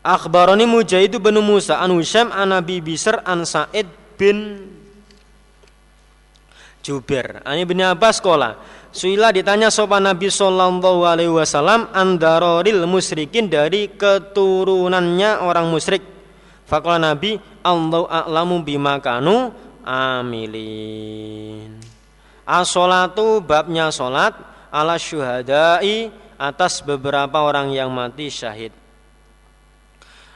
Akhbarani 0.00 0.64
Mujahid 0.64 1.12
bin 1.18 1.36
Musa 1.42 1.82
an 1.82 1.92
Husyam 1.92 2.30
an 2.32 2.54
Nabi 2.54 2.80
Bisr 2.80 3.20
an 3.26 3.44
Sa'id 3.44 3.86
bin 4.16 4.64
Jubair. 6.80 7.44
Ani 7.44 7.68
bin 7.68 7.84
Abbas 7.84 8.22
kola. 8.22 8.56
Suila 8.90 9.30
ditanya 9.30 9.70
sopan 9.70 10.02
Nabi 10.02 10.32
Sallallahu 10.32 11.06
Alaihi 11.06 11.30
Wasallam 11.30 11.94
andaroril 11.94 12.82
musyrikin 12.90 13.46
dari 13.46 13.92
keturunannya 13.92 15.46
orang 15.46 15.70
musyrik. 15.70 16.02
Fakola 16.66 16.98
Nabi 16.98 17.38
Allah 17.62 18.06
a'lamu 18.08 18.62
bima 18.64 18.98
kanu 18.98 19.52
amilin. 19.84 21.76
As-salatu 22.44 23.38
babnya 23.44 23.94
salat 23.94 24.34
ala 24.74 24.98
syuhadai 24.98 26.10
atas 26.40 26.80
beberapa 26.80 27.44
orang 27.44 27.70
yang 27.70 27.92
mati 27.92 28.32
syahid. 28.32 28.72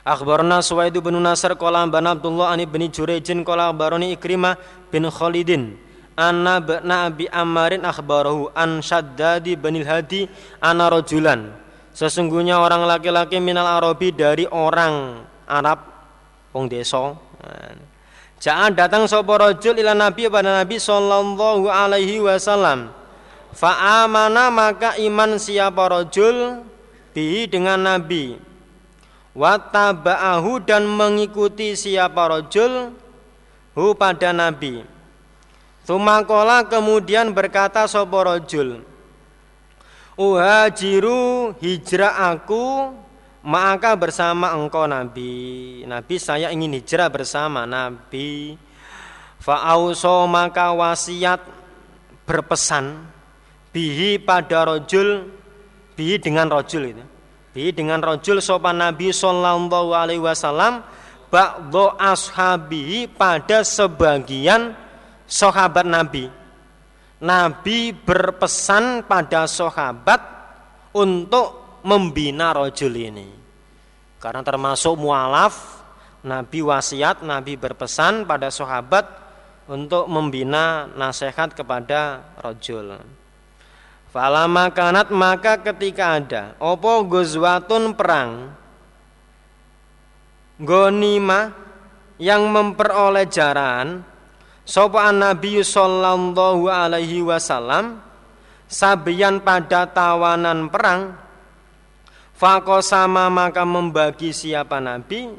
Akhbarna 0.05 0.61
Suwaidu 0.61 1.01
bin 1.01 1.17
Nasr 1.17 1.57
qala 1.57 1.81
ban 1.89 2.05
Abdullah 2.05 2.53
ani 2.53 2.69
bin 2.69 2.85
Jurejin 2.93 3.41
qala 3.41 3.73
baroni 3.73 4.13
Ikrimah 4.13 4.61
bin 4.93 5.09
Khalidin 5.09 5.81
anna 6.13 6.61
bna 6.61 7.09
Abi 7.09 7.25
Ammarin 7.33 7.89
akhbarahu 7.89 8.53
an 8.53 8.85
Shaddadi 8.85 9.57
bin 9.57 9.81
Hadi 9.81 10.29
ana 10.61 10.93
rajulan 10.93 11.57
sesungguhnya 11.97 12.61
orang 12.61 12.85
laki-laki 12.85 13.41
minal 13.41 13.65
Arabi 13.65 14.13
dari 14.13 14.45
orang 14.45 15.25
Arab 15.49 15.81
wong 16.53 16.69
desa 16.69 17.17
Jangan 18.45 18.77
datang 18.77 19.09
sapa 19.09 19.41
rajul 19.41 19.73
ila 19.81 19.97
Nabi 19.97 20.29
pada 20.29 20.61
Nabi 20.61 20.77
sallallahu 20.77 21.65
alaihi 21.65 22.21
wasallam. 22.21 22.93
Fa 23.57 24.05
amana 24.05 24.53
maka 24.53 25.01
iman 25.01 25.41
siapa 25.41 25.81
rajul 25.89 26.61
bi 27.17 27.49
dengan 27.49 27.81
Nabi. 27.81 28.37
Wa 29.33 29.57
taba'ahu 29.57 30.61
dan 30.61 30.85
mengikuti 30.85 31.73
siapa 31.73 32.29
rajul 32.29 32.93
hu 33.73 33.97
pada 33.97 34.37
Nabi. 34.37 34.85
Tumakola 35.89 36.69
kemudian 36.69 37.33
berkata 37.33 37.89
sapa 37.89 38.29
rajul. 38.29 38.85
Uhajiru 40.21 41.57
hijrah 41.65 42.37
aku 42.37 42.93
maka 43.45 43.93
bersama 43.93 44.57
engkau 44.57 44.89
Nabi? 44.89 45.85
Nabi 45.85 46.15
saya 46.17 46.49
ingin 46.49 46.81
hijrah 46.81 47.13
bersama 47.13 47.69
Nabi. 47.69 48.57
Fa'auso 49.37 50.25
maka 50.25 50.73
wasiat 50.73 51.45
berpesan 52.25 53.05
bihi 53.77 54.17
pada 54.17 54.65
rojul 54.65 55.29
bihi 55.93 56.17
dengan 56.17 56.49
rojul 56.49 56.97
itu 56.97 57.05
bihi 57.53 57.71
dengan 57.77 58.01
rojul 58.01 58.41
sopan 58.41 58.81
Nabi 58.81 59.13
Sallallahu 59.13 59.93
Alaihi 59.93 60.25
Wasallam 60.25 60.81
ba'do 61.29 61.93
ashabi 62.01 63.05
pada 63.13 63.61
sebagian 63.61 64.73
sahabat 65.29 65.85
Nabi. 65.85 66.33
Nabi 67.21 67.93
berpesan 67.93 69.05
pada 69.05 69.45
sahabat 69.45 70.21
untuk 70.97 71.64
membina 71.85 72.57
rojul 72.57 72.97
ini. 72.97 73.29
Karena 74.17 74.41
termasuk 74.41 74.97
mualaf, 74.97 75.85
Nabi 76.25 76.65
wasiat, 76.65 77.21
Nabi 77.21 77.61
berpesan 77.61 78.25
pada 78.25 78.49
sahabat 78.49 79.05
untuk 79.69 80.09
membina 80.09 80.89
nasihat 80.97 81.53
kepada 81.53 82.25
rojul. 82.41 82.97
Falama 84.09 84.71
kanat 84.71 85.11
maka 85.11 85.59
ketika 85.59 86.17
ada 86.23 86.43
opo 86.63 87.03
gozwatun 87.03 87.99
perang 87.99 88.55
gonima 90.55 91.51
yang 92.15 92.47
memperoleh 92.47 93.27
jaran 93.27 94.07
sopa 94.63 95.11
Nabi 95.11 95.67
sallallahu 95.67 96.71
alaihi 96.71 97.27
wasallam 97.27 97.99
sabian 98.71 99.43
pada 99.43 99.91
tawanan 99.91 100.71
perang 100.71 101.24
Fakosama 102.45 103.33
maka 103.33 103.65
membagi 103.65 104.29
siapa 104.37 104.77
nabi? 104.77 105.33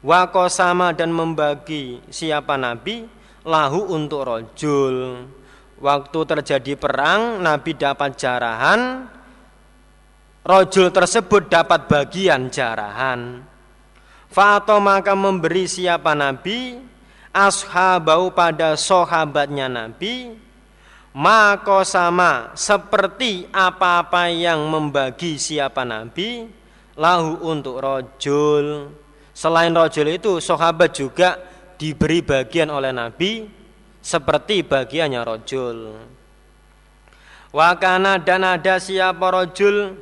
Wakosama 0.00 0.96
dan 0.96 1.12
membagi 1.12 2.00
siapa 2.08 2.56
nabi? 2.56 3.04
Lahu 3.44 3.92
untuk 3.92 4.24
rojul. 4.24 5.28
Waktu 5.76 6.18
terjadi 6.24 6.72
perang 6.80 7.44
Nabi 7.44 7.76
dapat 7.76 8.16
jarahan. 8.16 9.12
Rojul 10.40 10.88
tersebut 10.88 11.52
dapat 11.52 11.84
bagian 11.84 12.48
jarahan. 12.48 13.44
Fato 14.32 14.80
maka 14.80 15.12
memberi 15.12 15.68
siapa 15.68 16.16
nabi? 16.16 16.80
Ashabau 17.28 18.32
pada 18.32 18.72
sahabatnya 18.72 19.68
nabi 19.68 20.47
Mako 21.18 21.82
sama 21.82 22.54
seperti 22.54 23.50
apa-apa 23.50 24.30
yang 24.30 24.62
membagi 24.70 25.34
siapa 25.34 25.82
Nabi 25.82 26.46
lahu 26.94 27.42
untuk 27.42 27.82
rojul. 27.82 28.94
Selain 29.34 29.74
rojul 29.74 30.14
itu 30.14 30.38
sahabat 30.38 30.94
juga 30.94 31.34
diberi 31.74 32.22
bagian 32.22 32.70
oleh 32.70 32.94
Nabi 32.94 33.50
seperti 33.98 34.62
bagiannya 34.62 35.20
rojul. 35.26 35.78
Wakana 37.50 38.22
dan 38.22 38.46
ada 38.46 38.78
siapa 38.78 39.26
rojul 39.34 39.98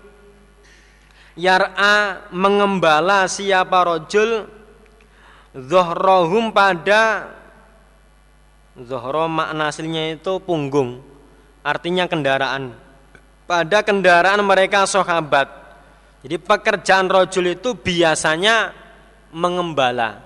Yar'a 1.33 2.29
mengembala 2.29 3.25
siapa 3.25 3.89
rojul 3.89 4.53
Zohrohum 5.57 6.53
pada 6.53 7.33
Zohro 8.77 9.25
makna 9.25 9.73
aslinya 9.73 10.13
itu 10.13 10.37
punggung 10.45 11.01
Artinya 11.67 12.07
kendaraan. 12.07 12.79
Pada 13.51 13.83
kendaraan 13.83 14.39
mereka 14.47 14.87
sahabat. 14.87 15.51
Jadi 16.23 16.39
pekerjaan 16.39 17.11
rojul 17.11 17.59
itu 17.59 17.75
biasanya 17.75 18.71
mengembala. 19.35 20.23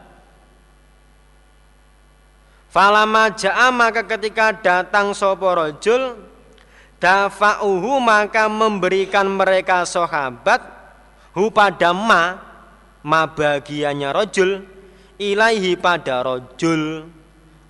Falama 2.68 3.32
ja'a 3.32 3.72
maka 3.72 4.04
ketika 4.04 4.54
datang 4.54 5.10
sopo 5.10 5.48
rojul 5.50 6.22
Dafa'uhu 7.02 7.98
maka 7.98 8.46
memberikan 8.46 9.26
mereka 9.26 9.82
sahabat 9.82 10.62
Hu 11.34 11.50
pada 11.50 11.90
ma 11.90 12.38
Ma 13.02 13.26
bagiannya 13.26 14.14
rojul 14.14 14.62
ilaihi 15.18 15.74
pada 15.80 16.22
rojul 16.22 17.10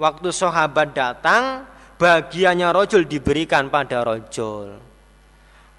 waktu 0.00 0.32
sahabat 0.32 0.96
datang 0.96 1.68
bagiannya 2.00 2.72
rojul 2.72 3.04
diberikan 3.04 3.68
pada 3.68 4.00
rojul. 4.00 4.80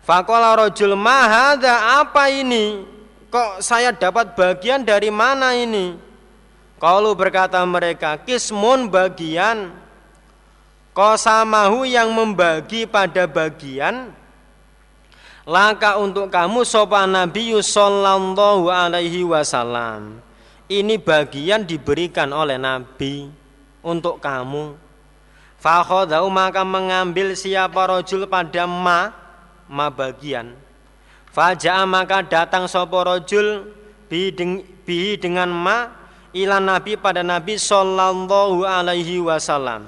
Fakola 0.06 0.54
rojul 0.54 0.94
mahada 0.94 2.06
apa 2.06 2.30
ini? 2.30 2.86
Kok 3.34 3.66
saya 3.66 3.90
dapat 3.90 4.38
bagian 4.38 4.86
dari 4.86 5.10
mana 5.10 5.58
ini? 5.58 5.98
Kalau 6.78 7.18
berkata 7.18 7.58
mereka 7.66 8.22
kismun 8.22 8.94
bagian. 8.94 9.74
Kosamahu 10.92 11.88
yang 11.88 12.12
membagi 12.12 12.84
pada 12.84 13.24
bagian. 13.24 14.12
Laka 15.48 15.96
untuk 15.98 16.28
kamu 16.28 16.68
sopan 16.68 17.16
Nabi 17.16 17.56
sallallahu 17.56 18.68
alaihi 18.68 19.24
wasallam. 19.24 20.20
Ini 20.68 21.00
bagian 21.00 21.64
diberikan 21.64 22.28
oleh 22.36 22.60
Nabi 22.60 23.41
untuk 23.86 24.22
kamu. 24.22 24.78
Fakhodau 25.62 26.26
maka 26.34 26.66
mengambil 26.66 27.38
siapa 27.38 27.86
rojul 27.86 28.26
pada 28.26 28.66
ma, 28.66 29.14
ma 29.70 29.94
bagian. 29.94 30.58
Faja'a 31.30 31.86
maka 31.86 32.26
datang 32.26 32.66
sopo 32.66 32.98
rojul 33.06 33.70
bihi 34.10 35.16
dengan 35.22 35.54
ma 35.54 35.94
ila 36.34 36.58
Nabi 36.58 36.98
pada 36.98 37.22
Nabi 37.22 37.62
sallallahu 37.62 38.66
alaihi 38.66 39.22
wasallam. 39.22 39.86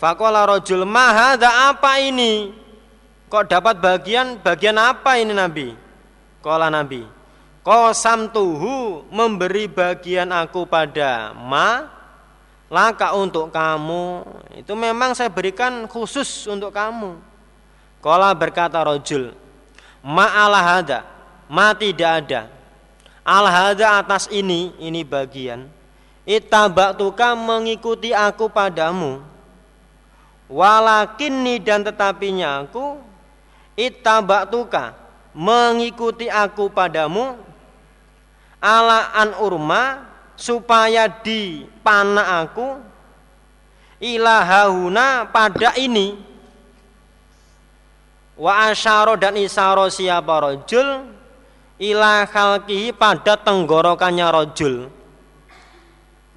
Fakola 0.00 0.48
rojul 0.48 0.88
ma 0.88 1.36
apa 1.36 1.92
ini? 2.00 2.50
Kok 3.28 3.44
dapat 3.48 3.80
bagian 3.80 4.40
bagian 4.40 4.76
apa 4.80 5.16
ini 5.20 5.32
Nabi? 5.32 5.72
Kola 6.42 6.66
Nabi, 6.66 7.06
Kosam 7.62 8.26
tuhu 8.34 9.06
memberi 9.14 9.70
bagian 9.70 10.34
aku 10.34 10.66
pada 10.66 11.30
ma 11.30 11.86
laka 12.72 13.12
untuk 13.12 13.52
kamu. 13.52 14.24
Itu 14.56 14.72
memang 14.72 15.12
saya 15.12 15.28
berikan 15.28 15.84
khusus 15.84 16.48
untuk 16.48 16.72
kamu. 16.72 17.20
Kola 18.00 18.32
berkata 18.32 18.80
rojul 18.80 19.36
ma 20.00 20.26
alahada 20.32 21.04
ma 21.52 21.76
tidak 21.76 22.24
ada. 22.24 22.42
Alahada 23.22 24.00
atas 24.02 24.26
ini 24.32 24.72
ini 24.80 25.04
bagian. 25.04 25.68
Itabaktuka 26.24 27.36
mengikuti 27.36 28.10
aku 28.10 28.48
padamu. 28.50 29.22
Walakinni 30.50 31.62
dan 31.62 31.86
tetapinya 31.86 32.66
aku 32.66 32.98
itabaktuka 33.78 34.96
mengikuti 35.36 36.26
aku 36.26 36.66
padamu. 36.66 37.38
Ala 38.58 39.14
an 39.14 39.34
urma 39.38 40.11
supaya 40.36 41.08
di 41.08 41.66
panah 41.84 42.46
aku 42.46 42.78
ilahahuna 44.02 45.30
pada 45.30 45.78
ini. 45.78 46.18
Wa 48.34 48.74
asyaro 48.74 49.14
dan 49.14 49.38
isaro 49.38 49.86
siapa 49.86 50.42
rojul 50.42 51.06
ila 51.78 52.26
khalqihi 52.26 52.90
pada 52.96 53.38
tenggorokannya 53.38 54.26
rojul. 54.32 54.90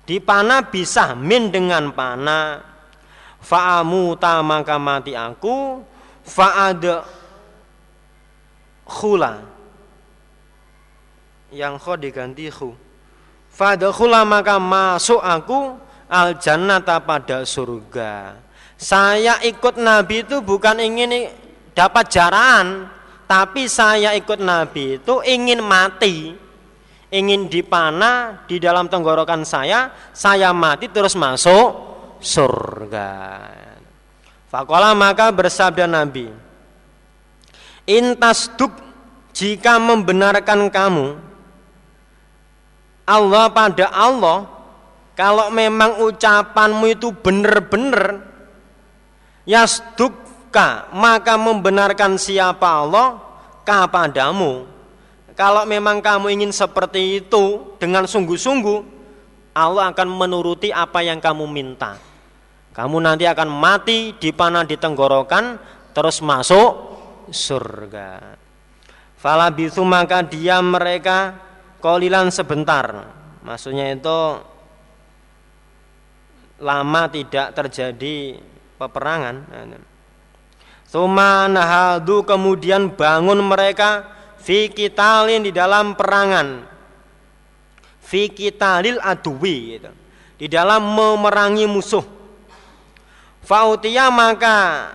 Di 0.06 0.22
panah 0.22 0.62
bisa 0.70 1.18
min 1.18 1.50
dengan 1.50 1.90
panah 1.90 2.62
fa'amu 3.42 4.14
maka 4.46 4.78
mati 4.78 5.18
aku 5.18 5.82
fa'ad 6.22 7.02
khula. 8.86 9.42
Yang 11.50 11.76
kho 11.82 11.94
diganti 11.98 12.46
khu. 12.54 12.85
Fadkhula 13.56 14.28
maka 14.28 14.60
masuk 14.60 15.24
aku 15.24 15.80
al 16.12 16.36
jannata 16.36 17.00
pada 17.00 17.48
surga. 17.48 18.36
Saya 18.76 19.40
ikut 19.48 19.80
Nabi 19.80 20.28
itu 20.28 20.44
bukan 20.44 20.76
ingin 20.84 21.32
dapat 21.72 22.12
jarahan, 22.12 22.92
tapi 23.24 23.72
saya 23.72 24.12
ikut 24.12 24.44
Nabi 24.44 25.00
itu 25.00 25.24
ingin 25.24 25.64
mati. 25.64 26.36
Ingin 27.16 27.48
dipanah 27.48 28.44
di 28.44 28.60
dalam 28.60 28.92
tenggorokan 28.92 29.48
saya, 29.48 29.88
saya 30.12 30.52
mati 30.52 30.92
terus 30.92 31.16
masuk 31.16 31.72
surga. 32.20 33.14
Fakola 34.52 34.92
maka 34.92 35.32
bersabda 35.32 35.88
Nabi, 35.88 36.28
Intas 37.88 38.52
duk 38.60 38.74
jika 39.32 39.80
membenarkan 39.80 40.68
kamu 40.68 41.35
Allah 43.06 43.54
pada 43.54 43.90
Allah 43.94 44.50
kalau 45.16 45.54
memang 45.54 46.04
ucapanmu 46.04 46.86
itu 46.92 47.14
benar-benar 47.14 48.26
yasdukka 49.46 50.92
maka 50.92 51.38
membenarkan 51.38 52.18
siapa 52.18 52.66
Allah 52.66 53.22
kepadamu. 53.64 54.68
Kalau 55.36 55.68
memang 55.68 56.00
kamu 56.00 56.32
ingin 56.40 56.52
seperti 56.52 57.24
itu 57.24 57.76
dengan 57.78 58.08
sungguh-sungguh 58.08 58.80
Allah 59.56 59.92
akan 59.92 60.08
menuruti 60.12 60.72
apa 60.72 61.04
yang 61.04 61.20
kamu 61.20 61.48
minta. 61.48 62.00
Kamu 62.76 63.00
nanti 63.00 63.24
akan 63.24 63.48
mati 63.48 64.12
di 64.20 64.36
panah 64.36 64.68
di 64.68 64.76
tenggorokan 64.76 65.56
terus 65.96 66.20
masuk 66.20 66.72
surga. 67.32 68.36
Falabisu 69.16 69.80
maka 69.88 70.20
dia 70.24 70.60
mereka 70.60 71.45
kolilan 71.86 72.34
sebentar. 72.34 73.14
Maksudnya 73.46 73.94
itu 73.94 74.42
lama 76.58 77.02
tidak 77.14 77.54
terjadi 77.54 78.42
peperangan. 78.82 79.46
Suma 80.90 81.46
nahadu 81.46 82.26
kemudian 82.26 82.90
bangun 82.90 83.38
mereka 83.46 84.10
fi 84.42 84.74
kitalin 84.74 85.46
di 85.46 85.54
dalam 85.54 85.94
perangan. 85.94 86.66
Fi 88.02 88.34
kitalil 88.34 88.98
aduwi 88.98 89.78
gitu. 89.78 89.92
di 90.36 90.52
dalam 90.52 90.84
memerangi 90.84 91.64
musuh. 91.64 92.04
Fautia 93.46 94.12
maka 94.12 94.90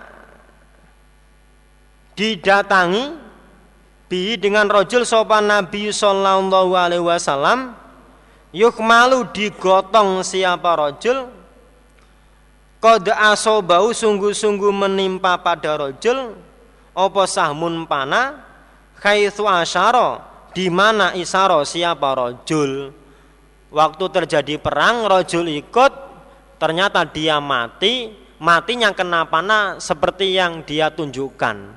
didatangi 2.13 3.20
bi 4.11 4.35
dengan 4.35 4.67
rojul 4.67 5.07
sopan 5.07 5.47
Nabi 5.47 5.87
Sallallahu 5.87 6.75
Alaihi 6.75 6.99
Wasallam 6.99 7.71
malu 8.83 9.23
digotong 9.31 10.19
siapa 10.27 10.75
rojul? 10.75 11.31
Kode 12.83 13.15
asobau 13.15 13.95
sungguh-sungguh 13.95 14.75
menimpa 14.75 15.39
pada 15.39 15.79
rojul 15.79 16.35
opo 16.91 17.23
sahmun 17.23 17.87
pana? 17.87 18.51
Kaitu 18.99 19.47
asyaro 19.47 20.19
di 20.51 20.67
mana 20.67 21.15
isaro 21.15 21.63
siapa 21.63 22.11
rojul? 22.11 22.91
Waktu 23.71 24.05
terjadi 24.11 24.59
perang 24.59 25.07
rojul 25.07 25.47
ikut 25.55 25.93
ternyata 26.59 27.07
dia 27.07 27.39
mati 27.39 28.11
matinya 28.43 28.91
kena 28.91 29.23
panah 29.23 29.79
seperti 29.79 30.35
yang 30.35 30.67
dia 30.67 30.91
tunjukkan 30.91 31.71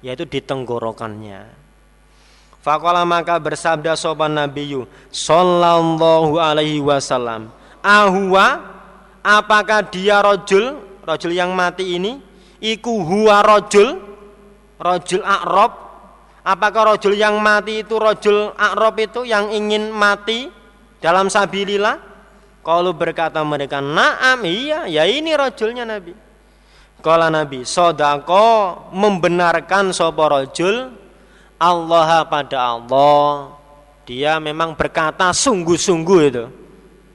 yaitu 0.00 0.24
di 0.24 0.40
tenggorokannya 0.40 1.59
Fakola 2.60 3.08
maka 3.08 3.40
bersabda 3.40 3.96
sopan 3.96 4.36
Nabiyu 4.36 4.84
Sallallahu 5.08 6.36
alaihi 6.36 6.80
wasallam 6.84 7.48
Ahwa 7.80 8.60
Apakah 9.24 9.88
dia 9.88 10.20
rojul 10.20 10.76
Rojul 11.00 11.32
yang 11.32 11.56
mati 11.56 11.96
ini? 11.96 12.20
Iku 12.60 13.00
huwa 13.00 13.40
rojul 13.40 13.96
Rojul 14.76 15.24
akrob 15.24 15.72
Apakah 16.44 16.96
rojul 16.96 17.16
yang 17.16 17.40
mati 17.40 17.80
itu 17.80 17.96
rojul 17.96 18.52
akrob 18.56 18.96
itu 19.00 19.20
Yang 19.24 19.56
ingin 19.56 19.88
mati 19.88 20.52
Dalam 21.00 21.32
sabilillah? 21.32 21.96
Kalau 22.60 22.92
berkata 22.92 23.40
mereka 23.40 23.80
Naam 23.80 24.44
iya 24.44 24.84
ya 24.84 25.08
ini 25.08 25.32
rojulnya 25.32 25.88
Nabi. 25.88 26.12
Kala 27.00 27.32
Nabi 27.32 27.64
Sodako 27.64 28.76
membenarkan 28.92 29.96
sopo 29.96 30.28
rojul 30.28 30.99
Allah 31.60 32.24
pada 32.24 32.56
Allah. 32.80 33.52
Dia 34.08 34.40
memang 34.40 34.72
berkata 34.72 35.28
sungguh-sungguh 35.28 36.20
itu. 36.32 36.44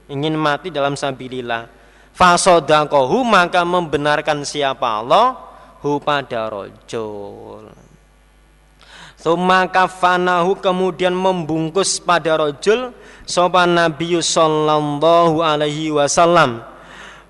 Ingin 0.06 0.38
mati 0.38 0.70
dalam 0.70 0.94
sabilillah. 0.94 1.66
Fasodakohu 2.14 3.26
maka 3.26 3.66
membenarkan 3.66 4.46
siapa 4.46 5.02
Allah? 5.02 5.36
Hu 5.82 6.00
pada 6.00 6.48
rojul 6.48 7.68
Thumma 9.26 9.66
kafanahu 9.66 10.62
kemudian 10.62 11.12
membungkus 11.18 11.98
pada 11.98 12.38
rojul 12.38 12.94
sopan 13.26 13.74
Nabi 13.74 14.22
sallallahu 14.22 15.42
alaihi 15.42 15.90
wasallam. 15.90 16.62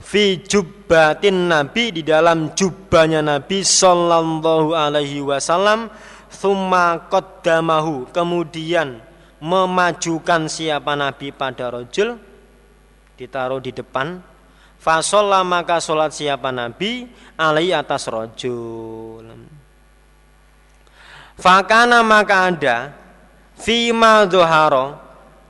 Fi 0.04 0.44
jubbatin 0.44 1.48
Nabi 1.48 1.96
di 1.96 2.04
dalam 2.04 2.52
jubahnya 2.52 3.24
Nabi 3.24 3.64
sallallahu 3.64 4.76
alaihi 4.76 5.24
wasallam 5.24 5.88
Thumma 6.36 7.08
qaddamahu 7.08 8.12
Kemudian 8.12 9.00
memajukan 9.40 10.52
siapa 10.52 10.94
Nabi 11.00 11.32
pada 11.32 11.72
rojul 11.72 12.20
ditaruh 13.16 13.64
di 13.64 13.72
depan. 13.72 14.20
Fasolla 14.76 15.42
maka 15.42 15.82
sholat 15.82 16.14
siapa 16.14 16.54
nabi? 16.54 17.10
Alai 17.40 17.74
atas 17.74 18.06
rojul. 18.06 19.26
Fakana 21.40 22.06
maka 22.06 22.54
ada. 22.54 22.78
Fima 23.56 24.28
doharo 24.28 25.00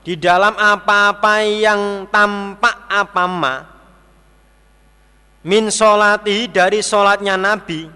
di 0.06 0.14
dalam 0.14 0.54
apa-apa 0.54 1.42
yang 1.42 2.06
tampak 2.06 2.86
apa 2.86 3.24
ma 3.26 3.54
min 5.42 5.66
sholati 5.66 6.46
dari 6.46 6.78
sholatnya 6.78 7.34
nabi 7.34 7.90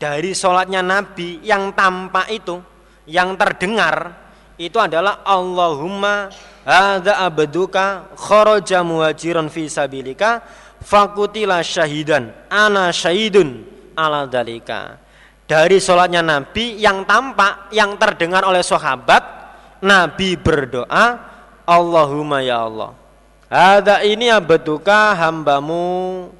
dari 0.00 0.32
sholatnya 0.32 0.80
nabi 0.80 1.44
yang 1.44 1.76
tampak 1.76 2.32
itu 2.32 2.56
yang 3.04 3.36
terdengar 3.36 4.16
itu 4.56 4.76
adalah 4.80 5.20
Allahumma 5.28 6.32
hadza 6.64 7.20
abduka 7.20 8.08
kharaja 8.16 8.80
muhajiran 8.80 9.52
fi 9.52 9.68
sabilika 9.68 10.40
fakutila 10.80 11.60
syahidan 11.60 12.32
ana 12.48 12.88
syahidun 12.88 13.64
ala 13.92 14.24
dalika 14.24 14.96
dari 15.50 15.82
sholatnya 15.82 16.22
Nabi 16.22 16.78
yang 16.78 17.02
tampak 17.02 17.74
yang 17.74 17.98
terdengar 17.98 18.46
oleh 18.46 18.62
sahabat 18.62 19.40
Nabi 19.82 20.38
berdoa, 20.38 21.18
Allahumma 21.66 22.38
ya 22.38 22.70
Allah. 22.70 22.94
Ada 23.50 24.06
ini 24.06 24.30
abaduka 24.30 25.10
hambamu 25.18 26.30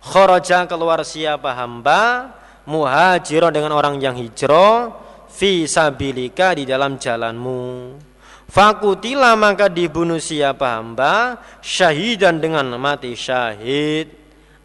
kharaja 0.00 0.64
keluar 0.64 1.04
siapa 1.04 1.52
hamba 1.52 2.32
muhajiron 2.68 3.52
dengan 3.52 3.72
orang 3.76 4.00
yang 4.00 4.16
hijrah 4.16 4.92
fi 5.28 5.64
sabilika 5.64 6.56
di 6.56 6.68
dalam 6.68 7.00
jalanmu. 7.00 7.96
Fakutila 8.48 9.34
maka 9.34 9.66
dibunuh 9.66 10.20
siapa 10.22 10.78
hamba 10.78 11.40
syahidan 11.64 12.38
dengan 12.38 12.70
mati 12.78 13.16
syahid. 13.18 14.12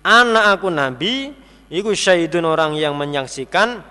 Anak 0.05 0.59
aku 0.59 0.67
nabi, 0.69 1.33
iku 1.69 1.93
syahidun 1.93 2.45
orang 2.45 2.75
yang 2.75 2.97
menyaksikan 2.97 3.81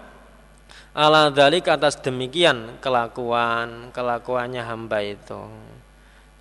ala 0.99 1.31
dalik 1.31 1.71
atas 1.71 1.95
demikian 2.03 2.83
kelakuan 2.83 3.95
kelakuannya 3.95 4.67
hamba 4.67 4.99
itu 4.99 5.43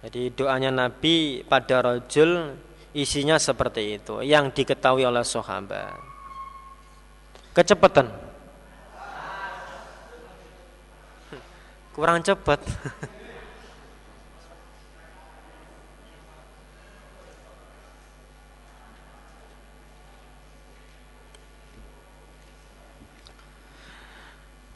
jadi 0.02 0.34
doanya 0.34 0.72
Nabi 0.74 1.46
pada 1.46 1.86
rojul 1.86 2.58
isinya 2.98 3.38
seperti 3.38 4.02
itu 4.02 4.26
yang 4.26 4.50
diketahui 4.50 5.06
oleh 5.06 5.22
sahabat 5.22 5.94
kecepatan 7.58 8.14
kurang 11.98 12.22
cepat 12.22 12.62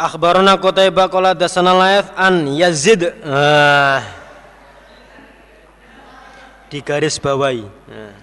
Akhbarana 0.01 0.57
Qutaibah 0.57 1.05
qala 1.13 1.38
dasana 1.38 1.77
Laith 1.77 2.09
an 2.17 2.49
Yazid. 2.57 3.05
Ah. 3.21 4.01
Di 6.73 6.82
garis 6.82 7.21
bawahi. 7.21 7.61
Ah. 7.86 8.17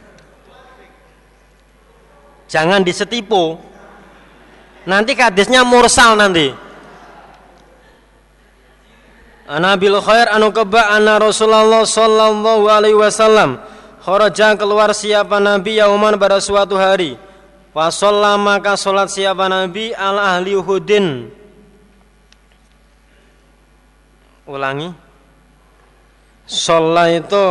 Jangan 2.51 2.83
disetipu. 2.83 3.63
Nanti 4.89 5.13
hadisnya 5.13 5.69
mursal 5.69 6.17
nanti. 6.17 6.49
Ana 9.45 9.77
bil 9.77 10.01
khair 10.01 10.33
anu 10.33 10.49
keba 10.49 10.97
anna 10.97 11.21
Rasulullah 11.21 11.85
sallallahu 11.85 12.69
alaihi 12.69 12.97
wasallam 12.97 13.61
kharaja 14.01 14.57
keluar 14.57 14.93
siapa 14.97 15.41
nabi 15.41 15.77
yauman 15.77 16.17
pada 16.17 16.41
suatu 16.41 16.81
hari. 16.81 17.21
Fa 17.77 17.93
maka 18.41 18.81
salat 18.81 19.13
siapa 19.13 19.45
nabi 19.45 19.93
al 19.93 20.17
ahli 20.17 20.57
Uhudin 20.57 21.39
ulangi 24.49 24.89
sholat 26.49 27.21
itu 27.21 27.47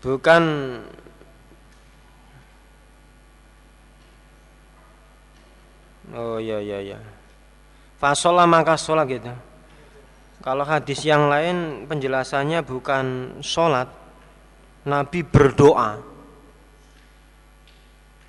bukan 0.00 0.42
oh 6.14 6.38
ya 6.38 6.62
ya 6.62 6.78
ya 6.80 6.98
fasolah 7.98 8.46
maka 8.46 8.78
sholat 8.78 9.08
gitu 9.08 9.32
kalau 10.44 10.62
hadis 10.62 11.02
yang 11.02 11.26
lain 11.26 11.88
penjelasannya 11.90 12.62
bukan 12.62 13.38
sholat 13.42 13.90
Nabi 14.86 15.26
berdoa 15.26 15.98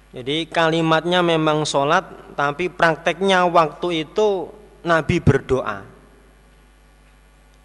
jadi 0.10 0.50
kalimatnya 0.50 1.22
memang 1.22 1.64
sholat 1.70 2.34
tapi 2.34 2.72
prakteknya 2.74 3.46
waktu 3.46 4.10
itu 4.10 4.50
Nabi 4.84 5.22
berdoa 5.22 6.00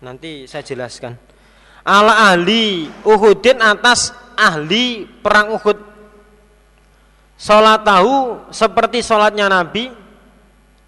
Nanti 0.05 0.45
saya 0.45 0.61
jelaskan. 0.61 1.17
Ala 1.81 2.33
ahli 2.33 2.93
Uhudin 3.09 3.57
atas 3.65 4.13
ahli 4.37 5.09
perang 5.09 5.57
Uhud. 5.57 5.81
Sholat 7.41 7.81
tahu 7.83 8.45
seperti 8.53 9.01
sholatnya 9.01 9.49
Nabi 9.49 9.89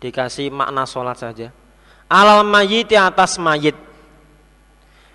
dikasih 0.03 0.53
makna 0.53 0.85
sholat 0.85 1.17
saja. 1.19 1.49
Alal 2.07 2.47
mayit 2.47 2.93
atas 2.95 3.37
mayit. 3.37 3.75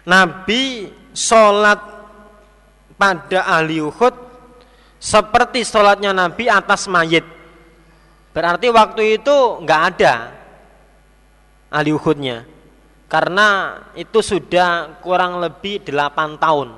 Nabi 0.04 0.90
sholat 1.14 1.80
pada 2.98 3.40
ahli 3.48 3.80
Uhud 3.80 4.16
seperti 5.02 5.64
sholatnya 5.64 6.12
Nabi 6.12 6.50
atas 6.50 6.90
mayit. 6.90 7.24
Berarti 8.32 8.68
waktu 8.72 9.22
itu 9.22 9.36
nggak 9.64 9.82
ada 9.96 10.42
ahli 11.72 11.96
Uhudnya 11.96 12.44
karena 13.08 13.80
itu 13.96 14.20
sudah 14.20 15.00
kurang 15.00 15.40
lebih 15.40 15.88
8 15.88 16.36
tahun 16.36 16.70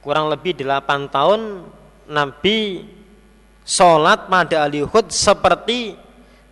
kurang 0.00 0.32
lebih 0.32 0.56
8 0.64 1.12
tahun 1.12 1.40
Nabi 2.08 2.88
sholat 3.62 4.26
pada 4.26 4.64
ahli 4.66 4.82
Uhud 4.88 5.12
seperti 5.12 5.94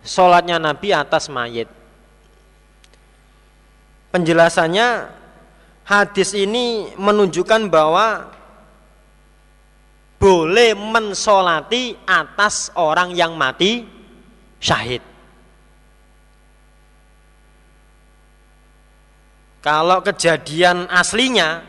sholatnya 0.01 0.57
Nabi 0.57 0.93
atas 0.93 1.29
mayit 1.31 1.69
penjelasannya 4.11 5.09
hadis 5.85 6.35
ini 6.35 6.93
menunjukkan 6.97 7.71
bahwa 7.71 8.29
boleh 10.21 10.77
mensolati 10.77 11.97
atas 12.05 12.69
orang 12.77 13.13
yang 13.17 13.33
mati 13.33 13.85
syahid 14.61 15.01
Kalau 19.61 20.01
kejadian 20.01 20.89
aslinya 20.89 21.61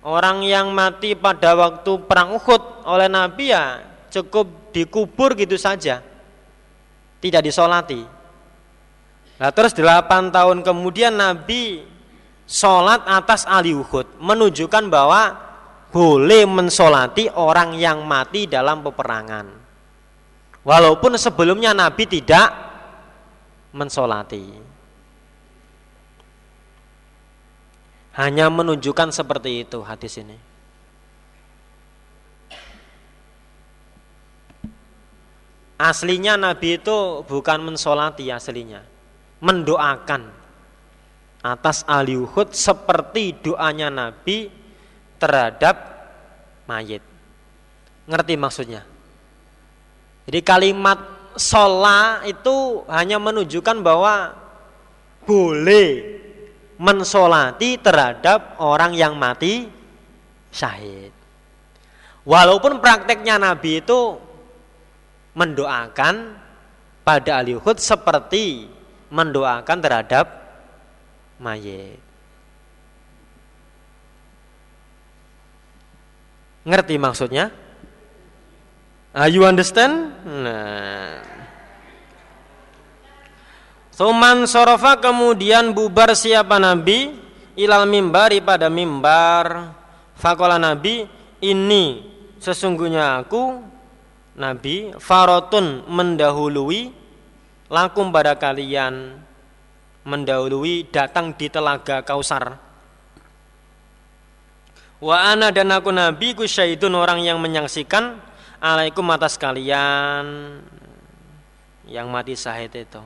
orang 0.00 0.40
yang 0.40 0.72
mati 0.72 1.12
pada 1.12 1.52
waktu 1.52 2.00
perang 2.08 2.32
Uhud 2.40 2.88
oleh 2.88 3.12
Nabi 3.12 3.52
ya 3.52 3.84
cukup 4.08 4.72
dikubur 4.72 5.36
gitu 5.36 5.60
saja. 5.60 6.00
Tidak 7.20 7.42
disolati. 7.44 8.00
Nah 9.40 9.50
terus 9.52 9.72
delapan 9.72 10.28
tahun 10.28 10.60
kemudian 10.60 11.16
Nabi 11.16 11.84
sholat 12.44 13.04
atas 13.06 13.46
Ali 13.48 13.72
Uhud 13.72 14.20
menunjukkan 14.20 14.90
bahwa 14.90 15.36
boleh 15.90 16.44
mensolati 16.44 17.30
orang 17.32 17.76
yang 17.76 18.04
mati 18.04 18.50
dalam 18.50 18.80
peperangan. 18.84 19.46
Walaupun 20.60 21.16
sebelumnya 21.16 21.72
Nabi 21.72 22.04
tidak 22.04 22.48
mensolati. 23.72 24.44
Hanya 28.18 28.52
menunjukkan 28.52 29.14
seperti 29.14 29.64
itu 29.64 29.80
hadis 29.80 30.20
ini. 30.20 30.49
Aslinya 35.80 36.36
Nabi 36.36 36.76
itu 36.76 37.24
bukan 37.24 37.64
mensolati 37.64 38.28
aslinya, 38.28 38.84
mendoakan 39.40 40.28
atas 41.40 41.88
ahli 41.88 42.20
Uhud 42.20 42.52
seperti 42.52 43.40
doanya 43.40 43.88
Nabi 43.88 44.52
terhadap 45.16 45.80
mayit. 46.68 47.00
Ngerti 48.04 48.34
maksudnya? 48.36 48.84
Jadi 50.28 50.40
kalimat 50.44 51.00
sholat 51.40 52.28
itu 52.28 52.84
hanya 52.84 53.16
menunjukkan 53.16 53.80
bahwa 53.80 54.36
boleh 55.24 56.20
mensolati 56.76 57.80
terhadap 57.80 58.60
orang 58.60 58.92
yang 58.92 59.16
mati 59.16 59.72
syahid. 60.52 61.12
Walaupun 62.28 62.84
prakteknya 62.84 63.40
Nabi 63.40 63.80
itu 63.80 64.28
mendoakan 65.34 66.36
pada 67.06 67.42
ahli 67.42 67.56
Uhud 67.58 67.78
seperti 67.78 68.66
mendoakan 69.10 69.78
terhadap 69.82 70.26
mayit. 71.40 71.98
Ngerti 76.60 76.94
maksudnya? 77.00 77.48
Ah, 79.10 79.26
you 79.26 79.42
understand? 79.42 80.12
Nah. 80.22 81.18
Suman 83.90 84.46
sorofa 84.46 84.96
kemudian 84.96 85.74
bubar 85.74 86.14
siapa 86.14 86.56
Nabi 86.56 87.16
ilal 87.58 87.88
mimbari 87.88 88.40
pada 88.40 88.70
mimbar. 88.70 89.76
Fakola 90.14 90.60
Nabi 90.60 91.08
ini 91.40 92.04
sesungguhnya 92.36 93.24
aku 93.24 93.69
Nabi 94.38 94.94
farotun 94.98 95.84
mendahului 95.90 96.94
lakum 97.70 98.10
pada 98.10 98.34
kalian 98.34 99.18
mendahului 100.02 100.88
datang 100.88 101.30
di 101.36 101.46
telaga 101.46 102.02
Kausar. 102.02 102.58
Wa 105.00 105.32
ana 105.32 105.48
dan 105.48 105.72
aku 105.72 105.88
Nabi 105.94 106.36
ku 106.36 106.44
syaitun 106.44 106.92
orang 106.92 107.24
yang 107.24 107.40
menyaksikan 107.40 108.20
alaikum 108.60 109.06
atas 109.08 109.40
kalian 109.40 110.60
yang 111.88 112.06
mati 112.12 112.36
syahid 112.36 112.74
itu. 112.76 113.02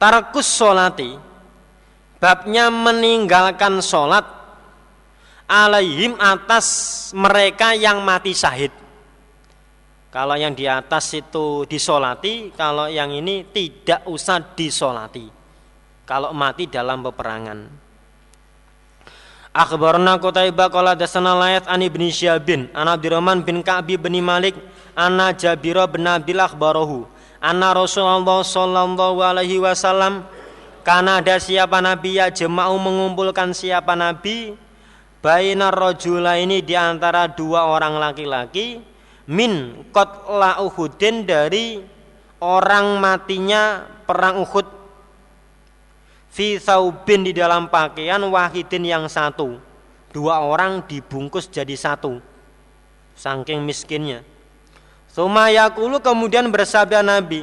Tarkus 0.00 0.48
solati 0.48 1.14
babnya 2.16 2.72
meninggalkan 2.72 3.84
solat 3.84 4.39
alaihim 5.50 6.14
atas 6.22 7.10
mereka 7.10 7.74
yang 7.74 7.98
mati 8.06 8.30
syahid. 8.30 8.70
Kalau 10.14 10.38
yang 10.38 10.54
di 10.54 10.70
atas 10.70 11.10
itu 11.14 11.66
disolati, 11.66 12.54
kalau 12.54 12.86
yang 12.86 13.10
ini 13.10 13.46
tidak 13.50 14.06
usah 14.06 14.38
disolati. 14.54 15.26
Kalau 16.06 16.30
mati 16.34 16.66
dalam 16.66 17.02
peperangan. 17.02 17.90
Akhbarna 19.50 20.18
Qutaibah 20.22 20.70
qala 20.70 20.94
dasana 20.94 21.34
layat 21.34 21.66
an 21.66 21.82
ibni 21.82 22.14
Syabin 22.14 22.70
an 22.70 22.86
Abdurrahman 22.86 23.42
bin 23.42 23.66
Ka'bi 23.66 23.98
bin 23.98 24.14
Malik 24.22 24.54
anna 24.94 25.34
Jabir 25.34 25.74
bin 25.90 26.06
Abil 26.06 26.38
akhbarahu 26.38 27.02
anna 27.42 27.74
Rasulullah 27.74 28.46
sallallahu 28.46 29.18
alaihi 29.18 29.58
wasallam 29.58 30.22
karena 30.86 31.18
ada 31.18 31.42
siapa 31.42 31.82
nabi 31.82 32.22
ya 32.22 32.30
jema'u 32.30 32.78
mengumpulkan 32.78 33.50
siapa 33.50 33.98
nabi 33.98 34.54
bainar 35.20 35.72
rajula 35.72 36.40
ini 36.40 36.64
di 36.64 36.72
antara 36.76 37.28
dua 37.28 37.68
orang 37.68 38.00
laki-laki 38.00 38.80
min 39.28 39.84
qatla 39.92 40.64
Uhudin 40.64 41.28
dari 41.28 41.80
orang 42.40 42.96
matinya 42.98 43.84
perang 44.08 44.42
Uhud. 44.42 44.66
Fi 46.30 46.56
saubin 46.62 47.26
di 47.26 47.34
dalam 47.34 47.66
pakaian 47.68 48.22
wahidin 48.22 48.86
yang 48.86 49.04
satu. 49.10 49.58
Dua 50.10 50.42
orang 50.42 50.82
dibungkus 50.90 51.46
jadi 51.46 51.74
satu 51.78 52.18
saking 53.14 53.62
miskinnya. 53.62 54.26
Sumayakulu 55.10 55.98
kemudian 56.00 56.46
bersabda 56.48 57.02
Nabi 57.02 57.42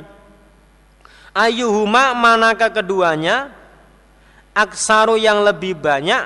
Ayuhuma 1.37 2.17
manakah 2.17 2.73
keduanya? 2.73 3.53
Aksaru 4.57 5.21
yang 5.21 5.45
lebih 5.45 5.77
banyak 5.77 6.25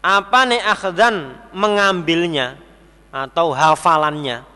Apa 0.00 0.48
ne 0.48 0.56
akhdan 0.64 1.36
mengambilnya 1.52 2.56
Atau 3.12 3.52
hafalannya? 3.52 4.46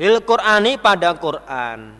Lil 0.00 0.22
Qur'ani 0.24 0.80
pada 0.80 1.12
Quran. 1.12 1.92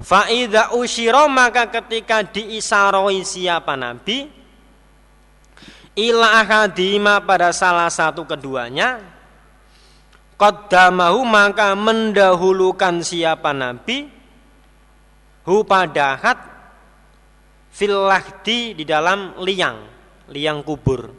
Fa'idha 0.00 0.72
usyiro 0.72 1.28
maka 1.28 1.68
ketika 1.68 2.24
diisaroi 2.24 3.20
siapa 3.20 3.76
Nabi? 3.76 4.30
Ila 5.92 6.40
ahadima 6.40 7.20
pada 7.20 7.52
salah 7.52 7.92
satu 7.92 8.24
keduanya. 8.24 9.04
Qaddamahu 10.40 11.20
maka 11.28 11.76
mendahulukan 11.76 13.04
siapa 13.04 13.52
Nabi? 13.52 14.08
Hu 15.44 15.60
padahat 15.66 16.40
Filahdi 17.68 18.72
di 18.72 18.84
dalam 18.88 19.36
liang 19.44 19.99
Liang 20.30 20.62
kubur 20.62 21.10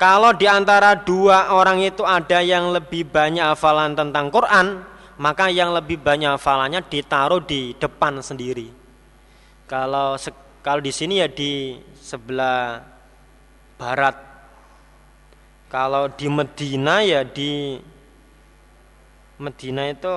Kalau 0.00 0.34
di 0.34 0.48
antara 0.50 0.98
dua 0.98 1.54
orang 1.54 1.84
itu 1.84 2.02
ada 2.02 2.42
yang 2.42 2.72
lebih 2.74 3.06
banyak 3.06 3.44
hafalan 3.44 3.94
tentang 3.94 4.32
Quran 4.32 4.82
Maka 5.20 5.52
yang 5.52 5.76
lebih 5.76 6.00
banyak 6.00 6.34
hafalannya 6.34 6.82
ditaruh 6.88 7.44
di 7.44 7.76
depan 7.76 8.18
sendiri 8.24 8.72
Kalau 9.68 10.16
kalau 10.62 10.80
di 10.80 10.94
sini 10.94 11.20
ya 11.20 11.28
di 11.28 11.78
sebelah 11.98 12.80
barat 13.76 14.14
kalau 15.72 16.04
di 16.12 16.28
Medina 16.28 17.00
ya 17.00 17.24
di 17.24 17.80
Medina 19.40 19.88
itu 19.88 20.14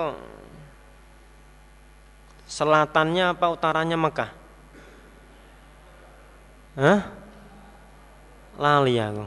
selatannya 2.45 3.33
apa 3.33 3.45
utaranya 3.49 3.97
Mekah? 3.97 4.31
Hah? 6.75 7.01
Lali 8.55 8.95
aku. 8.99 9.25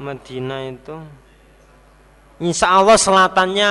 Medina 0.00 0.64
itu 0.64 0.96
Insya 2.40 2.78
Allah 2.78 2.94
selatannya 2.94 3.70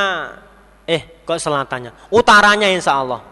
Eh 0.83 1.23
kok 1.23 1.39
selatannya 1.39 2.11
Utaranya 2.11 2.67
insya 2.67 2.99
Allah 2.99 3.23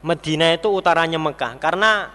Medina 0.00 0.50
itu 0.56 0.72
utaranya 0.72 1.20
Mekah 1.20 1.60
Karena 1.60 2.08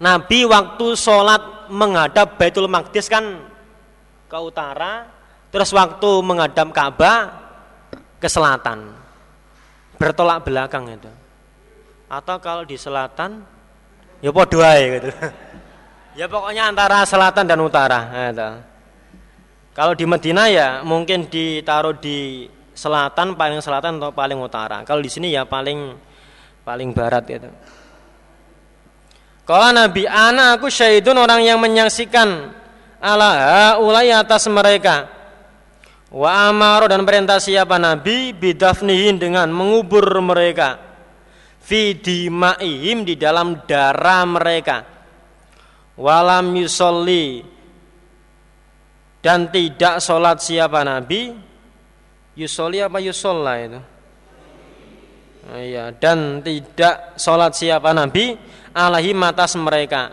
Nabi 0.00 0.46
waktu 0.46 0.86
sholat 0.94 1.68
menghadap 1.74 2.38
Baitul 2.38 2.70
Maqdis 2.70 3.10
kan 3.10 3.44
ke 4.30 4.38
utara 4.38 5.10
Terus 5.50 5.74
waktu 5.74 6.10
menghadap 6.22 6.70
Ka'bah 6.70 7.18
ke 8.22 8.28
selatan. 8.30 8.94
Bertolak 9.98 10.46
belakang 10.46 10.86
itu. 10.86 11.10
Atau 12.06 12.38
kalau 12.38 12.62
di 12.62 12.78
selatan 12.78 13.42
ya 14.22 14.30
podo 14.30 14.62
gitu. 14.62 15.10
ya 16.18 16.26
pokoknya 16.26 16.70
antara 16.70 17.02
selatan 17.06 17.44
dan 17.46 17.58
utara 17.60 18.00
gitu. 18.30 18.48
Kalau 19.70 19.92
di 19.94 20.04
Medina 20.04 20.50
ya 20.50 20.82
mungkin 20.82 21.30
ditaruh 21.30 21.96
di 21.98 22.50
selatan 22.74 23.38
paling 23.38 23.62
selatan 23.62 24.02
atau 24.02 24.10
paling 24.10 24.38
utara. 24.38 24.82
Kalau 24.82 25.00
di 25.00 25.10
sini 25.10 25.30
ya 25.30 25.46
paling 25.46 25.94
paling 26.66 26.90
barat 26.90 27.24
gitu. 27.26 27.50
Kalau 29.46 29.70
Nabi 29.74 30.06
ana 30.06 30.58
aku 30.58 30.70
syahidun 30.70 31.18
orang 31.18 31.42
yang 31.42 31.58
menyaksikan 31.58 32.54
ala 33.02 33.76
ulai 33.82 34.12
atas 34.14 34.46
mereka 34.46 35.20
Wa 36.10 36.50
amaro 36.50 36.90
dan 36.90 37.06
perintah 37.06 37.38
siapa 37.38 37.78
Nabi 37.78 38.34
bidafnihin 38.34 39.22
dengan 39.22 39.46
mengubur 39.54 40.02
mereka 40.18 40.82
fi 41.62 41.94
dimaihim 41.94 43.06
di 43.06 43.14
dalam 43.14 43.62
darah 43.62 44.26
mereka. 44.26 44.99
Walam 46.00 46.56
yusolli. 46.56 47.44
Dan 49.20 49.52
tidak 49.52 50.00
sholat 50.00 50.40
siapa 50.40 50.80
Nabi? 50.80 51.28
Yusolli 52.40 52.80
apa 52.80 52.96
yusolla 53.04 53.52
itu? 53.60 53.80
Oh, 55.52 55.60
iya. 55.60 55.92
Dan 55.92 56.40
tidak 56.40 57.20
sholat 57.20 57.52
siapa 57.52 57.92
Nabi? 57.92 58.32
Alahi 58.72 59.12
matas 59.12 59.60
mereka. 59.60 60.08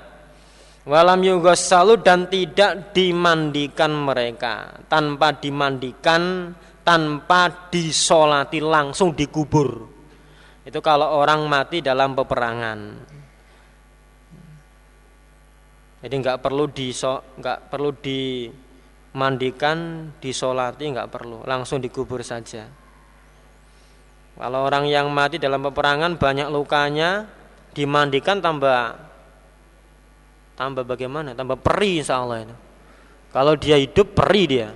Walam 0.84 1.24
yughassalu 1.24 2.04
dan 2.04 2.28
tidak 2.28 2.92
dimandikan 2.92 3.96
mereka. 3.96 4.84
Tanpa 4.92 5.40
dimandikan 5.40 6.52
tanpa 6.88 7.68
disolati 7.68 8.64
langsung 8.64 9.12
dikubur. 9.12 9.88
Itu 10.64 10.80
kalau 10.80 11.20
orang 11.20 11.48
mati 11.48 11.84
dalam 11.84 12.16
peperangan. 12.16 13.07
Jadi 15.98 16.14
nggak 16.22 16.40
perlu 16.46 16.70
di 16.70 16.94
nggak 16.94 17.74
perlu 17.74 17.90
dimandikan, 17.98 19.78
disolati 20.22 20.86
nggak 20.94 21.10
perlu, 21.10 21.42
langsung 21.48 21.82
dikubur 21.82 22.22
saja. 22.22 22.70
Kalau 24.38 24.70
orang 24.70 24.86
yang 24.86 25.10
mati 25.10 25.42
dalam 25.42 25.66
peperangan 25.66 26.22
banyak 26.22 26.54
lukanya, 26.54 27.26
dimandikan 27.74 28.38
tambah 28.38 28.94
tambah 30.54 30.86
bagaimana? 30.86 31.34
Tambah 31.34 31.58
perih 31.58 32.06
insya 32.06 32.22
Allah 32.22 32.46
itu. 32.46 32.56
Kalau 33.34 33.58
dia 33.58 33.82
hidup 33.82 34.14
perih 34.14 34.46
dia, 34.46 34.70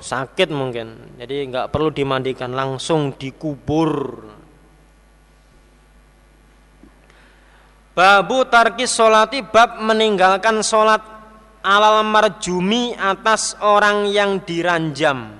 sakit 0.00 0.48
mungkin. 0.48 1.16
Jadi 1.20 1.52
nggak 1.52 1.68
perlu 1.68 1.92
dimandikan, 1.92 2.56
langsung 2.56 3.12
dikubur. 3.16 4.24
Babu 7.94 8.42
tarkis 8.50 8.90
solati 8.90 9.40
bab 9.46 9.78
meninggalkan 9.78 10.60
solat 10.66 11.00
alal 11.62 12.02
marjumi 12.02 12.92
atas 12.98 13.54
orang 13.62 14.10
yang 14.10 14.42
diranjam. 14.42 15.38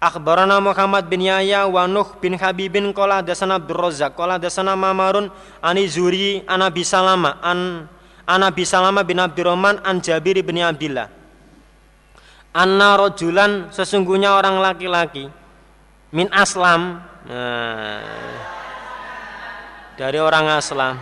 Akhbarana 0.00 0.62
Muhammad 0.64 1.12
bin 1.12 1.26
Yahya 1.26 1.68
wa 1.68 1.84
Nuh 1.84 2.16
bin 2.22 2.38
Habibin 2.38 2.88
qala 2.96 3.20
dasana 3.20 3.60
Abdul 3.60 3.76
Razzaq 3.76 4.16
qala 4.16 4.40
dasana 4.40 4.72
Mamarun 4.72 5.28
ani 5.60 5.84
Zuri 5.84 6.40
an 6.48 6.64
Abi 6.64 6.86
Salama 6.86 7.36
an 7.44 7.84
An 8.30 8.46
Nabi 8.46 8.62
Salamah 8.62 9.02
bin 9.02 9.18
Abdurrahman 9.18 9.82
an 9.82 9.98
Jabir 9.98 10.38
bin 10.46 10.62
Abdillah. 10.62 11.10
Anna 12.54 12.94
rojulan 12.94 13.74
sesungguhnya 13.74 14.38
orang 14.38 14.62
laki-laki 14.62 15.26
min 16.14 16.30
aslam 16.30 17.02
nah, 17.26 18.59
dari 20.00 20.16
orang 20.16 20.48
aslam. 20.56 20.96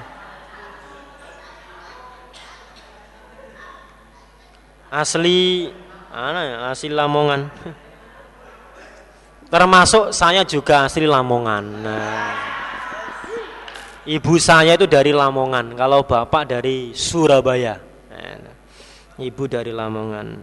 Asli 4.91 5.71
ya? 6.11 6.75
Asli 6.75 6.91
Lamongan. 6.91 7.47
Termasuk 9.55 10.11
saya 10.11 10.43
juga 10.43 10.91
asli 10.91 11.07
Lamongan. 11.07 11.65
Nah, 11.79 12.35
ibu 14.03 14.35
saya 14.43 14.75
itu 14.75 14.91
dari 14.91 15.15
Lamongan 15.15 15.79
kalau 15.79 16.03
bapak 16.03 16.59
dari 16.59 16.91
Surabaya. 16.91 17.79
Nah, 18.11 18.51
ibu 19.23 19.47
dari 19.47 19.71
Lamongan. 19.71 20.43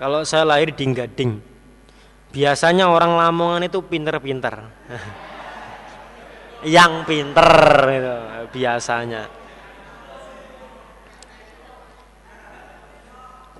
Kalau 0.00 0.24
saya 0.24 0.48
lahir 0.48 0.72
di 0.72 0.88
Gading. 0.88 1.32
Biasanya 2.32 2.88
orang 2.88 3.20
Lamongan 3.20 3.68
itu 3.68 3.84
pinter-pinter 3.84 4.56
yang 6.62 7.02
pinter 7.02 7.50
itu 7.90 8.16
biasanya. 8.54 9.22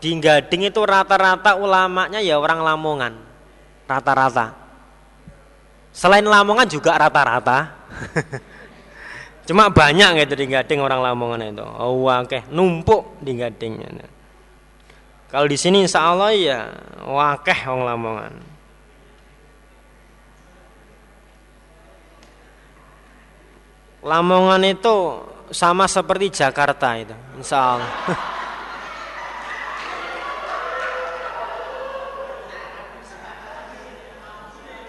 Di 0.02 0.10
Gading 0.18 0.66
itu 0.66 0.80
rata-rata 0.82 1.54
ulamanya 1.54 2.18
ya 2.18 2.34
orang 2.34 2.62
Lamongan 2.66 3.14
rata-rata. 3.86 4.50
Selain 5.94 6.26
Lamongan 6.26 6.66
juga 6.66 6.98
rata-rata. 6.98 7.70
Cuma 9.46 9.70
banyak 9.70 10.26
gitu 10.26 10.34
di 10.38 10.46
Gading 10.50 10.82
orang 10.82 11.06
Lamongan 11.06 11.54
itu. 11.54 11.62
Oh 11.62 12.06
oke 12.10 12.50
numpuk 12.50 13.22
di 13.22 13.38
Gading. 13.38 13.78
Kalau 15.30 15.46
di 15.46 15.54
sini 15.54 15.86
insya 15.86 16.10
Allah 16.10 16.34
ya 16.34 16.60
wakeh 17.06 17.70
orang 17.70 17.86
Lamongan 17.86 18.51
Lamongan 24.02 24.66
itu 24.66 25.22
sama 25.54 25.86
seperti 25.86 26.42
Jakarta 26.42 26.98
itu 26.98 27.14
insya 27.38 27.78
Allah 27.78 27.90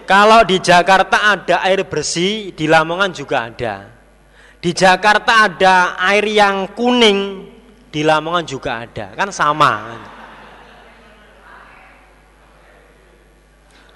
Kalau 0.04 0.44
di 0.44 0.60
Jakarta 0.60 1.32
ada 1.32 1.64
air 1.64 1.80
bersih, 1.88 2.52
di 2.52 2.68
Lamongan 2.68 3.08
juga 3.16 3.48
ada. 3.48 3.88
Di 4.60 4.76
Jakarta 4.76 5.48
ada 5.48 5.96
air 5.96 6.28
yang 6.28 6.76
kuning, 6.76 7.48
di 7.88 8.04
Lamongan 8.04 8.44
juga 8.44 8.84
ada. 8.84 9.16
Kan 9.16 9.32
sama. 9.32 9.96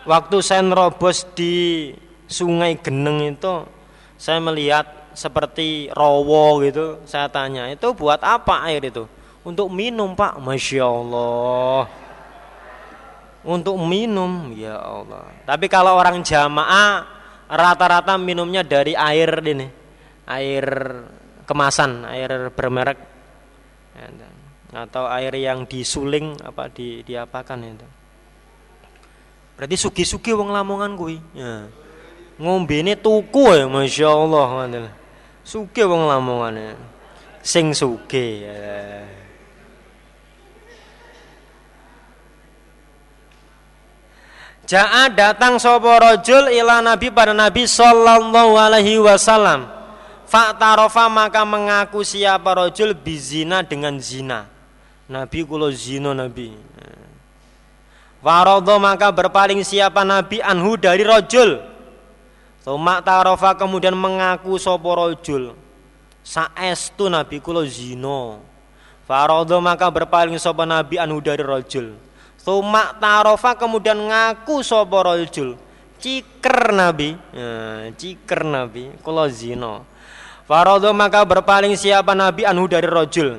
Waktu 0.09 0.37
saya 0.41 0.65
nerobos 0.65 1.29
di 1.37 1.93
Sungai 2.25 2.81
Geneng 2.81 3.37
itu, 3.37 3.69
saya 4.17 4.41
melihat 4.41 5.08
seperti 5.19 5.91
rowo 5.91 6.63
gitu. 6.63 7.03
Saya 7.03 7.27
tanya, 7.27 7.67
itu 7.67 7.91
buat 7.91 8.23
apa 8.23 8.63
air 8.71 8.87
itu? 8.87 9.11
Untuk 9.43 9.67
minum 9.75 10.15
pak, 10.15 10.39
masya 10.39 10.87
Allah. 10.87 11.91
Untuk 13.43 13.75
minum? 13.83 14.55
Ya 14.55 14.79
Allah. 14.79 15.27
Tapi 15.43 15.67
kalau 15.67 15.99
orang 15.99 16.23
jamaah 16.23 17.03
rata-rata 17.51 18.15
minumnya 18.21 18.61
dari 18.61 18.93
air 18.93 19.41
ini 19.41 19.67
air 20.29 20.67
kemasan 21.49 22.05
air 22.05 22.53
bermerek 22.53 23.01
atau 24.69 25.09
air 25.09 25.33
yang 25.33 25.65
disuling 25.65 26.37
apa 26.45 26.69
di 26.69 27.01
diapakan 27.01 27.59
itu. 27.65 27.89
Berarti 29.57 29.75
suki-suki 29.81 30.37
wong 30.37 30.53
lamongan 30.53 30.93
kuwi. 30.95 31.19
Ya. 31.33 31.67
Ngombe 32.39 32.85
ini 32.85 32.95
tuku 32.95 33.49
ya 33.57 33.67
masya 33.67 34.13
Allah 34.13 34.69
suki 35.49 35.81
wong 35.81 36.13
lamongan 36.13 36.61
ya 36.61 36.73
sing 37.41 37.73
suki 37.73 38.45
ya. 38.45 38.61
Ja'a 44.69 45.09
datang 45.09 45.57
sapa 45.57 45.97
rajul 45.97 46.53
ila 46.53 46.85
Nabi 46.85 47.09
pada 47.09 47.33
Nabi 47.33 47.65
sallallahu 47.65 48.53
alaihi 48.61 49.01
wasallam. 49.01 49.65
Fa'tarofa 50.29 51.09
maka 51.09 51.41
mengaku 51.49 52.05
siapa 52.05 52.53
rajul 52.53 52.93
bizina 52.93 53.65
dengan 53.65 53.97
zina. 53.97 54.45
Nabi 55.09 55.41
kula 55.49 55.73
zina 55.73 56.13
Nabi. 56.13 56.53
Waradha 58.21 58.77
maka 58.77 59.09
berpaling 59.09 59.65
siapa 59.65 60.05
Nabi 60.05 60.45
anhu 60.45 60.77
dari 60.77 61.01
rajul. 61.01 61.65
Tuma 62.69 63.01
tarofa 63.01 63.57
kemudian 63.57 63.97
mengaku 63.97 64.61
sapa 64.61 64.93
rajul. 64.93 65.57
Saestu 66.21 67.09
Nabi 67.09 67.41
kula 67.41 67.65
zina. 67.65 68.37
Faradha 69.09 69.57
maka 69.57 69.89
berpaling 69.89 70.37
sapa 70.37 70.69
Nabi 70.69 71.01
anhu 71.01 71.17
dari 71.25 71.41
rajul. 71.41 71.97
Tuma 72.45 72.93
tarofa 73.01 73.57
kemudian 73.57 73.97
ngaku 73.97 74.61
sopo 74.61 75.01
rojul. 75.01 75.57
Ciker 75.97 76.77
Nabi. 76.77 77.17
Ya, 77.33 77.89
ciker 77.97 78.45
Nabi. 78.45 79.01
Kulo 79.01 79.25
zino. 79.33 79.89
Farodo 80.45 80.93
maka 80.93 81.25
berpaling 81.25 81.73
siapa 81.73 82.13
Nabi 82.13 82.45
anhu 82.45 82.69
dari 82.69 82.85
rojul. 82.85 83.37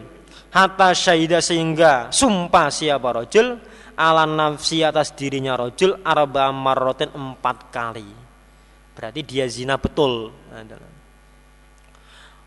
Hatta 0.49 0.89
syahida 0.97 1.38
sehingga 1.38 2.10
sumpah 2.10 2.73
siapa 2.73 3.14
rojul. 3.14 3.61
Ala 3.93 4.26
nafsi 4.26 4.81
atas 4.81 5.14
dirinya 5.14 5.53
rojul. 5.53 6.01
Arba 6.01 6.49
marrotin 6.49 7.14
empat 7.14 7.57
kali. 7.69 8.28
Berarti 8.99 9.23
dia 9.23 9.47
zina 9.47 9.80
betul. 9.80 10.35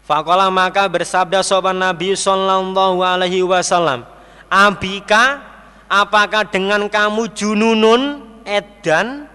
Fakola 0.04 0.52
maka 0.52 0.84
bersabda 0.84 1.40
sopan 1.40 1.80
Nabi 1.80 2.12
Sallallahu 2.12 3.00
Alaihi 3.00 3.40
Wasallam. 3.40 4.04
Abika 4.52 5.52
Apakah 5.92 6.48
dengan 6.48 6.88
kamu 6.88 7.36
jununun 7.36 8.24
edan 8.48 9.28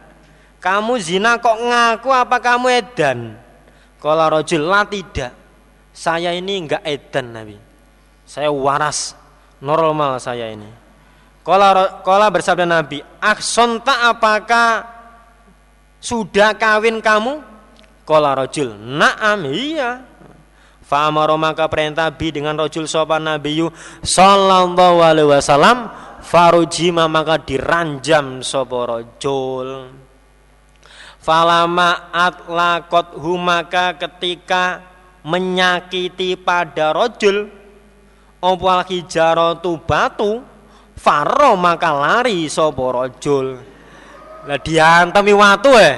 kamu 0.58 0.98
zina 0.98 1.38
kok 1.38 1.54
ngaku 1.54 2.10
apa 2.10 2.42
kamu 2.42 2.82
edan? 2.82 3.38
Kalau 4.02 4.26
rojul 4.26 4.66
lah 4.66 4.82
tidak. 4.90 5.38
Saya 5.94 6.34
ini 6.34 6.66
enggak 6.66 6.82
edan 6.82 7.30
Nabi. 7.30 7.62
Saya 8.26 8.50
waras 8.50 9.14
normal 9.62 10.18
saya 10.18 10.50
ini. 10.50 10.66
Kalau 11.46 12.02
kalau 12.02 12.26
bersabda 12.34 12.66
Nabi, 12.66 13.06
aksonta 13.22 14.10
apakah 14.10 14.97
sudah 16.08 16.56
kawin 16.56 17.04
kamu? 17.04 17.44
Kalau 18.08 18.32
rojul, 18.40 18.72
naam 18.80 19.52
iya. 19.52 20.00
Fa'amaro 20.88 21.36
maka 21.36 21.68
perintah 21.68 22.08
bi 22.16 22.32
dengan 22.32 22.56
rojul 22.56 22.88
sopan 22.88 23.28
Nabi 23.28 23.60
sallallahu 24.08 25.04
alaihi 25.04 25.28
wasallam 25.28 25.92
farujima 26.24 27.12
maka 27.12 27.44
diranjam 27.44 28.40
sapa 28.40 28.88
rajul 28.88 29.92
falama 31.20 32.08
atlaqat 32.16 33.20
humaka 33.20 34.00
ketika 34.00 34.80
menyakiti 35.28 36.40
pada 36.40 36.96
rajul 36.96 37.52
opal 38.40 38.88
hijaratu 38.88 39.84
batu 39.84 40.40
faro 40.96 41.60
maka 41.60 41.92
lari 41.92 42.48
sapa 42.48 42.84
rajul 42.96 43.60
lah 44.48 44.60
diantemi 44.64 45.36
watu 45.36 45.76
eh. 45.76 45.96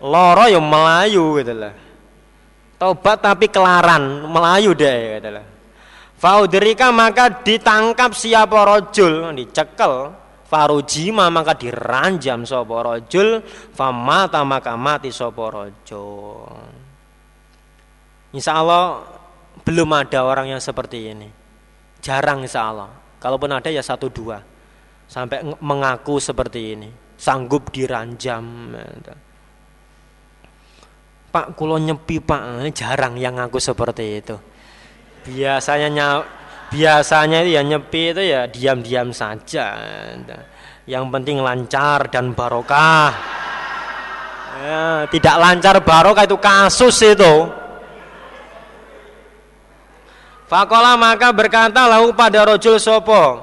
Loro 0.00 0.48
ya 0.48 0.62
melayu 0.62 1.36
gitu 1.42 1.52
lah. 1.52 1.74
Tobat 2.80 3.20
tapi 3.20 3.52
kelaran 3.52 4.24
melayu 4.24 4.72
deh 4.72 5.20
gitu 5.20 5.30
lah. 5.36 5.44
Faudrika 6.16 6.88
maka 6.88 7.42
ditangkap 7.44 8.16
siapa 8.16 8.56
rojul 8.64 9.34
dicekel. 9.36 10.16
Farujima 10.50 11.30
maka 11.30 11.54
diranjam 11.54 12.42
sopo 12.42 12.82
rojul 12.82 13.38
Famata 13.70 14.42
maka 14.42 14.74
mati 14.74 15.14
sopo 15.14 15.46
rojul 15.46 16.50
Insya 18.34 18.58
Allah 18.58 18.98
belum 19.62 19.94
ada 19.94 20.26
orang 20.26 20.50
yang 20.50 20.58
seperti 20.58 21.14
ini. 21.14 21.30
Jarang 22.02 22.42
insya 22.42 22.66
Allah 22.66 22.90
Kalaupun 23.22 23.54
ada 23.54 23.70
ya 23.70 23.78
satu 23.78 24.10
dua. 24.10 24.42
Sampai 25.06 25.38
mengaku 25.62 26.18
seperti 26.18 26.74
ini 26.74 26.90
Sanggup 27.20 27.68
diranjam. 27.68 28.72
Pak 31.28 31.52
kulo 31.52 31.76
nyepi 31.76 32.16
pak. 32.24 32.72
Jarang 32.72 33.20
yang 33.20 33.36
ngaku 33.36 33.60
seperti 33.60 34.24
itu. 34.24 34.36
Biasanya 35.28 35.88
ny 35.92 36.00
biasanya 36.72 37.44
ya 37.44 37.60
nyepi 37.60 38.16
itu 38.16 38.22
ya 38.24 38.48
diam-diam 38.48 39.12
saja. 39.12 39.76
Yang 40.88 41.04
penting 41.12 41.44
lancar 41.44 42.08
dan 42.08 42.32
barokah. 42.32 43.12
Ya, 44.60 45.04
tidak 45.12 45.36
lancar 45.36 45.76
barokah 45.84 46.24
itu 46.24 46.40
kasus 46.40 46.96
itu. 47.04 47.60
Fakola 50.50 50.98
maka 50.98 51.30
berkata 51.30 51.86
lahu 51.86 52.10
pada 52.10 52.42
rojul 52.42 52.74
sopo 52.82 53.38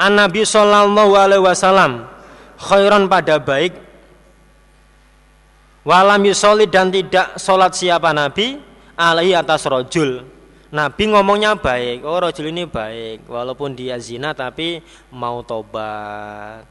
An 0.00 0.16
Nabi 0.16 0.48
Sallallahu 0.48 1.12
Alaihi 1.12 1.44
Wasallam 1.44 2.08
khairan 2.62 3.10
pada 3.10 3.42
baik 3.42 3.90
Walam 5.82 6.22
yusoli 6.22 6.70
dan 6.70 6.94
tidak 6.94 7.42
sholat 7.42 7.74
siapa 7.74 8.14
Nabi 8.14 8.54
alaihi 8.94 9.34
atas 9.34 9.66
rojul 9.66 10.22
Nabi 10.72 11.12
ngomongnya 11.12 11.52
baik, 11.52 12.00
oh 12.00 12.16
rojul 12.16 12.48
ini 12.48 12.64
baik, 12.64 13.28
walaupun 13.28 13.76
dia 13.76 14.00
zina 14.00 14.32
tapi 14.32 14.80
mau 15.12 15.44
tobat. 15.44 16.64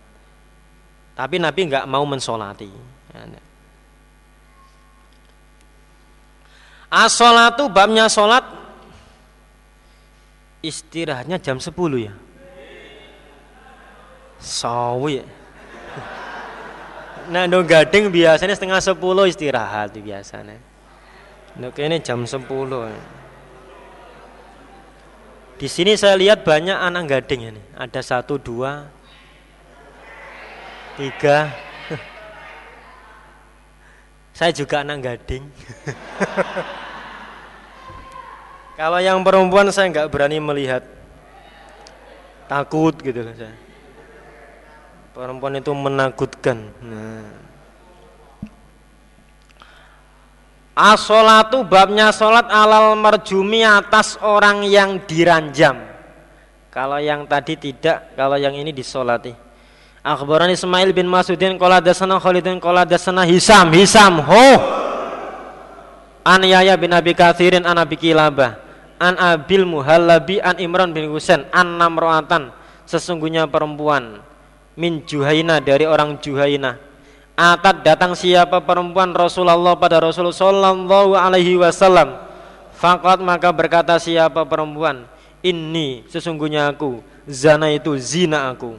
Tapi 1.13 1.37
Nabi 1.37 1.69
nggak 1.69 1.85
mau 1.85 2.01
mensolati. 2.09 2.65
As-sholatu 6.89 7.69
babnya 7.69 8.09
sholat 8.09 8.41
istirahatnya 10.65 11.37
jam 11.37 11.61
10 11.61 11.69
ya. 12.01 12.13
Sawi. 14.41 15.40
Nah, 17.29 17.45
no 17.45 17.61
gading 17.61 18.09
biasanya 18.09 18.57
setengah 18.57 18.81
10 18.81 18.97
istirahat 19.29 19.93
biasanya. 19.93 20.57
Nah, 21.59 21.69
ini 21.69 22.01
jam 22.01 22.25
10. 22.25 22.41
Di 25.61 25.69
sini 25.69 25.93
saya 25.93 26.17
lihat 26.17 26.41
banyak 26.41 26.73
anak 26.73 27.05
gading 27.05 27.53
ini. 27.53 27.61
Ada 27.77 28.01
satu, 28.01 28.41
dua, 28.41 28.89
tiga. 30.97 31.53
saya 34.37 34.49
juga 34.49 34.81
anak 34.81 35.05
gading. 35.05 35.45
Kalau 38.81 38.97
yang 38.97 39.21
perempuan 39.21 39.69
saya 39.69 39.93
nggak 39.93 40.09
berani 40.09 40.41
melihat, 40.41 40.81
takut 42.49 42.97
gitu 42.97 43.21
saya. 43.37 43.53
Perempuan 45.11 45.59
itu 45.59 45.75
menakutkan. 45.75 46.71
Nah. 46.79 47.51
As-sholatu 50.71 51.67
babnya 51.67 52.15
sholat 52.15 52.47
alal 52.47 52.95
merjumi 52.95 53.59
atas 53.59 54.15
orang 54.23 54.63
yang 54.63 55.03
diranjam. 55.03 55.83
Kalau 56.71 56.95
yang 57.03 57.27
tadi 57.27 57.59
tidak, 57.59 58.15
kalau 58.15 58.39
yang 58.39 58.55
ini 58.55 58.71
disolati. 58.71 59.35
Akhbaran 60.01 60.49
Ismail 60.49 60.89
bin 60.95 61.05
Masudin 61.05 61.59
qala 61.61 61.77
dasana 61.77 62.17
Khalidin 62.17 62.57
qala 62.57 62.89
dasana 62.89 63.21
Hisam 63.21 63.69
Hisam 63.69 64.17
ho 64.17 64.47
An 66.25 66.41
Yahya 66.41 66.73
bin 66.73 66.89
Abi 66.89 67.13
Kathirin 67.13 67.69
an 67.69 67.77
Abi 67.77 68.01
Kilabah 68.01 68.57
an 68.97 69.13
Abil 69.21 69.61
Muhallabi 69.61 70.41
an 70.41 70.57
Imran 70.57 70.89
bin 70.89 71.05
Husain 71.05 71.45
an 71.53 71.77
Namroatan 71.77 72.49
sesungguhnya 72.89 73.45
perempuan 73.45 74.25
min 74.79 75.03
Juhaina 75.03 75.59
dari 75.59 75.83
orang 75.83 76.19
Juhaina 76.21 76.91
Atat 77.41 77.81
datang 77.81 78.13
siapa 78.13 78.61
perempuan 78.61 79.15
Rasulullah 79.17 79.73
pada 79.73 79.97
Rasul 80.03 80.29
Sallallahu 80.29 81.17
Alaihi 81.17 81.57
Wasallam. 81.57 82.19
Fakat 82.77 83.17
maka 83.17 83.49
berkata 83.49 83.97
siapa 83.97 84.45
perempuan, 84.45 85.09
ini 85.41 86.05
sesungguhnya 86.05 86.69
aku, 86.69 87.01
zana 87.25 87.73
itu 87.73 87.97
zina 87.97 88.53
aku. 88.53 88.77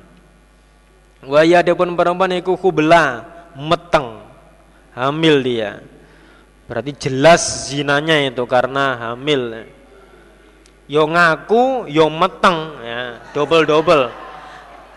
Waya 1.27 1.59
pun 1.74 1.90
perempuan 1.98 2.39
itu 2.39 2.55
kubela, 2.55 3.27
meteng, 3.59 4.27
hamil 4.94 5.43
dia. 5.43 5.82
Berarti 6.70 6.94
jelas 6.98 7.70
zinanya 7.70 8.31
itu 8.31 8.47
karena 8.47 8.94
hamil. 9.10 9.70
Yo 10.86 11.02
ngaku, 11.02 11.90
yo 11.90 12.06
meteng, 12.06 12.78
ya, 12.78 13.23
double 13.35 13.66
double. 13.66 14.10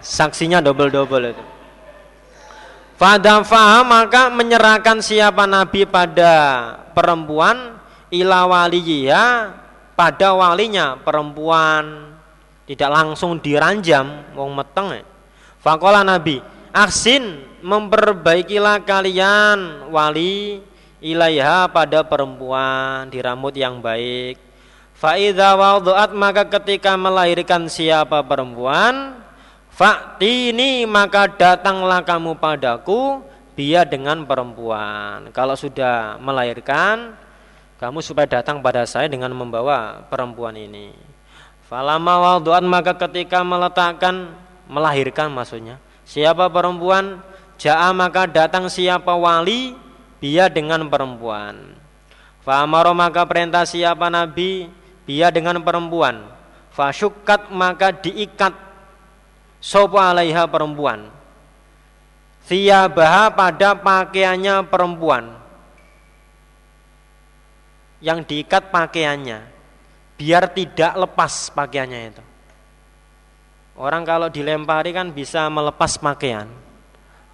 Saksinya 0.05 0.61
double 0.61 0.93
double 0.93 1.33
itu. 1.33 1.43
Fadafaha 2.95 3.81
maka 3.81 4.29
menyerahkan 4.29 5.01
siapa 5.01 5.49
Nabi 5.49 5.89
pada 5.89 6.33
perempuan 6.93 7.81
ila 8.13 8.45
waliya 8.45 9.49
pada 9.97 10.37
walinya 10.37 10.93
perempuan. 11.01 12.13
Tidak 12.69 12.89
langsung 12.89 13.41
diranjam 13.41 14.25
wong 14.37 14.53
meteng 14.57 15.01
Fakola 15.61 16.05
Nabi 16.05 16.37
aksin 16.69 17.41
memperbaikilah 17.65 18.85
kalian 18.85 19.89
wali 19.89 20.61
ilaiha 21.01 21.65
pada 21.73 22.05
perempuan 22.05 23.09
dirambut 23.09 23.57
yang 23.57 23.81
baik. 23.81 24.37
Fa'idha 24.95 25.57
maka 26.13 26.45
ketika 26.57 26.93
melahirkan 26.93 27.65
siapa 27.67 28.21
perempuan 28.21 29.24
Faktini 29.75 30.87
maka 30.87 31.27
datanglah 31.27 31.99
kamu 31.99 32.39
padaku 32.39 33.19
dia 33.59 33.83
dengan 33.83 34.23
perempuan. 34.23 35.27
Kalau 35.35 35.51
sudah 35.59 36.15
melahirkan, 36.23 37.11
kamu 37.75 37.99
supaya 37.99 38.39
datang 38.39 38.63
pada 38.63 38.87
saya 38.87 39.11
dengan 39.11 39.35
membawa 39.35 40.07
perempuan 40.07 40.55
ini. 40.55 40.95
Falama 41.67 42.39
wadu'an 42.39 42.63
maka 42.63 42.95
ketika 42.95 43.43
meletakkan 43.43 44.31
melahirkan 44.71 45.27
maksudnya. 45.27 45.75
Siapa 46.07 46.47
perempuan? 46.47 47.19
Ja'a 47.59 47.91
maka 47.91 48.31
datang 48.31 48.71
siapa 48.71 49.11
wali 49.11 49.75
dia 50.23 50.47
dengan 50.47 50.87
perempuan. 50.87 51.75
Fa'amaro 52.47 52.95
maka 52.95 53.27
perintah 53.27 53.67
siapa 53.67 54.07
nabi 54.07 54.71
dia 55.03 55.27
dengan 55.35 55.59
perempuan. 55.59 56.31
Fasyukat 56.71 57.51
maka 57.51 57.91
diikat 57.91 58.64
sopo 59.65 59.97
alaiha 59.97 60.45
perempuan 60.45 61.09
Thiyabaha 62.45 63.33
pada 63.33 63.73
pakaiannya 63.73 64.69
perempuan 64.69 65.33
yang 67.97 68.21
diikat 68.21 68.69
pakaiannya 68.69 69.41
biar 70.13 70.53
tidak 70.53 70.93
lepas 70.93 71.49
pakaiannya 71.49 72.13
itu. 72.13 72.23
Orang 73.75 74.05
kalau 74.05 74.29
dilempari 74.29 74.93
kan 74.93 75.09
bisa 75.09 75.49
melepas 75.49 75.97
pakaian. 75.97 76.45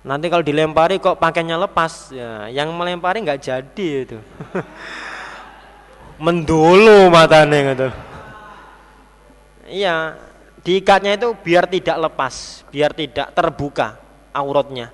Nanti 0.01 0.31
kalau 0.31 0.41
dilempari 0.41 0.97
kok 0.97 1.19
pakaiannya 1.19 1.59
lepas, 1.59 2.15
ya, 2.15 2.49
yang 2.49 2.71
melempari 2.73 3.21
nggak 3.21 3.43
jadi 3.43 3.87
itu. 4.07 4.17
Mendulu 6.23 7.11
matanya 7.11 7.59
gitu. 7.75 7.87
Iya, 9.67 10.17
Diikatnya 10.61 11.17
itu 11.17 11.33
biar 11.41 11.65
tidak 11.65 11.97
lepas, 12.09 12.61
biar 12.69 12.93
tidak 12.93 13.33
terbuka 13.33 13.97
auratnya. 14.29 14.93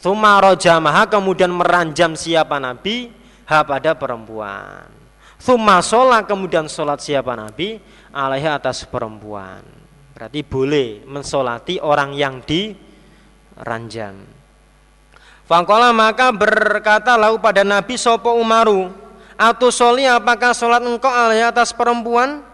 Sumarojamaha 0.00 1.08
kemudian 1.08 1.52
meranjam 1.52 2.12
siapa 2.16 2.60
Nabi 2.60 3.12
ha 3.48 3.64
pada 3.64 3.96
perempuan. 3.96 4.88
Suma 5.40 5.80
sholat 5.80 6.28
kemudian 6.28 6.68
sholat 6.68 7.00
siapa 7.00 7.32
Nabi 7.32 7.80
alaihi 8.12 8.48
atas 8.48 8.84
perempuan. 8.84 9.64
Berarti 10.12 10.44
boleh 10.44 11.08
mensolati 11.08 11.80
orang 11.80 12.12
yang 12.12 12.44
diranjam. 12.44 14.20
Fangkola 15.48 15.96
maka 15.96 16.28
berkata 16.36 17.16
lau 17.16 17.40
pada 17.40 17.66
Nabi 17.66 17.98
Sopo 17.98 18.38
Umaru 18.38 18.86
Atau 19.40 19.72
soli 19.72 20.04
apakah 20.04 20.52
sholat 20.52 20.84
engkau 20.84 21.08
alaihi 21.08 21.40
atas 21.40 21.72
perempuan? 21.72 22.44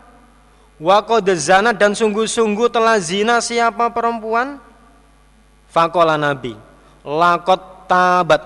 Waqad 0.77 1.25
zana 1.41 1.73
dan 1.73 1.97
sungguh-sungguh 1.97 2.69
telah 2.69 3.01
zina 3.01 3.41
siapa 3.41 3.89
perempuan? 3.89 4.61
Fakola 5.73 6.21
Nabi, 6.21 6.53
lakot 7.01 7.89
tabat, 7.89 8.45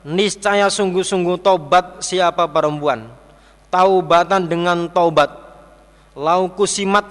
niscaya 0.00 0.72
sungguh-sungguh 0.72 1.36
tobat 1.44 2.00
siapa 2.00 2.48
perempuan? 2.48 3.12
Taubatan 3.68 4.48
dengan 4.48 4.88
tobat. 4.88 5.28
Lauku 6.16 6.64
simat, 6.64 7.04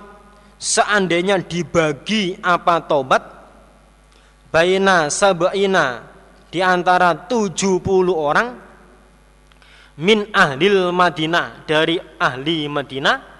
seandainya 0.57 1.37
dibagi 1.37 2.41
apa 2.41 2.81
tobat? 2.81 3.21
Baina 4.49 5.13
sabaina 5.13 6.09
di 6.49 6.63
antara 6.65 7.13
70 7.13 7.85
orang 8.09 8.55
min 10.01 10.25
ahlil 10.33 10.89
Madinah 10.95 11.67
dari 11.67 11.99
ahli 12.17 12.65
Madinah 12.71 13.34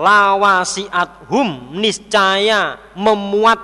lawasiat 0.00 1.28
hum 1.28 1.76
niscaya 1.76 2.80
memuat 2.96 3.60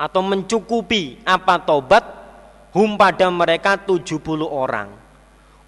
atau 0.00 0.24
mencukupi 0.24 1.20
apa 1.28 1.60
tobat 1.60 2.00
hum 2.72 2.96
pada 2.96 3.28
mereka 3.28 3.76
70 3.76 4.16
orang. 4.48 4.88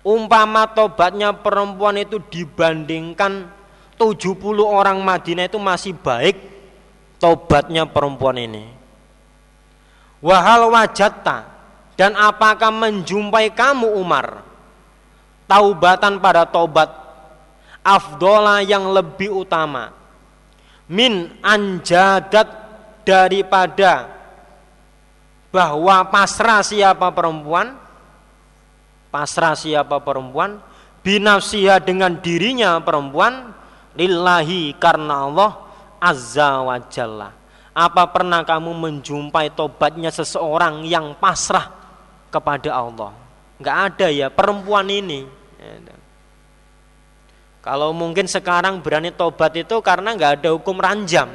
Umpama 0.05 0.69
tobatnya 0.69 1.32
perempuan 1.32 1.97
itu 2.01 2.20
dibandingkan 2.20 3.48
70 3.97 4.36
orang 4.65 5.01
Madinah 5.01 5.48
itu 5.48 5.61
masih 5.61 5.97
baik 5.97 6.36
tobatnya 7.20 7.89
perempuan 7.89 8.36
ini. 8.40 8.69
Wahal 10.24 10.73
wajatta 10.73 11.44
dan 11.97 12.16
apakah 12.16 12.73
menjumpai 12.73 13.52
kamu 13.52 13.97
Umar? 14.01 14.44
Taubatan 15.44 16.20
pada 16.24 16.48
tobat 16.48 17.03
afdola 17.85 18.65
yang 18.65 18.90
lebih 18.90 19.44
utama. 19.44 19.93
Min 20.89 21.28
anjadat 21.44 22.48
daripada 23.05 24.09
bahwa 25.52 26.02
pasrah 26.09 26.65
siapa 26.65 27.12
perempuan? 27.12 27.77
Pasrah 29.12 29.55
siapa 29.55 30.01
perempuan? 30.01 30.59
Binafsiha 31.05 31.78
dengan 31.85 32.19
dirinya 32.19 32.81
perempuan? 32.81 33.52
Lillahi 33.94 34.74
karena 34.81 35.31
Allah 35.31 35.52
azza 36.02 36.59
wa 36.65 36.77
jalla. 36.90 37.31
Apa 37.70 38.11
pernah 38.11 38.43
kamu 38.43 38.74
menjumpai 38.74 39.55
tobatnya 39.55 40.11
seseorang 40.11 40.82
yang 40.82 41.15
pasrah 41.15 41.70
kepada 42.32 42.74
Allah? 42.74 43.15
Nggak 43.62 43.78
ada 43.94 44.06
ya 44.11 44.27
perempuan 44.35 44.90
ini 44.90 45.23
kalau 47.65 47.97
mungkin 47.97 48.28
sekarang 48.28 48.85
berani 48.85 49.09
tobat 49.09 49.57
itu 49.57 49.81
karena 49.81 50.12
nggak 50.12 50.45
ada 50.45 50.53
hukum 50.53 50.77
ranjam 50.77 51.32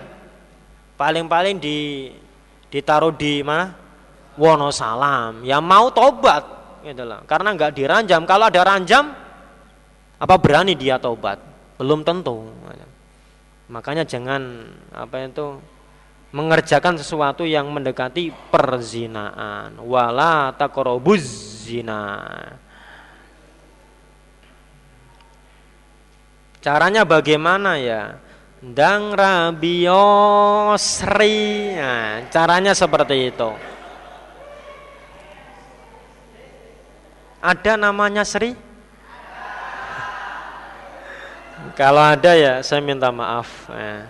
paling-paling 0.94 1.58
di 1.58 2.14
ditaruh 2.70 3.10
di 3.18 3.42
mana 3.42 3.74
Wonosalam 4.40 5.44
ya 5.44 5.60
mau 5.60 5.92
tobat 5.92 6.60
gitu 6.84 7.04
loh. 7.04 7.24
Karena 7.28 7.52
nggak 7.56 7.72
diranjam. 7.76 8.24
Kalau 8.24 8.48
ada 8.48 8.62
ranjam 8.64 9.12
apa 10.20 10.36
berani 10.40 10.76
dia 10.76 11.00
tobat? 11.00 11.40
Belum 11.80 12.04
tentu. 12.04 12.48
Makanya 13.70 14.04
jangan 14.08 14.66
apa 14.90 15.30
itu 15.30 15.62
mengerjakan 16.34 16.98
sesuatu 16.98 17.46
yang 17.46 17.70
mendekati 17.70 18.34
perzinaan. 18.50 19.78
Wala 19.84 20.56
takorobuz 20.58 21.24
zina. 21.68 22.28
Caranya 26.60 27.08
bagaimana 27.08 27.80
ya? 27.80 28.20
Dang 28.60 29.16
rabiosri. 29.16 29.80
Nah, 31.80 32.28
caranya 32.28 32.76
seperti 32.76 33.32
itu. 33.32 33.56
Ada 37.40 37.80
namanya 37.80 38.28
Sri? 38.28 38.52
Kalau 41.80 42.04
ada 42.04 42.36
ya 42.36 42.60
saya 42.60 42.84
minta 42.84 43.08
maaf. 43.08 43.72
Eh, 43.72 44.04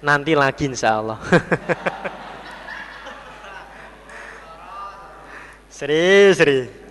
nanti 0.00 0.32
lagi 0.32 0.64
insya 0.72 1.04
Allah. 1.04 1.20
Sri, 5.76 6.32
Sri. 6.32 6.83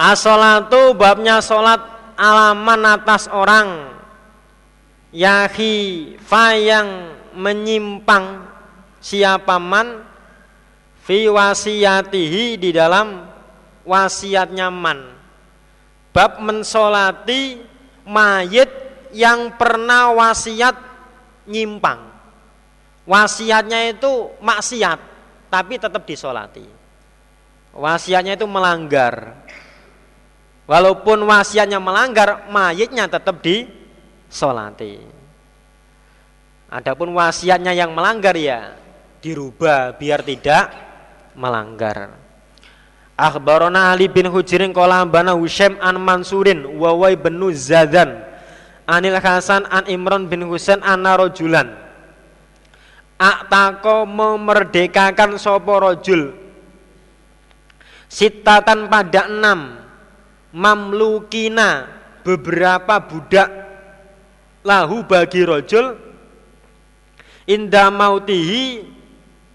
Asolatu 0.00 0.96
babnya 0.96 1.44
solat 1.44 1.84
alaman 2.16 2.88
atas 2.88 3.28
orang. 3.28 4.00
Yahi 5.12 6.16
fayang 6.24 7.12
menyimpang 7.36 8.48
siapa 8.96 9.60
man 9.60 10.00
fi 11.04 11.28
wasiyatihi 11.28 12.56
di 12.56 12.72
dalam 12.72 13.28
wasiatnya 13.84 14.72
man. 14.72 15.04
Bab 16.16 16.40
mensolati 16.40 17.60
mayit 18.08 18.72
yang 19.12 19.52
pernah 19.60 20.16
wasiat 20.16 20.80
nyimpang. 21.44 22.08
Wasiatnya 23.04 23.92
itu 23.92 24.32
maksiat 24.40 24.98
tapi 25.52 25.76
tetap 25.76 26.08
disolati. 26.08 26.64
Wasiatnya 27.76 28.40
itu 28.40 28.48
melanggar 28.48 29.44
walaupun 30.70 31.26
wasiatnya 31.26 31.82
melanggar 31.82 32.46
mayitnya 32.46 33.10
tetap 33.10 33.42
disolati 33.42 35.02
Adapun 36.70 37.10
wasiatnya 37.18 37.74
yang 37.74 37.90
melanggar 37.90 38.38
ya 38.38 38.78
dirubah 39.18 39.98
biar 39.98 40.22
tidak 40.22 40.70
melanggar. 41.34 42.14
Akhbarona 43.18 43.90
Ali 43.90 44.06
bin 44.06 44.30
Hujirin 44.30 44.70
qala 44.70 45.02
bana 45.02 45.34
Husaim 45.34 45.74
an 45.82 45.98
Mansurin 45.98 46.62
wa 46.78 46.94
wa 46.94 47.10
bin 47.10 47.42
Zadan 47.52 48.22
Anil 48.86 49.18
Hasan 49.18 49.66
an 49.66 49.84
Imran 49.90 50.30
bin 50.30 50.46
Husain 50.46 50.78
anna 50.86 51.18
rajulan 51.18 51.74
Aktako 53.20 54.08
memerdekakan 54.08 55.36
sopo 55.36 55.74
rojul. 55.76 56.32
Sitatan 58.08 58.88
pada 58.88 59.28
enam 59.28 59.79
Mamlukina 60.50 61.86
beberapa 62.26 62.98
budak 62.98 63.48
Lahu 64.60 65.06
bagi 65.08 65.40
rojul 65.40 65.96
inda 67.48 67.88
mautihi 67.88 68.84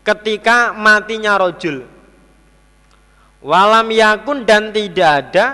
ketika 0.01 0.73
matinya 0.73 1.37
rojul 1.37 1.85
walam 3.45 3.87
yakun 3.93 4.41
dan 4.43 4.73
tidak 4.73 5.11
ada 5.21 5.45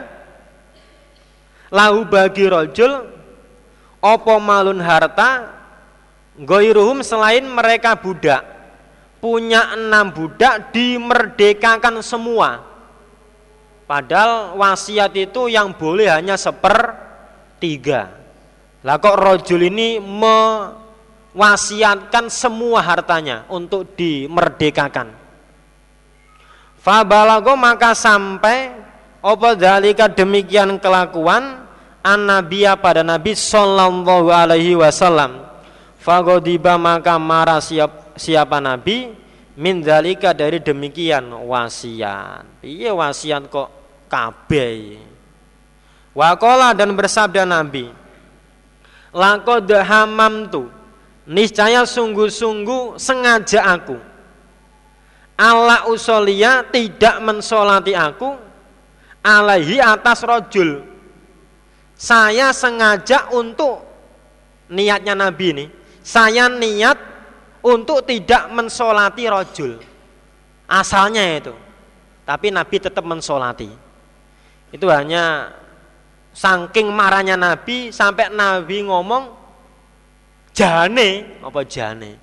lahu 1.68 2.08
bagi 2.08 2.48
rojul 2.48 3.12
opo 4.00 4.40
malun 4.40 4.80
harta 4.80 5.52
goiruhum 6.40 7.04
selain 7.04 7.44
mereka 7.44 8.00
budak 8.00 8.42
punya 9.20 9.76
enam 9.76 10.10
budak 10.16 10.72
dimerdekakan 10.72 12.00
semua 12.00 12.71
padahal 13.92 14.56
wasiat 14.56 15.12
itu 15.20 15.52
yang 15.52 15.76
boleh 15.76 16.08
hanya 16.08 16.40
seper 16.40 16.96
tiga 17.60 18.22
lah 18.82 18.98
kok 19.04 19.20
rojul 19.20 19.68
ini 19.68 20.00
me 20.00 20.40
wasiatkan 21.38 22.28
semua 22.28 22.84
hartanya 22.84 23.48
untuk 23.48 23.96
dimerdekakan. 23.96 25.16
Fabalago 26.82 27.54
maka 27.54 27.94
sampai 27.94 28.74
apa 29.22 29.50
dalika 29.54 30.10
demikian 30.10 30.82
kelakuan 30.82 31.70
an 32.02 32.26
pada 32.82 33.06
Nabi 33.06 33.38
sallallahu 33.38 34.34
alaihi 34.34 34.74
wasallam. 34.74 35.46
Fagodiba 36.02 36.82
maka 36.82 37.22
marah 37.22 37.62
siap, 37.62 38.18
siapa 38.18 38.58
Nabi 38.58 39.14
min 39.54 39.86
dalika 39.86 40.34
dari 40.34 40.58
demikian 40.58 41.30
wasiat. 41.46 42.66
Iya 42.66 42.98
wasiat 42.98 43.46
kok 43.46 43.81
kabeh. 44.12 45.00
Wakola 46.12 46.76
dan 46.76 46.92
bersabda 46.92 47.48
Nabi, 47.48 47.88
Lako 49.16 49.64
hamam 49.84 50.48
tu 50.52 50.68
niscaya 51.28 51.88
sungguh-sungguh 51.88 53.00
sengaja 53.00 53.64
aku. 53.80 53.96
Ala 55.40 55.88
usolia 55.88 56.68
tidak 56.68 57.24
mensolati 57.24 57.96
aku 57.96 58.36
alaihi 59.24 59.80
atas 59.80 60.24
rojul. 60.28 60.84
Saya 61.96 62.52
sengaja 62.52 63.32
untuk 63.32 63.84
niatnya 64.68 65.16
Nabi 65.16 65.48
ini 65.56 65.66
saya 66.02 66.50
niat 66.50 66.98
untuk 67.62 68.02
tidak 68.10 68.50
mensolati 68.50 69.24
rojul. 69.30 69.78
Asalnya 70.66 71.24
itu. 71.38 71.54
Tapi 72.26 72.48
Nabi 72.50 72.78
tetap 72.82 73.06
mensolati 73.06 73.91
itu 74.72 74.88
hanya 74.88 75.52
saking 76.32 76.88
marahnya 76.88 77.36
Nabi 77.36 77.92
sampai 77.92 78.32
Nabi 78.32 78.88
ngomong 78.88 79.36
jane. 80.56 81.40
Apa 81.44 81.62
jane? 81.68 82.16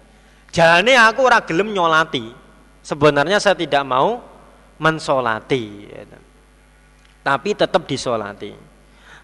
Jane 0.49 0.97
aku 0.97 1.29
ora 1.29 1.45
gelem 1.45 1.77
nyolati. 1.77 2.33
Sebenarnya 2.81 3.37
saya 3.37 3.53
tidak 3.53 3.85
mau 3.85 4.25
mensolati. 4.81 5.93
Tapi 7.21 7.53
tetap 7.53 7.85
disolati. 7.85 8.57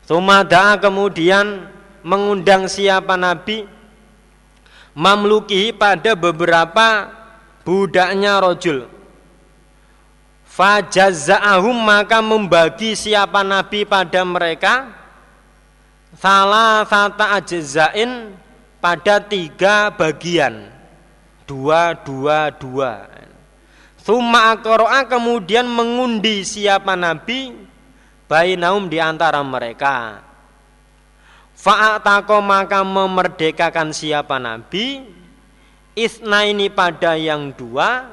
Sumada 0.05 0.77
kemudian 0.77 1.65
mengundang 2.05 2.69
siapa 2.69 3.17
Nabi? 3.17 3.65
Mamluki 4.95 5.73
pada 5.75 6.15
beberapa 6.15 7.11
budaknya 7.67 8.39
rojul 8.39 8.94
Fajaza'ahum 10.55 11.75
maka 11.75 12.23
membagi 12.23 12.95
siapa 12.95 13.43
Nabi 13.43 13.83
pada 13.83 14.23
mereka. 14.23 14.95
Salah 16.15 16.87
sata 16.87 17.35
ajzain 17.35 18.39
pada 18.79 19.19
tiga 19.19 19.91
bagian. 19.91 20.71
Dua 21.43 21.99
dua 21.99 22.55
dua. 22.55 23.11
Thumma 24.07 24.55
akroa 24.55 25.03
kemudian 25.11 25.67
mengundi 25.67 26.47
siapa 26.47 26.95
nabi 26.95 27.57
bainaum 28.31 28.87
di 28.87 29.03
antara 29.03 29.43
mereka. 29.43 30.23
Fa'atako 31.59 32.39
maka 32.45 32.87
memerdekakan 32.87 33.91
siapa 33.91 34.39
nabi. 34.39 35.03
Isna 35.99 36.47
ini 36.47 36.71
pada 36.71 37.19
yang 37.19 37.51
dua 37.51 38.07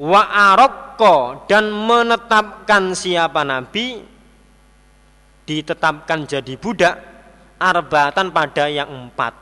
wa 0.00 0.22
arokko 0.52 1.44
dan 1.44 1.68
menetapkan 1.68 2.96
siapa 2.96 3.44
nabi 3.44 4.00
ditetapkan 5.44 6.24
jadi 6.24 6.54
budak 6.56 6.94
arbatan 7.60 8.30
pada 8.30 8.66
yang 8.70 8.88
empat. 8.88 9.34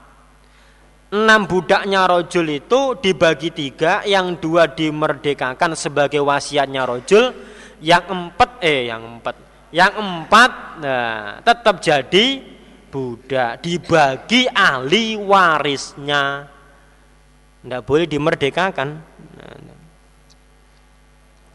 Enam 1.10 1.42
budaknya 1.50 2.06
rojul 2.06 2.46
itu 2.62 2.94
dibagi 3.02 3.50
tiga 3.50 4.06
yang 4.06 4.38
dua 4.38 4.70
dimerdekakan 4.70 5.74
sebagai 5.74 6.22
wasiatnya 6.22 6.86
rojul 6.86 7.34
yang 7.82 8.06
empat 8.06 8.62
eh 8.62 8.86
yang 8.86 9.18
empat. 9.18 9.34
Yang 9.74 9.92
empat 9.98 10.52
nah, 10.78 11.42
tetap 11.42 11.82
jadi 11.82 12.26
budak 12.94 13.58
dibagi 13.58 14.46
ahli 14.50 15.18
warisnya. 15.18 16.46
Tidak 17.60 17.82
boleh 17.82 18.06
dimerdekakan 18.06 18.88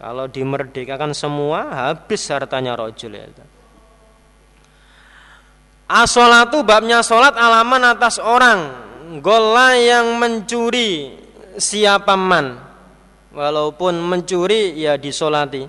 kalau 0.06 0.30
dimerdekakan 0.30 1.18
semua 1.18 1.66
habis 1.74 2.30
hartanya 2.30 2.78
rojul 2.78 3.18
ya. 3.18 3.26
Asolatu 5.90 6.62
babnya 6.62 7.02
solat 7.02 7.34
alaman 7.34 7.90
atas 7.90 8.22
orang. 8.22 8.86
Gola 9.26 9.74
yang 9.74 10.22
mencuri 10.22 11.10
siapa 11.58 12.14
man? 12.14 12.54
Walaupun 13.34 13.98
mencuri 13.98 14.78
ya 14.78 14.94
disolati. 14.94 15.66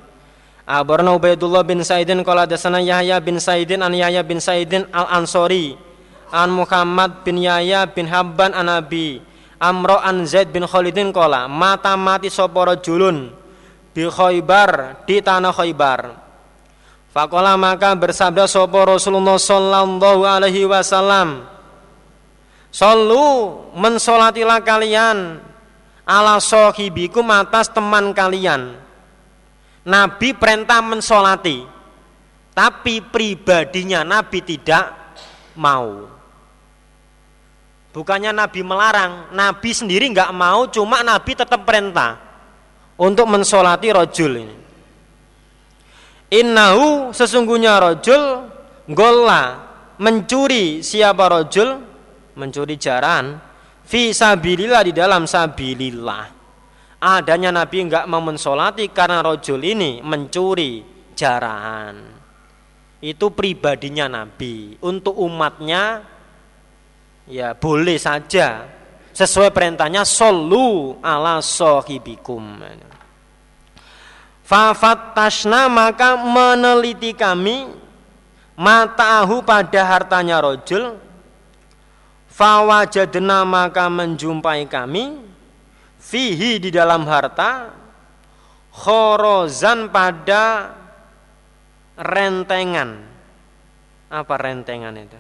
Abarna 0.69 1.17
Ubaidullah 1.17 1.65
bin 1.65 1.81
Saidin 1.81 2.21
Kala 2.21 2.45
dasana 2.45 2.85
Yahya 2.85 3.17
bin 3.25 3.41
Saidin 3.41 3.81
An 3.81 3.97
Yahya 3.97 4.21
bin 4.21 4.37
Saidin 4.43 4.85
Al 4.91 5.23
Ansori 5.23 5.79
An 6.29 6.53
Muhammad 6.53 7.25
bin 7.25 7.39
Yahya 7.39 7.89
bin 7.89 8.11
Habban 8.11 8.51
An 8.51 8.67
Nabi 8.67 9.23
Amro 9.63 9.95
an 10.03 10.27
Zaid 10.27 10.51
bin 10.51 10.67
Khalidin 10.67 11.15
Kala 11.15 11.47
Mata 11.47 11.95
mati 11.95 12.27
soporo 12.35 12.75
julun 12.83 13.46
di 13.97 14.05
Khaybar 14.05 15.03
di 15.09 15.25
tanah 15.25 15.57
Khaybar. 15.57 16.01
Fakola 17.09 17.57
maka 17.57 17.97
bersabda 17.97 18.45
sopo 18.45 18.77
Rasulullah 18.85 19.41
Sallallahu 19.41 20.21
Alaihi 20.29 20.69
Wasallam. 20.69 21.49
Solu 22.69 23.57
mensolatilah 23.73 24.61
kalian 24.61 25.41
ala 26.05 26.37
sohibikum 26.37 27.25
atas 27.33 27.73
teman 27.73 28.13
kalian. 28.13 28.77
Nabi 29.89 30.37
perintah 30.37 30.85
mensolati, 30.85 31.65
tapi 32.53 33.01
pribadinya 33.01 34.05
Nabi 34.05 34.45
tidak 34.45 34.93
mau. 35.57 36.05
Bukannya 37.97 38.29
Nabi 38.29 38.61
melarang, 38.61 39.33
Nabi 39.33 39.73
sendiri 39.73 40.05
nggak 40.13 40.37
mau, 40.37 40.69
cuma 40.69 41.01
Nabi 41.01 41.33
tetap 41.33 41.65
perintah 41.65 42.26
untuk 43.01 43.27
mensolati 43.29 43.89
rojul 43.93 44.33
ini. 44.41 44.57
Innahu 46.27 47.15
sesungguhnya 47.15 47.79
rojul 47.79 48.51
gola 48.91 49.45
mencuri 50.03 50.83
siapa 50.83 51.31
rojul 51.31 51.79
mencuri 52.35 52.75
jaran 52.77 53.39
fi 53.87 54.11
sabilillah 54.11 54.83
di 54.83 54.93
dalam 54.93 55.25
sabilillah. 55.25 56.35
Adanya 56.97 57.55
Nabi 57.55 57.87
enggak 57.87 58.09
mau 58.11 58.25
mensolati 58.25 58.91
karena 58.91 59.23
rojul 59.23 59.61
ini 59.63 60.03
mencuri 60.03 60.83
jaran. 61.15 62.17
Itu 62.99 63.31
pribadinya 63.31 64.09
Nabi. 64.11 64.81
Untuk 64.83 65.15
umatnya 65.21 66.03
ya 67.29 67.55
boleh 67.55 68.01
saja 68.01 68.67
sesuai 69.17 69.49
perintahnya 69.49 70.05
solu 70.05 71.01
ala 71.01 71.41
sohibikum 71.41 72.61
Fafatashna 74.47 75.67
maka 75.67 76.15
meneliti 76.21 77.17
kami 77.17 77.67
mataahu 78.55 79.43
pada 79.43 79.83
hartanya 79.83 80.39
rojul. 80.39 81.03
Fawajadna 82.31 83.49
maka 83.49 83.89
menjumpai 83.89 84.69
kami 84.69 85.25
Fihi 85.97 86.63
di 86.63 86.71
dalam 86.71 87.09
harta 87.09 87.75
Khorozan 88.71 89.91
pada 89.91 90.71
rentengan. 91.99 93.03
Apa 94.13 94.35
rentengan 94.39 94.95
itu? 94.95 95.19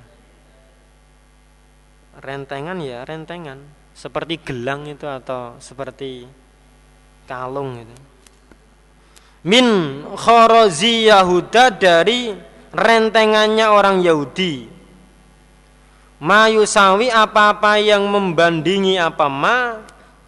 Rentengan 2.22 2.78
ya 2.78 3.02
rentengan 3.02 3.75
seperti 3.96 4.36
gelang 4.44 4.84
itu 4.84 5.08
atau 5.08 5.56
seperti 5.56 6.28
kalung 7.24 7.80
itu. 7.80 7.96
Min 9.48 9.66
khorozi 10.12 11.08
Yahuda 11.08 11.72
dari 11.72 12.36
rentengannya 12.76 13.66
orang 13.72 14.04
Yahudi. 14.04 14.68
Mayusawi 16.20 17.08
apa-apa 17.08 17.80
yang 17.80 18.04
membandingi 18.08 19.00
apa 19.00 19.32
ma 19.32 19.80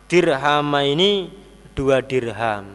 dirham 0.09 0.73
ini 0.81 1.28
dua 1.77 2.01
dirham. 2.01 2.73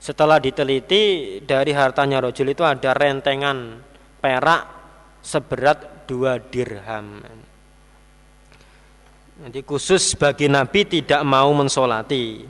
Setelah 0.00 0.36
diteliti 0.36 1.40
dari 1.40 1.72
hartanya 1.72 2.20
rojul 2.20 2.52
itu 2.52 2.60
ada 2.60 2.92
rentengan 2.92 3.80
perak 4.20 4.68
seberat 5.24 6.04
dua 6.04 6.36
dirham. 6.36 7.43
Jadi 9.44 9.60
khusus 9.60 10.16
bagi 10.16 10.48
Nabi 10.48 10.88
tidak 10.88 11.20
mau 11.20 11.52
mensolati. 11.52 12.48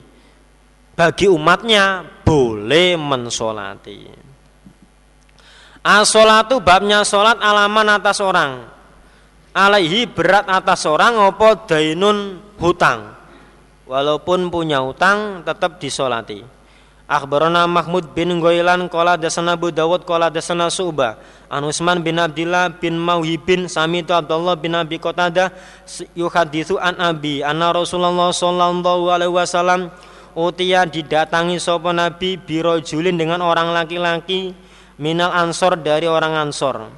Bagi 0.95 1.27
umatnya 1.27 2.07
boleh 2.23 2.95
mensolati. 2.95 4.07
Asolatu 5.83 6.63
babnya 6.63 7.03
solat 7.03 7.35
alaman 7.43 7.99
atas 7.99 8.23
orang. 8.23 8.63
Alaihi 9.51 10.07
berat 10.07 10.47
atas 10.47 10.87
orang 10.87 11.19
opo 11.19 11.67
dainun 11.67 12.39
hutang. 12.63 13.11
Walaupun 13.91 14.47
punya 14.47 14.79
hutang 14.79 15.43
tetap 15.43 15.75
disolati. 15.83 16.54
Akhbarana 17.05 17.69
Mahmud 17.69 18.17
bin 18.17 18.41
Goilan 18.41 18.89
Kola 18.89 19.13
dasana 19.13 19.53
Abu 19.53 19.69
Dawud 19.69 20.09
Kola 20.09 20.33
dasana 20.33 20.73
Su'bah. 20.73 21.21
An 21.53 21.61
Usman 21.61 22.01
bin 22.01 22.17
Abdillah 22.17 22.81
bin 22.81 22.97
Mauhibin 22.97 23.69
Samitu 23.69 24.09
Abdullah 24.09 24.57
bin 24.57 24.73
Abi 24.73 24.97
Qatada 24.97 25.53
Yuhadithu 26.17 26.81
an 26.81 26.97
Abi 26.97 27.45
Anna 27.45 27.69
Rasulullah 27.69 28.33
Sallallahu 28.33 29.13
Alaihi 29.13 29.29
Wasallam 29.29 29.93
Utia 30.33 30.89
didatangi 30.89 31.61
sopo 31.61 31.93
Nabi 31.93 32.41
Birojulin 32.41 33.21
dengan 33.21 33.45
orang 33.45 33.69
laki-laki 33.69 34.57
Minal 34.97 35.29
ansor 35.29 35.77
dari 35.77 36.09
orang 36.09 36.49
ansor. 36.49 36.89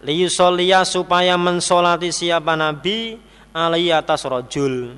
Liyusolia 0.00 0.86
supaya 0.88 1.36
mensolati 1.36 2.08
siapa 2.08 2.56
Nabi 2.56 3.20
Alaihi 3.52 3.92
atas 3.92 4.24
rojul 4.24 4.96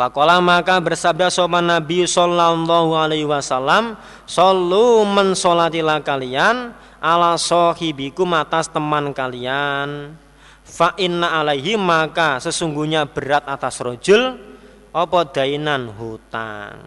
Fakola 0.00 0.40
maka 0.40 0.80
bersabda 0.80 1.28
sopan 1.28 1.68
Nabi 1.68 2.08
Sallallahu 2.08 2.96
Alaihi 2.96 3.28
Wasallam 3.28 4.00
Solu 4.24 5.04
mensolatilah 5.04 6.00
kalian 6.00 6.72
ala 7.04 7.36
sohibikum 7.36 8.32
atas 8.32 8.72
teman 8.72 9.12
kalian. 9.12 10.16
Fa 10.64 10.96
inna 10.96 11.44
alaihi 11.44 11.76
maka 11.76 12.40
sesungguhnya 12.40 13.12
berat 13.12 13.44
atas 13.44 13.76
rojul 13.84 14.40
Apa 14.88 15.36
dainan 15.36 15.92
hutang? 15.92 16.80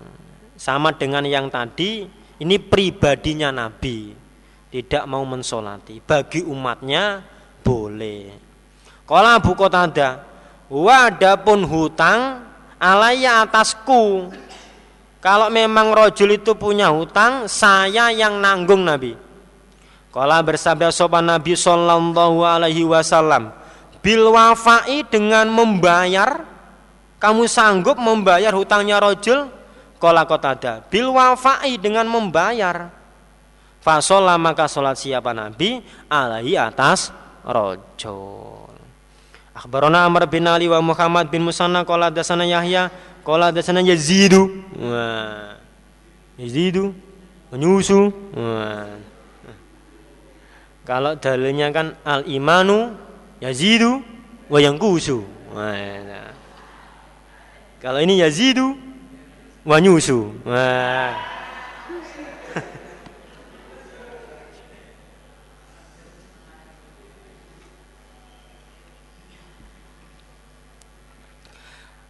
Sama 0.58 0.98
dengan 0.98 1.22
yang 1.22 1.54
tadi 1.54 2.10
Ini 2.42 2.58
pribadinya 2.66 3.54
Nabi. 3.54 4.10
Tidak 4.74 5.06
mau 5.06 5.22
mensolati. 5.22 6.02
Bagi 6.02 6.42
umatnya 6.42 7.22
boleh. 7.62 8.34
Kalau 9.06 9.30
Abu 9.38 9.54
Qatada 9.54 10.26
Wadapun 10.66 11.62
hutang 11.70 12.53
alaya 12.82 13.46
atasku. 13.46 14.32
Kalau 15.24 15.48
memang 15.48 15.96
rojul 15.96 16.36
itu 16.36 16.52
punya 16.60 16.92
hutang 16.92 17.48
saya 17.48 18.12
yang 18.12 18.44
nanggung 18.44 18.84
Nabi. 18.84 19.16
Kalau 20.14 20.40
bersabda 20.46 20.94
sopan 20.94 21.26
Nabi 21.26 21.58
Sallallahu 21.58 22.44
Alaihi 22.44 22.86
Wasallam 22.86 23.50
bil 24.04 24.30
wafai 24.30 25.08
dengan 25.08 25.48
membayar 25.48 26.44
kamu 27.24 27.48
sanggup 27.48 27.96
membayar 27.96 28.52
hutangnya 28.52 29.00
rojul 29.00 29.48
Kola 30.04 30.28
kota 30.28 30.52
ada 30.52 30.84
bil 30.84 31.16
wafai 31.16 31.80
dengan 31.80 32.04
membayar. 32.12 32.92
Fasolah 33.80 34.36
maka 34.36 34.68
sholat 34.68 35.00
siapa 35.00 35.32
Nabi? 35.32 35.80
Alaihi 36.12 36.60
atas 36.60 37.08
rojul 37.48 38.63
Akhbarona 39.54 40.06
Amr 40.10 40.26
bin 40.26 40.50
Ali 40.50 40.66
wa 40.66 40.82
Muhammad 40.82 41.30
bin 41.30 41.46
Musanna 41.46 41.86
qala 41.86 42.10
dasana 42.10 42.46
Yahya 42.46 42.90
qala 43.22 43.54
dasana 43.54 43.86
Yazidu. 43.86 44.50
Wah. 44.78 45.62
Yazidu 46.42 46.94
menyusu. 47.54 48.10
Wah. 48.34 48.98
Kalau 50.84 51.16
dalilnya 51.16 51.72
kan 51.72 51.96
al 52.04 52.28
imanu 52.28 52.92
yazidu 53.40 54.04
wa 54.52 54.60
yang 54.60 54.76
kusu. 54.76 55.24
Kalau 57.80 58.00
ini 58.04 58.20
yazidu 58.20 58.76
wa 59.64 59.80
nyusu. 59.80 60.44
Nah. 60.44 61.43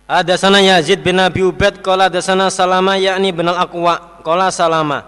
Ada 0.03 0.35
sana 0.35 0.59
Yazid 0.59 0.99
bin 0.99 1.15
Abi 1.15 1.47
Ubaid 1.47 1.79
Kala 1.79 2.11
ada 2.11 2.19
sana 2.19 2.51
Salama 2.51 2.99
yakni 2.99 3.31
bin 3.31 3.47
al-Aqwa 3.47 4.19
Kala 4.19 4.51
Salama. 4.51 5.07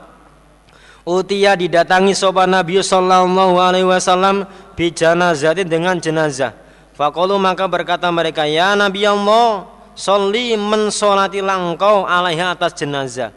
Utia 1.03 1.53
didatangi 1.59 2.15
sopan 2.15 2.55
Nabi 2.55 2.79
Sallallahu 2.79 3.59
Alaihi 3.59 3.85
Wasallam 3.85 4.47
Bi 4.73 4.95
janazatin 4.95 5.67
dengan 5.67 5.99
jenazah. 5.99 6.55
Fakolu 6.95 7.35
maka 7.35 7.67
berkata 7.67 8.07
mereka 8.07 8.47
Ya 8.47 8.71
Nabi 8.71 9.03
Allah 9.03 9.67
Soli 9.95 10.55
mensolati 10.55 11.39
langkau 11.43 12.07
alaiha 12.07 12.55
atas 12.55 12.75
jenazah. 12.79 13.35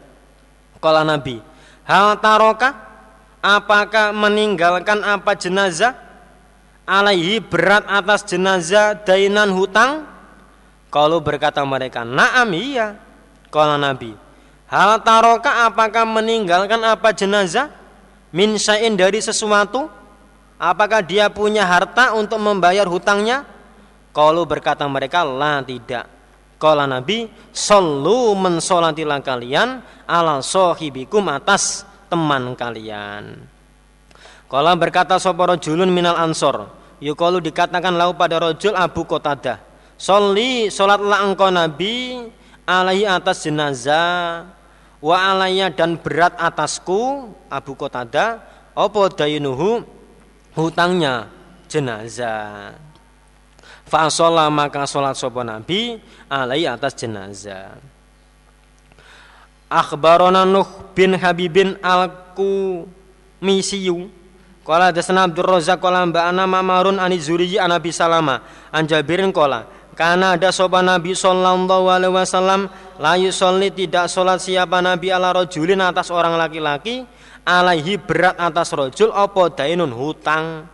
Kala 0.79 1.03
Nabi 1.03 1.43
Hal 1.83 2.23
taroka 2.23 2.71
Apakah 3.43 4.15
meninggalkan 4.15 5.03
apa 5.03 5.35
jenazah? 5.35 5.91
Alaihi 6.87 7.43
berat 7.43 7.83
atas 7.83 8.23
jenazah 8.23 8.95
Dainan 8.95 9.51
hutang 9.51 10.18
kalau 10.89 11.21
berkata 11.21 11.61
mereka, 11.61 12.01
"Na'am 12.01 12.49
iya." 12.57 12.97
Kala 13.53 13.77
Nabi, 13.77 14.13
"Hal 14.69 15.01
taroka 15.05 15.69
apakah 15.69 16.05
meninggalkan 16.05 16.81
apa 16.81 17.13
jenazah 17.13 17.69
min 18.33 18.57
syai'in 18.57 18.97
dari 18.97 19.21
sesuatu? 19.21 19.89
Apakah 20.59 21.05
dia 21.05 21.29
punya 21.29 21.65
harta 21.65 22.17
untuk 22.17 22.41
membayar 22.41 22.89
hutangnya?" 22.89 23.45
Kalau 24.09 24.49
berkata 24.49 24.85
mereka, 24.89 25.21
"La 25.21 25.61
tidak." 25.61 26.09
Kala 26.57 26.89
Nabi, 26.89 27.29
"Sallu 27.53 28.33
mensolatilah 28.35 29.21
kalian 29.21 29.79
ala 30.09 30.41
sohibikum 30.41 31.29
atas 31.29 31.85
teman 32.09 32.57
kalian." 32.57 33.45
Kala 34.49 34.73
berkata 34.73 35.21
sapa 35.21 35.53
julun 35.61 35.93
minal 35.93 36.17
ansor, 36.17 36.73
yukalu 36.97 37.37
dikatakan 37.37 37.93
lau 37.93 38.17
pada 38.17 38.41
rojul 38.41 38.73
Abu 38.73 39.05
Qatadah 39.05 39.68
Soli 39.99 40.71
sholatlah 40.71 41.27
engkau 41.27 41.51
Nabi 41.51 42.23
alaihi 42.63 43.03
atas 43.03 43.43
jenazah 43.43 44.47
wa 45.03 45.15
alaiya 45.19 45.67
dan 45.75 45.99
berat 45.99 46.39
atasku 46.39 47.27
Abu 47.51 47.75
Qatada 47.75 48.39
opo 48.79 49.11
dayunuhu? 49.11 49.83
Hutangnya 50.55 51.27
jenazah. 51.67 52.79
Fasolah 53.91 54.47
maka 54.47 54.87
sholat 54.87 55.19
sopo 55.19 55.43
Nabi 55.43 55.99
alaihi 56.31 56.71
atas 56.71 56.95
jenazah. 56.95 57.75
Akhbarona 59.67 60.47
Nuh 60.47 60.95
bin 60.95 61.19
Habibin 61.19 61.75
al-Ku 61.83 62.87
misiyu 63.43 64.07
Kala 64.69 64.93
dasana 64.93 65.25
Abdul 65.25 65.49
Razak 65.49 65.81
kala 65.81 66.05
mba'ana 66.05 66.45
mamarun 66.45 67.01
ani 67.01 67.17
anabi 67.57 67.89
salama. 67.89 68.45
An 68.69 68.85
Jabirin 68.85 69.33
kala 69.33 69.78
karena 69.99 70.39
ada 70.39 70.47
sopan 70.55 70.87
Nabi 70.87 71.11
Sallallahu 71.11 71.91
Alaihi 71.91 72.15
Wasallam 72.15 72.71
layu 73.03 73.35
soli 73.35 73.67
tidak 73.67 74.07
sholat 74.07 74.39
siapa 74.39 74.79
Nabi 74.79 75.11
ala 75.11 75.35
rojulin 75.35 75.83
atas 75.83 76.07
orang 76.07 76.39
laki-laki 76.39 77.03
alaihi 77.43 77.99
berat 77.99 78.39
atas 78.39 78.71
rojul 78.71 79.11
opo 79.11 79.51
dainun 79.51 79.91
hutang. 79.91 80.71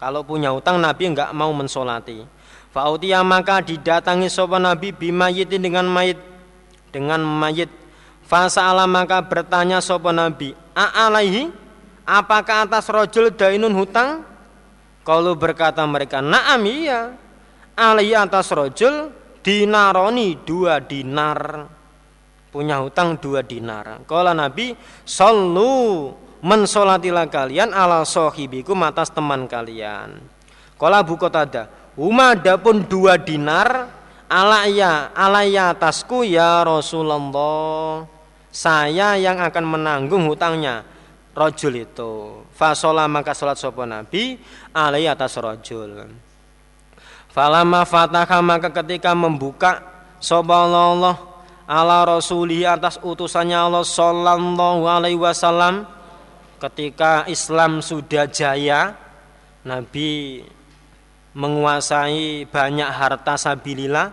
Kalau 0.00 0.24
punya 0.24 0.56
hutang 0.56 0.80
Nabi 0.80 1.12
enggak 1.12 1.36
mau 1.36 1.52
mensolati. 1.52 2.24
Fautia 2.72 3.20
maka 3.20 3.60
didatangi 3.60 4.32
sopan 4.32 4.64
Nabi 4.64 4.88
bimayitin 4.88 5.60
dengan 5.60 5.84
mayit 5.84 6.16
dengan 6.88 7.20
mayit. 7.20 7.68
Fasa'ala 8.24 8.88
maka 8.88 9.20
bertanya 9.20 9.84
sopan 9.84 10.16
Nabi 10.16 10.56
alaihi 10.72 11.52
apakah 12.08 12.64
atas 12.64 12.88
rojul 12.88 13.36
dainun 13.36 13.76
hutang? 13.76 14.24
Kalau 15.04 15.36
berkata 15.36 15.84
mereka 15.84 16.24
naam 16.24 16.64
iya 16.64 17.27
alaihi 17.78 18.18
atas 18.18 18.50
rojul 18.50 19.14
dinaroni 19.38 20.42
dua 20.42 20.82
dinar. 20.82 21.70
Punya 22.50 22.82
hutang 22.82 23.22
dua 23.22 23.46
dinar. 23.46 24.02
Kalau 24.02 24.34
Nabi 24.34 24.74
sallu 25.06 26.10
mensolatilah 26.42 27.30
kalian 27.30 27.70
ala 27.70 28.02
sohibikum 28.02 28.82
atas 28.82 29.14
teman 29.14 29.46
kalian. 29.46 30.18
Kalau 30.74 30.96
Abu 30.98 31.14
Qatada 31.14 31.70
Uma 31.98 32.30
pun 32.38 32.86
dua 32.86 33.18
dinar 33.18 33.90
alaya 34.30 35.10
alaya 35.18 35.74
atasku 35.74 36.22
ya 36.22 36.62
Rasulullah. 36.62 38.06
Saya 38.54 39.18
yang 39.18 39.42
akan 39.42 39.64
menanggung 39.66 40.30
hutangnya. 40.30 40.86
Rojul 41.34 41.86
itu. 41.86 42.42
Fasolah 42.54 43.06
maka 43.10 43.34
sholat 43.34 43.58
sopo 43.58 43.82
nabi 43.82 44.38
alai 44.74 45.10
atas 45.10 45.38
rojul 45.38 46.06
Falama 47.38 47.86
fataha 47.86 48.42
maka 48.42 48.66
ketika 48.82 49.14
membuka 49.14 49.78
Allah 50.18 51.14
ala 51.70 52.18
rasulihi 52.18 52.66
atas 52.66 52.98
utusannya 52.98 53.54
Allah 53.54 53.86
sallallahu 53.86 54.82
alaihi 54.90 55.22
wasallam 55.22 55.86
ketika 56.58 57.30
Islam 57.30 57.78
sudah 57.78 58.26
jaya 58.26 58.98
Nabi 59.62 60.42
menguasai 61.30 62.42
banyak 62.50 62.90
harta 62.90 63.38
sabilillah 63.38 64.10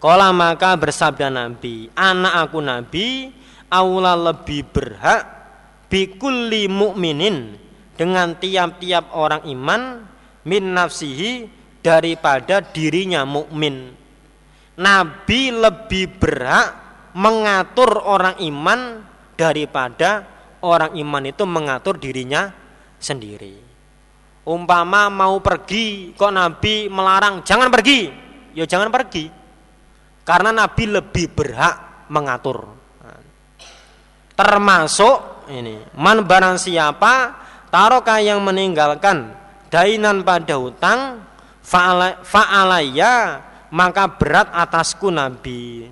Kala 0.00 0.32
maka 0.32 0.72
bersabda 0.72 1.28
Nabi 1.28 1.92
Anak 1.92 2.48
aku 2.48 2.58
Nabi 2.64 3.36
Aula 3.68 4.16
lebih 4.16 4.64
berhak 4.72 5.28
Bikulli 5.92 6.72
mu'minin 6.72 7.52
Dengan 8.00 8.32
tiap-tiap 8.32 9.12
orang 9.12 9.44
iman 9.44 10.08
Min 10.48 10.72
nafsihi 10.72 11.60
daripada 11.82 12.62
dirinya 12.62 13.26
mukmin. 13.26 13.92
Nabi 14.78 15.52
lebih 15.52 16.16
berhak 16.16 16.68
mengatur 17.12 18.00
orang 18.00 18.40
iman 18.40 19.04
daripada 19.36 20.24
orang 20.64 20.96
iman 20.96 21.22
itu 21.28 21.44
mengatur 21.44 22.00
dirinya 22.00 22.48
sendiri. 22.96 23.58
Umpama 24.42 25.06
mau 25.12 25.38
pergi, 25.38 26.16
kok 26.16 26.32
Nabi 26.32 26.90
melarang 26.90 27.46
jangan 27.46 27.68
pergi, 27.68 28.10
ya 28.56 28.64
jangan 28.66 28.90
pergi. 28.90 29.30
Karena 30.22 30.54
Nabi 30.54 30.84
lebih 30.86 31.26
berhak 31.34 32.06
mengatur. 32.10 32.66
Termasuk 34.32 35.46
ini, 35.52 35.78
man 35.98 36.24
barang 36.24 36.56
siapa 36.58 37.36
taroka 37.68 38.18
yang 38.18 38.42
meninggalkan 38.42 39.30
dainan 39.68 40.26
pada 40.26 40.58
hutang 40.58 41.22
fa'alaya 41.62 43.40
maka 43.72 44.04
berat 44.06 44.52
atasku 44.52 45.08
Nabi. 45.08 45.88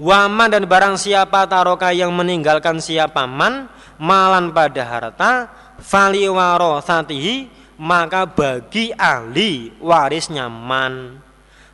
Wama 0.00 0.48
dan 0.48 0.64
barang 0.64 0.96
siapa 0.96 1.44
taroka 1.44 1.92
yang 1.92 2.10
meninggalkan 2.16 2.80
siapa 2.80 3.28
man 3.28 3.68
malan 4.00 4.48
pada 4.48 4.80
harta 4.80 5.32
fali 5.76 6.24
warosatihi 6.24 7.52
maka 7.76 8.24
bagi 8.24 8.90
ahli 8.96 9.76
warisnya 9.76 10.48
man. 10.48 11.20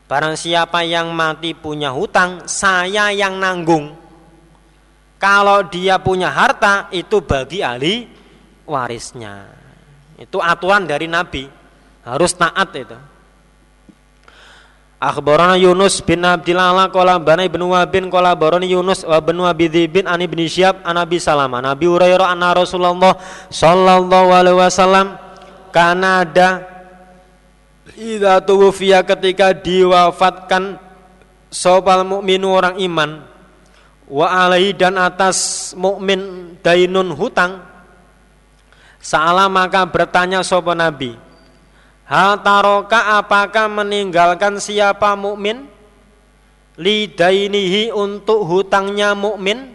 Barang 0.06 0.38
siapa 0.38 0.86
yang 0.86 1.10
mati 1.10 1.50
punya 1.54 1.90
hutang 1.90 2.46
saya 2.46 3.10
yang 3.10 3.42
nanggung. 3.42 3.94
Kalau 5.18 5.66
dia 5.66 5.98
punya 5.98 6.30
harta 6.30 6.86
itu 6.94 7.18
bagi 7.22 7.62
ahli 7.62 8.06
warisnya. 8.66 9.50
Itu 10.18 10.38
aturan 10.38 10.86
dari 10.86 11.10
Nabi 11.10 11.65
harus 12.06 12.30
taat 12.38 12.70
itu. 12.78 12.94
Akhbarana 14.96 15.60
Yunus 15.60 16.00
bin 16.00 16.24
Abdillah 16.24 16.88
qala 16.88 17.20
bana 17.20 17.44
ibnu 17.44 17.76
Wabin 17.76 18.08
qala 18.08 18.32
barani 18.32 18.72
Yunus 18.72 19.04
wa 19.04 19.20
bin 19.20 19.36
Abi 19.44 19.68
bin 19.68 20.08
Ani 20.08 20.24
bin 20.24 20.40
Syihab 20.48 20.80
an 20.86 20.96
Nabi 20.96 21.20
Salamah. 21.20 21.60
Nabi 21.60 21.84
Hurairah 21.84 22.32
anna 22.32 22.56
Rasulullah 22.56 23.12
sallallahu 23.52 24.32
alaihi 24.32 24.56
wasallam 24.56 25.20
kana 25.68 26.24
ada 26.24 26.64
idza 27.92 28.40
tuwfiya 28.40 29.04
ketika 29.04 29.52
diwafatkan 29.52 30.80
sopal 31.52 32.00
mukminu 32.00 32.56
orang 32.56 32.80
iman 32.80 33.20
wa 34.08 34.26
alaihi 34.32 34.72
dan 34.72 34.96
atas 34.96 35.72
mukmin 35.76 36.54
dainun 36.64 37.12
hutang 37.12 37.62
Salah 38.96 39.46
maka 39.46 39.86
bertanya 39.86 40.42
sopa 40.42 40.74
Nabi 40.74 41.25
Hal 42.06 42.38
taroka 42.40 43.18
apakah 43.18 43.66
meninggalkan 43.66 44.62
siapa 44.62 45.18
mukmin? 45.18 45.66
Lidainihi 46.76 47.90
untuk 47.90 48.46
hutangnya 48.46 49.16
mukmin 49.16 49.74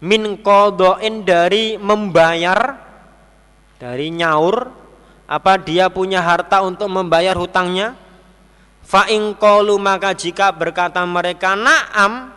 min 0.00 0.22
kodoin 0.38 1.26
dari 1.26 1.74
membayar 1.80 2.78
dari 3.76 4.14
nyaur 4.14 4.70
apa 5.26 5.58
dia 5.58 5.90
punya 5.90 6.22
harta 6.22 6.62
untuk 6.62 6.86
membayar 6.86 7.34
hutangnya 7.34 7.98
fa 8.86 9.10
kolu 9.34 9.82
maka 9.82 10.14
jika 10.14 10.54
berkata 10.54 11.02
mereka 11.02 11.58
naam 11.58 12.36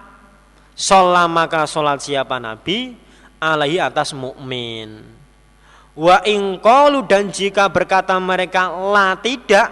Sholat 0.79 1.27
maka 1.27 1.67
sholat 1.67 1.99
siapa 1.99 2.39
Nabi 2.39 2.95
alaihi 3.35 3.83
atas 3.83 4.15
mukmin. 4.15 5.18
Wa 5.99 6.23
ingkolu 6.23 7.03
dan 7.03 7.27
jika 7.27 7.67
berkata 7.67 8.15
mereka 8.23 8.71
la 8.71 9.19
tidak 9.19 9.67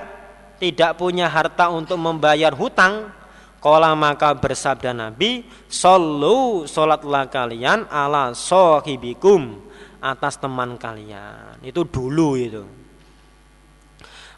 tidak 0.59 0.99
punya 0.99 1.31
harta 1.31 1.71
untuk 1.71 1.95
membayar 1.95 2.51
hutang, 2.51 3.15
Kola 3.63 3.95
maka 3.95 4.35
bersabda 4.35 4.91
Nabi, 4.91 5.47
Sallu 5.71 6.67
sholatlah 6.67 7.31
kalian 7.31 7.87
ala 7.87 8.35
sohibikum 8.35 9.55
atas 10.03 10.35
teman 10.37 10.75
kalian. 10.75 11.63
Itu 11.63 11.87
dulu 11.87 12.37
itu. 12.37 12.63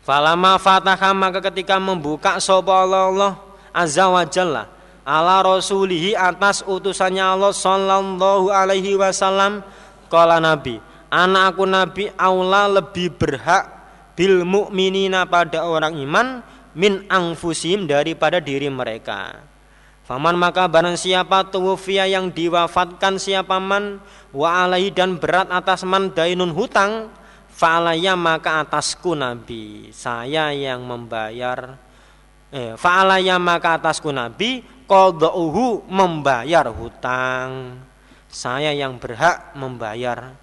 Falama 0.05 0.61
fataha 0.61 1.11
maka 1.11 1.43
ketika 1.51 1.81
membuka 1.81 2.39
sopa 2.39 2.85
Allah, 2.85 3.03
Allah 3.11 3.33
azza 3.73 4.05
wa 4.09 4.23
jalla 4.25 4.65
ala 5.05 5.41
rasulihi 5.45 6.17
atas 6.17 6.65
utusannya 6.65 7.21
Allah 7.21 7.53
sallallahu 7.53 8.49
alaihi 8.49 8.97
wasallam 8.97 9.61
kala 10.09 10.41
nabi 10.41 10.81
anak 11.09 11.55
aku 11.55 11.65
nabi 11.65 12.05
aula 12.15 12.69
lebih 12.69 13.13
berhak 13.13 13.69
bil 14.17 14.45
mukminina 14.45 15.25
pada 15.25 15.65
orang 15.65 15.97
iman 16.01 16.41
min 16.77 17.05
angfusim 17.09 17.89
daripada 17.89 18.41
diri 18.41 18.69
mereka 18.69 19.45
Faman 20.09 20.41
maka 20.41 20.65
barang 20.65 20.97
siapa 20.97 21.53
tuwfiya 21.53 22.09
yang 22.09 22.33
diwafatkan 22.33 23.21
siapa 23.21 23.61
man 23.61 24.01
wa 24.33 24.65
alaihi 24.65 24.89
dan 24.89 25.21
berat 25.21 25.53
atas 25.53 25.85
man 25.85 26.09
dainun 26.09 26.49
hutang 26.49 27.13
fa'alaya 27.53 28.17
maka 28.17 28.65
atasku 28.65 29.13
nabi 29.13 29.93
saya 29.93 30.49
yang 30.49 30.81
membayar 30.81 31.77
eh, 32.49 32.73
fa'alaya 32.73 33.37
maka 33.37 33.77
atasku 33.77 34.09
nabi 34.09 34.65
qadauhu 34.89 35.85
membayar 35.85 36.65
hutang. 36.73 37.77
Saya 38.25 38.73
yang 38.73 38.97
berhak 38.97 39.53
membayar. 39.53 40.33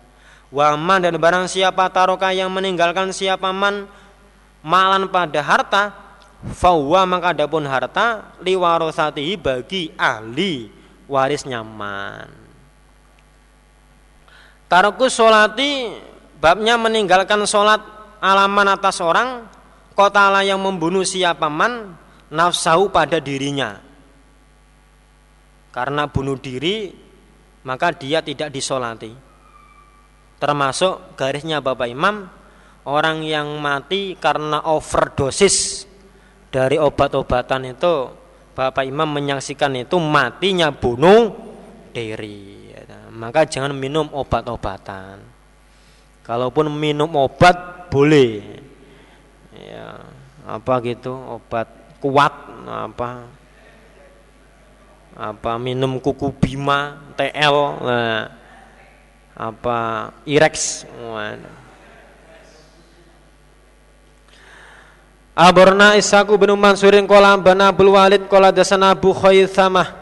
Waman 0.55 1.03
dan 1.03 1.19
barang 1.19 1.51
siapa 1.51 1.91
taroka 1.91 2.31
yang 2.31 2.49
meninggalkan 2.55 3.11
siapa 3.11 3.51
man 3.51 3.91
malan 4.63 5.11
pada 5.11 5.43
harta 5.43 5.91
fawa 6.55 7.03
maka 7.03 7.35
adapun 7.35 7.67
harta 7.67 8.31
liwarosatihi 8.39 9.35
bagi 9.39 9.91
ahli 9.99 10.71
waris 11.11 11.43
nyaman. 11.47 12.31
Tarokus 14.71 15.19
solati 15.19 15.91
babnya 16.39 16.79
meninggalkan 16.79 17.43
solat 17.47 17.83
alaman 18.23 18.71
atas 18.71 19.03
orang 19.03 19.47
kotala 19.99 20.47
yang 20.47 20.63
membunuh 20.63 21.03
siapa 21.03 21.51
man 21.51 21.95
nafsahu 22.31 22.91
pada 22.91 23.23
dirinya 23.23 23.79
karena 25.71 26.09
bunuh 26.11 26.41
diri 26.41 26.91
maka 27.63 27.93
dia 27.95 28.25
tidak 28.25 28.51
disolati 28.51 29.26
termasuk 30.37 31.17
garisnya 31.17 31.65
Bapak 31.65 31.89
Imam 31.89 32.29
orang 32.87 33.25
yang 33.27 33.59
mati 33.59 34.15
karena 34.17 34.63
overdosis 34.63 35.89
dari 36.53 36.79
obat-obatan 36.79 37.75
itu 37.75 38.13
Bapak 38.57 38.89
Imam 38.89 39.11
menyaksikan 39.13 39.77
itu 39.77 40.01
matinya 40.01 40.73
bunuh 40.73 41.35
diri. 41.93 42.57
Maka 43.17 43.49
jangan 43.49 43.73
minum 43.73 44.09
obat-obatan. 44.13 45.25
Kalaupun 46.21 46.69
minum 46.69 47.09
obat 47.17 47.89
boleh. 47.89 48.61
Ya 49.57 50.05
apa 50.47 50.79
gitu 50.87 51.11
obat 51.11 51.67
kuat 51.99 52.31
apa 52.71 53.27
apa 55.17 55.53
minum 55.59 55.99
kuku 55.99 56.31
bima 56.39 57.03
TL 57.19 57.57
nah, 57.83 58.31
apa? 59.37 60.11
Irex. 60.25 60.89
Aborna 65.37 66.01
Isaku 66.01 66.41
bin 66.41 66.57
Mansurin 66.57 67.05
kola 67.05 67.37
bana 67.37 67.69
Abul 67.69 67.93
Walid 67.93 68.25
kola 68.25 68.49
dasana 68.49 68.97
Abu 68.97 69.13
Khaythamah 69.13 69.93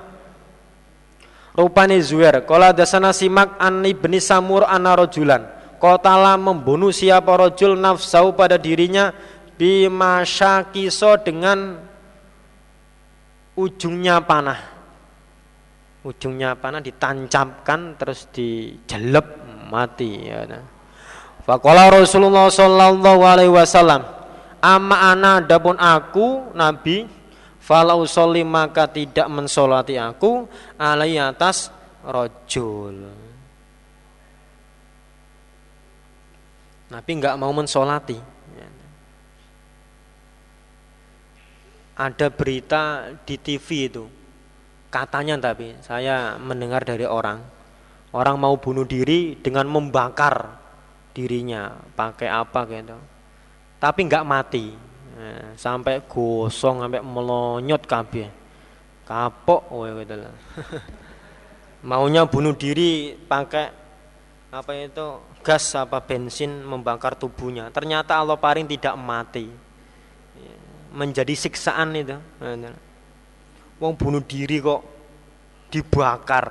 Rupani 1.59 1.99
Zuhair 1.99 2.47
kola 2.47 2.71
dasana 2.71 3.11
Simak 3.11 3.59
an 3.59 3.83
ibni 3.83 4.23
Samur 4.23 4.63
anna 4.63 4.95
rojulan 4.95 5.43
Kotala 5.83 6.39
membunuh 6.39 6.95
siapa 6.95 7.35
rojul 7.35 7.75
nafsau 7.75 8.31
pada 8.39 8.55
dirinya 8.55 9.11
Bimasyakiso 9.59 11.19
dengan 11.27 11.83
ujungnya 13.59 14.23
panah 14.23 14.74
ujungnya 16.05 16.53
panah 16.61 16.85
ditancapkan 16.85 17.97
terus 17.97 18.29
dijelep 18.29 19.25
mati 19.73 20.29
ya. 20.29 20.45
Faqala 21.45 21.89
Rasulullah 21.89 22.53
sallallahu 22.53 23.21
alaihi 23.25 23.53
wasallam 23.53 24.05
amma 24.61 25.13
ana 25.13 25.41
adapun 25.41 25.77
aku 25.81 26.53
nabi 26.53 27.09
falau 27.61 28.05
sholli 28.05 28.45
maka 28.45 28.89
tidak 28.89 29.29
mensolati 29.33 29.97
aku 29.97 30.45
alai 30.77 31.17
atas 31.17 31.73
rojul. 32.05 33.25
Nabi 36.93 37.11
enggak 37.17 37.37
mau 37.41 37.51
mensolati. 37.51 38.37
Ada 41.95 42.27
berita 42.27 43.07
di 43.23 43.39
TV 43.39 43.87
itu 43.87 44.24
Katanya 44.95 45.35
tapi 45.43 45.75
saya 45.83 46.39
mendengar 46.39 46.87
dari 46.87 47.03
orang, 47.03 47.43
orang 48.15 48.39
mau 48.39 48.55
bunuh 48.55 48.87
diri 48.87 49.35
dengan 49.43 49.67
membakar 49.67 50.63
dirinya 51.11 51.75
pakai 51.99 52.31
apa 52.31 52.63
gitu. 52.71 52.95
Tapi 53.83 54.01
nggak 54.07 54.23
mati. 54.23 54.71
Eh, 55.19 55.59
sampai 55.59 55.99
gosong 56.07 56.87
sampai 56.87 57.03
melonyot 57.03 57.83
kabeh. 57.91 58.31
Kapok 59.03 59.75
oh 59.75 59.83
gitu 59.99 60.15
lah. 60.15 60.35
Maunya 61.91 62.23
bunuh 62.31 62.55
diri 62.55 63.19
pakai 63.19 63.67
apa 64.55 64.71
itu 64.79 65.07
gas 65.43 65.75
apa 65.75 65.99
bensin 66.07 66.63
membakar 66.63 67.19
tubuhnya. 67.19 67.67
Ternyata 67.75 68.23
Allah 68.23 68.39
paring 68.39 68.71
tidak 68.71 68.95
mati. 68.95 69.51
Menjadi 70.95 71.35
siksaan 71.35 71.99
itu. 71.99 72.15
Wong 73.83 73.99
bunuh 73.99 74.23
diri 74.23 74.63
kok 74.63 74.83
dibakar. 75.71 76.47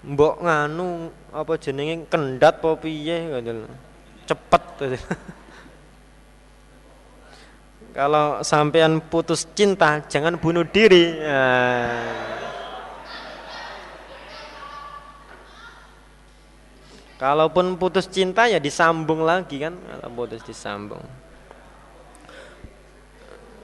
Mbok 0.00 0.34
nganu 0.42 1.12
apa 1.30 1.52
jenenge 1.60 2.08
kendat 2.08 2.58
apa 2.58 2.74
piye 2.80 3.30
Cepet. 4.26 4.62
Kalau 7.90 8.40
sampean 8.46 9.02
putus 9.02 9.46
cinta 9.54 9.98
jangan 10.06 10.38
bunuh 10.38 10.62
diri. 10.62 11.18
Nah. 11.18 12.38
Kalaupun 17.20 17.76
putus 17.76 18.08
cinta 18.08 18.48
ya 18.48 18.56
disambung 18.56 19.20
lagi 19.28 19.60
kan, 19.60 19.76
kalau 19.76 20.08
putus 20.24 20.40
disambung. 20.40 21.04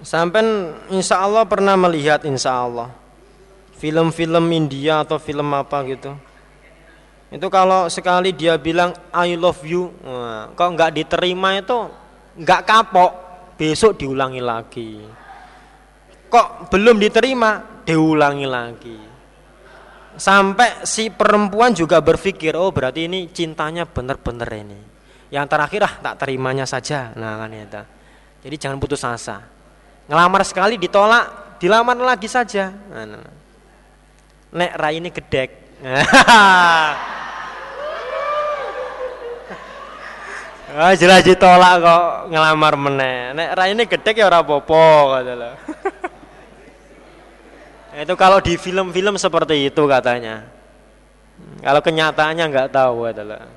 Sampai 0.06 0.46
insya 0.94 1.18
Allah 1.18 1.42
pernah 1.50 1.74
melihat 1.74 2.22
insya 2.22 2.62
Allah 2.62 2.94
film-film 3.74 4.46
India 4.54 5.02
atau 5.02 5.18
film 5.18 5.50
apa 5.50 5.82
gitu. 5.82 6.14
Itu 7.26 7.50
kalau 7.50 7.90
sekali 7.90 8.30
dia 8.30 8.54
bilang 8.54 8.94
I 9.10 9.34
love 9.34 9.66
you, 9.66 9.90
kok 10.54 10.70
nggak 10.78 10.94
diterima 10.94 11.58
itu 11.58 11.90
nggak 12.38 12.62
kapok, 12.62 13.12
besok 13.58 13.98
diulangi 13.98 14.38
lagi. 14.38 15.02
Kok 16.30 16.70
belum 16.70 17.02
diterima, 17.02 17.82
diulangi 17.82 18.46
lagi. 18.46 18.98
Sampai 20.14 20.86
si 20.86 21.10
perempuan 21.10 21.74
juga 21.74 21.98
berpikir, 21.98 22.54
oh 22.54 22.70
berarti 22.70 23.10
ini 23.10 23.26
cintanya 23.34 23.90
benar-benar 23.90 24.54
ini. 24.54 24.78
Yang 25.34 25.46
terakhir 25.50 25.80
ah 25.82 25.94
tak 25.98 26.14
terimanya 26.22 26.62
saja, 26.62 27.10
nah 27.18 27.42
kan 27.42 27.50
itu. 27.50 27.82
Jadi 28.46 28.54
jangan 28.54 28.78
putus 28.78 29.02
asa 29.02 29.55
ngelamar 30.06 30.42
sekali 30.46 30.78
ditolak 30.78 31.58
dilamar 31.58 31.98
lagi 31.98 32.30
saja 32.30 32.70
nek 34.54 34.72
rai 34.78 35.02
ini 35.02 35.10
gedek 35.10 35.50
Ah 40.76 40.92
jelas 40.92 41.24
ditolak 41.24 41.80
kok 41.80 42.04
ngelamar 42.28 42.76
meneh. 42.76 43.32
Nek 43.32 43.48
rai 43.56 43.72
ini 43.72 43.88
gedek 43.88 44.20
ya 44.20 44.28
ora 44.28 44.44
apa-apa 44.44 45.24
itu 48.04 48.12
kalau 48.12 48.44
di 48.44 48.60
film-film 48.60 49.16
seperti 49.16 49.72
itu 49.72 49.82
katanya. 49.88 50.44
Kalau 51.64 51.80
kenyataannya 51.80 52.44
nggak 52.44 52.68
tahu 52.76 53.08
adalah. 53.08 53.48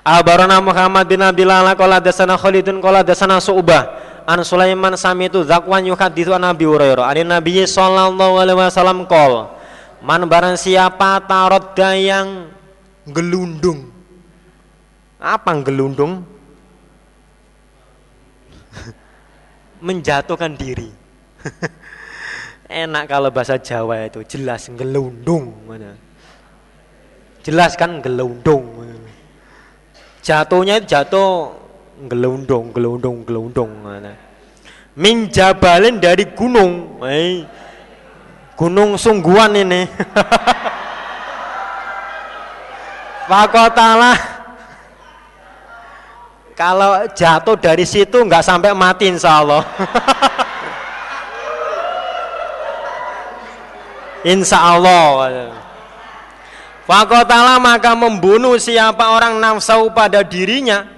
Abarana 0.00 0.64
Muhammad 0.64 1.04
bin 1.04 1.20
Abdillah 1.20 1.76
qala 1.76 2.00
dasana 2.00 2.40
Khalidun 2.40 2.80
qala 2.80 3.04
dasana 3.04 3.36
Su'bah 3.36 4.11
an 4.26 4.40
Sulaiman 4.46 4.94
sami 4.98 5.26
itu 5.30 5.42
zakwan 5.46 5.84
yuhaditsu 5.86 6.32
an 6.34 6.46
Nabi 6.46 6.64
Hurairah. 6.66 7.10
An 7.10 7.18
Nabi 7.28 7.62
sallallahu 7.62 8.38
alaihi 8.38 8.58
wasallam 8.58 9.06
qol 9.10 9.50
man 10.02 10.26
barang 10.26 10.58
siapa 10.58 11.22
tarodda 11.26 11.94
yang 11.94 12.50
gelundung 13.06 13.90
apa 15.22 15.54
gelundung 15.62 16.26
menjatuhkan 19.86 20.58
diri. 20.58 20.90
Enak 22.72 23.04
kalau 23.04 23.28
bahasa 23.28 23.60
Jawa 23.60 24.08
itu 24.08 24.24
jelas 24.24 24.72
gelundung 24.72 25.52
mana? 25.68 25.94
Jelas 27.42 27.74
kan 27.74 27.98
gelundung 28.00 28.82
jatuhnya 30.22 30.78
itu 30.78 30.86
jatuh 30.86 31.50
gelundung 32.08 32.72
gelundung 32.72 33.24
gelundung 33.24 33.70
min 34.92 35.28
jabalin 35.32 35.96
dari 35.96 36.28
gunung 36.36 37.00
eh, 37.08 37.44
gunung 38.56 39.00
sungguhan 39.00 39.56
ini. 39.56 39.88
Fakotalah 43.32 44.18
kalau 46.52 47.08
jatuh 47.16 47.56
dari 47.56 47.88
situ 47.88 48.20
nggak 48.20 48.44
sampai 48.44 48.76
mati 48.76 49.08
insya 49.08 49.40
Allah. 49.40 49.64
Insya 54.22 54.54
Allah. 54.54 55.50
Fakotala 56.86 57.58
maka 57.58 57.90
membunuh 57.98 58.54
siapa 58.54 59.18
orang 59.18 59.42
nafsu 59.42 59.90
pada 59.90 60.22
dirinya 60.22 60.91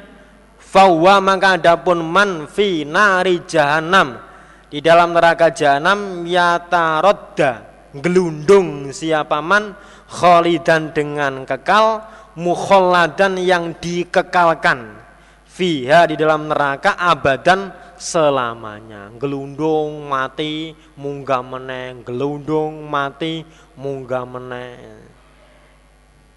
Fawa 0.74 1.22
maka 1.22 1.54
adapun 1.54 2.02
man 2.02 2.50
fi 2.50 2.82
nari 2.82 3.46
jahanam 3.46 4.18
Di 4.66 4.82
dalam 4.82 5.14
neraka 5.14 5.54
jahanam 5.54 6.26
Yatarodda 6.26 7.62
Gelundung 7.94 8.90
siapa 8.90 9.38
man 9.38 9.78
Kholidan 10.10 10.90
dengan 10.90 11.46
kekal 11.46 12.02
Mukholladan 12.34 13.38
yang 13.38 13.78
dikekalkan. 13.78 14.98
Fiha 15.46 16.10
di 16.10 16.18
dalam 16.18 16.50
neraka 16.50 16.98
abadan 16.98 17.70
selamanya. 17.94 19.14
Gelundung 19.14 20.10
mati 20.10 20.74
munggah 20.98 21.46
meneng 21.46 22.02
Gelundung 22.02 22.90
mati 22.90 23.46
munggah 23.78 24.26
meneng 24.26 25.13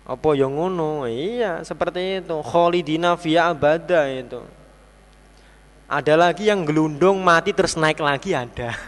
apa 0.07 0.39
yang 0.39 0.55
ngono? 0.55 1.03
Iya, 1.03 1.67
seperti 1.67 2.23
itu. 2.23 2.39
Khalidina 2.39 3.19
fiya 3.19 3.51
abada 3.51 4.07
itu. 4.07 4.39
Ada 5.91 6.15
lagi 6.15 6.47
yang 6.47 6.63
gelundung 6.63 7.19
mati 7.19 7.51
terus 7.51 7.75
naik 7.75 7.99
lagi 7.99 8.31
ada. 8.31 8.71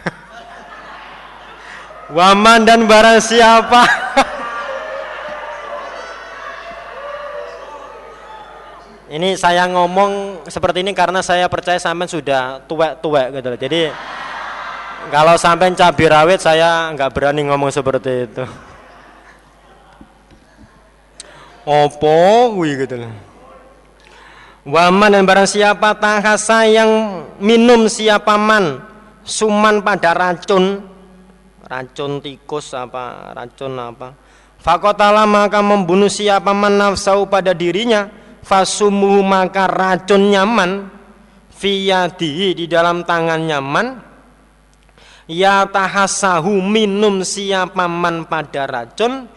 Waman 2.16 2.66
dan 2.66 2.90
barang 2.90 3.22
siapa 3.22 3.86
Ini 9.14 9.38
saya 9.38 9.70
ngomong 9.70 10.42
seperti 10.50 10.82
ini 10.82 10.90
karena 10.90 11.22
saya 11.22 11.46
percaya 11.46 11.78
sampean 11.78 12.10
sudah 12.10 12.66
tuwek-tuwek 12.66 13.38
gitu 13.38 13.54
Jadi 13.54 13.94
kalau 15.14 15.38
sampean 15.38 15.78
cabai 15.78 16.10
rawit 16.10 16.42
saya 16.42 16.90
nggak 16.90 17.14
berani 17.14 17.46
ngomong 17.46 17.70
seperti 17.70 18.26
itu. 18.26 18.42
Opo 21.70 22.50
kuwi 22.58 22.82
gitu 22.82 22.98
loh. 22.98 23.14
Waman 24.66 25.14
dan 25.14 25.22
barang 25.22 25.46
siapa 25.46 25.94
tahasa 26.02 26.66
yang 26.66 26.90
minum 27.38 27.86
siapa 27.86 28.34
man 28.34 28.82
suman 29.22 29.78
pada 29.78 30.10
racun. 30.10 30.82
Racun 31.62 32.18
tikus 32.18 32.74
apa 32.74 33.30
racun 33.38 33.78
apa. 33.78 34.18
Fakotala 34.58 35.22
maka 35.30 35.62
membunuh 35.62 36.10
siapa 36.10 36.50
man 36.50 36.74
nafsau 36.74 37.30
pada 37.30 37.54
dirinya 37.54 38.10
fasumu 38.42 39.22
maka 39.22 39.70
racun 39.70 40.26
nyaman. 40.26 40.90
Fiyadihi 41.54 42.56
di 42.56 42.66
dalam 42.66 43.06
tangan 43.06 43.46
nyaman. 43.46 43.86
Ya 45.30 45.62
tahasahu 45.70 46.58
minum 46.58 47.22
siapa 47.22 47.86
man 47.86 48.26
pada 48.26 48.66
racun 48.66 49.30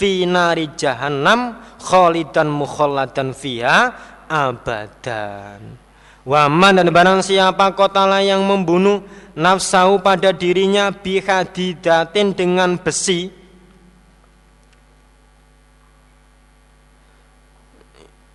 finari 0.00 0.72
jahannam 0.80 1.60
khalidan 1.76 2.48
mukhalladan 2.48 3.36
fiha 3.36 3.92
abadan 4.32 5.76
Waman 6.20 6.76
dan 6.76 6.92
barang 6.92 7.24
siapa 7.24 7.72
kotala 7.72 8.20
yang 8.20 8.44
membunuh 8.44 9.00
nafsahu 9.32 10.04
pada 10.04 10.36
dirinya 10.36 10.92
bihadidatin 10.92 12.36
dengan 12.36 12.76
besi 12.76 13.32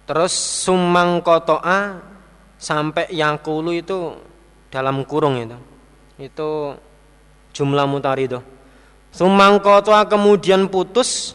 Terus 0.05 0.33
sumang 0.37 1.17
kotoa 1.25 1.97
sampai 2.61 3.09
yang 3.09 3.41
kulu 3.41 3.73
itu 3.73 4.13
dalam 4.69 5.01
kurung 5.01 5.41
itu. 5.41 5.57
Itu 6.21 6.77
jumlah 7.49 7.89
mutari 7.89 8.29
itu. 8.29 8.37
Sumang 9.09 9.57
kotoa 9.65 10.05
kemudian 10.05 10.69
putus 10.69 11.33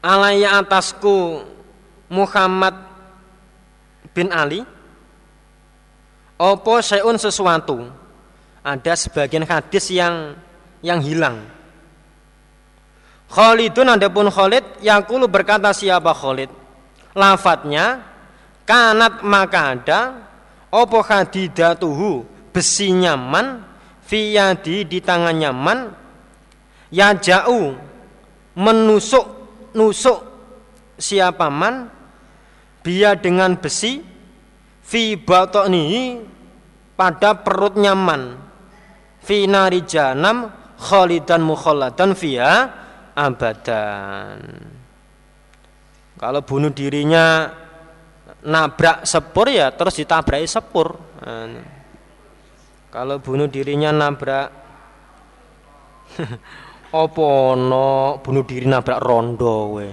alaya 0.00 0.60
atasku 0.60 1.44
Muhammad 2.10 2.74
bin 4.16 4.32
Ali 4.32 4.64
opo 6.40 6.80
seun 6.80 7.16
sesuatu? 7.20 7.88
Ada 8.60 8.92
sebagian 8.92 9.48
hadis 9.48 9.88
yang 9.88 10.36
yang 10.84 11.00
hilang. 11.00 11.40
Khalidun 13.30 13.88
adapun 13.94 14.28
Khalid 14.28 14.82
yakulu 14.84 15.30
berkata 15.30 15.72
siapa 15.72 16.12
Khalid? 16.12 16.50
Lafadznya 17.16 18.04
kanat 18.68 19.24
maka 19.24 19.60
ada 19.72 20.00
opo 20.68 21.00
hadidatuhu 21.00 22.26
besi 22.52 22.90
nyaman 22.92 23.62
fiyadi 24.04 24.82
di 24.84 24.98
tangan 24.98 25.36
nyaman 25.38 25.78
ya 26.90 27.14
jauh 27.14 27.78
menusuk 28.58 29.39
nusuk 29.76 30.18
siapa 31.00 31.48
man 31.48 31.88
dia 32.80 33.16
dengan 33.16 33.56
besi 33.56 34.02
fi 34.82 35.14
batonihi 35.16 36.24
pada 36.96 37.40
perut 37.40 37.76
nyaman 37.76 38.36
fi 39.20 39.44
nari 39.46 39.84
janam 39.84 40.50
khalidan 40.80 41.44
mukhalladan 41.44 42.16
fiha 42.16 42.54
abadan. 43.14 44.40
Kalau 46.16 46.40
bunuh 46.44 46.72
dirinya 46.72 47.48
nabrak 48.44 49.04
sepur 49.04 49.48
ya 49.48 49.72
terus 49.72 49.96
ditabrak 49.96 50.44
sepur. 50.48 50.96
Kalau 52.90 53.16
bunuh 53.22 53.46
dirinya 53.46 53.92
nabrak 53.92 54.48
Apa 56.90 57.54
no 57.54 58.18
bunuh 58.18 58.42
diri 58.42 58.66
nabrak 58.66 58.98
rondo 58.98 59.78
we. 59.78 59.86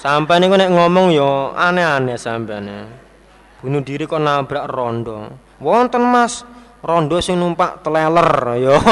Sampai 0.00 0.40
nih 0.40 0.48
nek 0.48 0.72
ngomong 0.72 1.12
yo 1.12 1.52
aneh-aneh 1.52 2.16
sampai 2.16 2.64
nih. 2.64 2.84
Bunuh 3.60 3.84
diri 3.84 4.08
kok 4.08 4.24
nabrak 4.24 4.64
rondo. 4.72 5.28
Wonten 5.60 6.00
Mas, 6.00 6.48
rondo 6.80 7.20
sing 7.20 7.36
numpak 7.36 7.84
teleler 7.84 8.32
yo. 8.56 8.76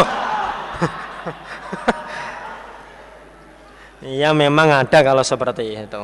Iya 3.98 4.30
memang 4.30 4.70
ada 4.70 5.02
kalau 5.02 5.26
seperti 5.26 5.74
itu. 5.74 6.02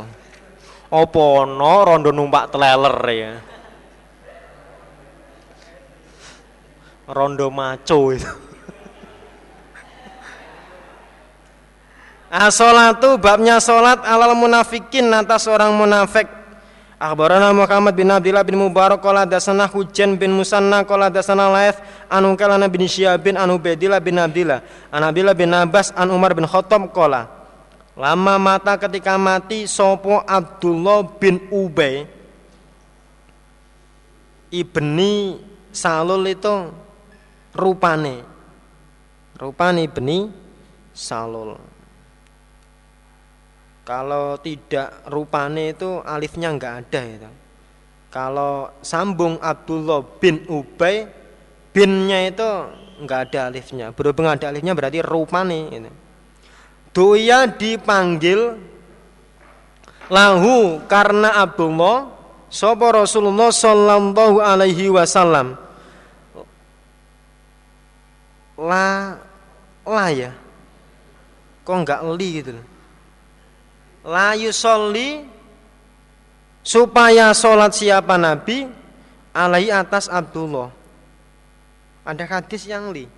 Opo 0.91 1.47
no 1.47 1.75
rondo 1.87 2.11
numpak 2.11 2.51
teleler 2.51 2.99
ya. 3.15 3.33
Rondo 7.07 7.49
maco 7.55 8.11
itu. 8.11 8.44
As-salatu 12.35 13.15
babnya 13.15 13.63
salat 13.63 14.03
alal 14.03 14.35
munafikin 14.35 15.07
atas 15.15 15.47
orang 15.47 15.71
munafik. 15.71 16.27
Akhbarana 16.99 17.55
Muhammad 17.55 17.95
bin 17.95 18.11
Abdullah 18.11 18.43
bin 18.43 18.59
Mubarak 18.59 18.99
qala 18.99 19.23
dasana 19.23 19.71
Hujan 19.71 20.19
bin 20.19 20.35
Musanna 20.35 20.83
qala 20.83 21.13
dasana 21.13 21.47
Laith 21.53 21.79
anu 22.11 22.35
kalana 22.35 22.67
bin 22.67 22.87
Syihab 22.91 23.23
bin 23.23 23.37
Ubaidillah 23.39 24.01
bin 24.01 24.17
Abdillah 24.17 24.63
an 24.89 25.03
Abdillah 25.05 25.35
bin 25.37 25.53
Abbas 25.53 25.93
an 25.93 26.09
Umar 26.09 26.33
bin 26.33 26.47
Khattab 26.49 26.91
qala 26.97 27.29
Lama 27.95 28.41
mata 28.41 28.75
ketika 28.81 29.21
mati 29.21 29.69
sopo 29.69 30.23
Abdullah 30.23 31.07
bin 31.19 31.45
Ubay 31.53 32.09
ibni 34.49 35.39
Salul 35.75 36.31
itu 36.31 36.73
rupane 37.53 38.23
rupane 39.37 39.87
ibni 39.87 40.31
Salul 40.95 41.74
kalau 43.85 44.41
tidak 44.41 45.05
rupane 45.13 45.77
itu 45.77 46.01
alifnya 46.01 46.49
enggak 46.49 46.89
ada 46.89 47.03
itu. 47.05 47.31
Kalau 48.09 48.73
sambung 48.81 49.37
Abdullah 49.45 50.01
bin 50.17 50.41
Ubay, 50.49 51.05
binnya 51.77 52.25
itu 52.25 52.49
enggak 53.05 53.29
ada 53.29 53.53
alifnya. 53.53 53.93
Berhubung 53.93 54.25
ada 54.25 54.49
alifnya 54.49 54.73
berarti 54.73 55.05
rupane 55.05 55.61
gitu. 55.69 55.91
Doya 56.97 57.45
dipanggil 57.45 58.57
lahu 60.09 60.81
karena 60.89 61.45
Abdullah 61.45 62.09
sapa 62.49 62.89
Rasulullah 62.89 63.53
sallallahu 63.53 64.41
alaihi 64.41 64.89
wasallam. 64.89 65.61
La 68.57 69.21
la 69.85 70.07
ya. 70.09 70.33
Kok 71.69 71.77
enggak 71.85 72.01
li 72.17 72.29
gitu 72.41 72.57
loh. 72.57 72.74
La 74.05 74.37
yusolli 74.37 75.25
supaya 76.61 77.33
sholat 77.33 77.73
siapa 77.73 78.21
Nabi 78.21 78.69
alaihi 79.33 79.73
atas 79.73 80.13
Abdullah. 80.13 80.69
Ada 82.05 82.29
hadis 82.29 82.69
yang 82.69 82.93
li? 82.93 83.09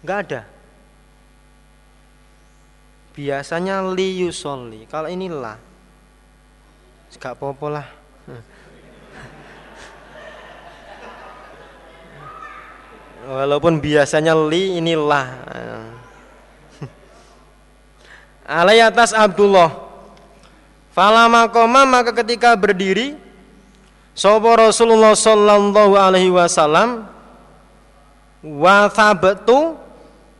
Enggak 0.00 0.18
ada. 0.28 0.48
Biasanya 3.12 3.84
li 3.92 4.24
yusolli. 4.24 4.88
Kalau 4.88 5.12
ini 5.12 5.28
la. 5.28 5.56
Enggak 7.12 7.36
apa-apa 7.36 7.66
lah. 7.68 7.86
Walaupun 13.36 13.80
biasanya 13.80 14.32
li 14.32 14.80
inilah. 14.80 15.26
Alai 18.44 18.84
atas 18.84 19.16
Abdullah. 19.16 19.72
Falama 20.92 21.48
koma 21.50 21.82
maka 21.88 22.14
ketika 22.14 22.54
berdiri 22.54 23.18
Sopo 24.14 24.54
Rasulullah 24.54 25.18
sallallahu 25.18 25.98
alaihi 25.98 26.30
wasallam 26.30 27.02
wa 28.46 28.86
thabatu 28.86 29.74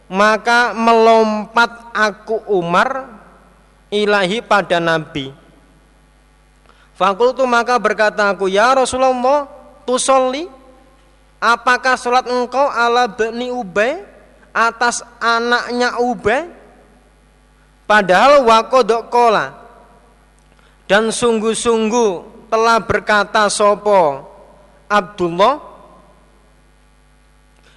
maka 0.07 0.71
melompat 0.77 1.91
aku 1.91 2.39
Umar 2.47 3.11
ilahi 3.91 4.39
pada 4.45 4.79
Nabi. 4.79 5.35
Fakultu 6.95 7.43
maka 7.51 7.75
berkata 7.83 8.31
aku 8.31 8.47
ya 8.47 8.71
Rasulullah 8.79 9.51
tusolli 9.83 10.47
apakah 11.43 11.99
sholat 11.99 12.31
engkau 12.31 12.71
ala 12.71 13.11
bani 13.11 13.51
Ubay 13.51 14.07
atas 14.55 15.03
anaknya 15.19 15.99
Ubay 15.99 16.47
Padahal 17.85 18.49
wakodok 18.49 19.13
kola 19.13 19.53
dan 20.89 21.13
sungguh-sungguh 21.13 22.49
telah 22.49 22.81
berkata 22.81 23.45
sopo? 23.53 24.33
Abdullah 24.89 25.61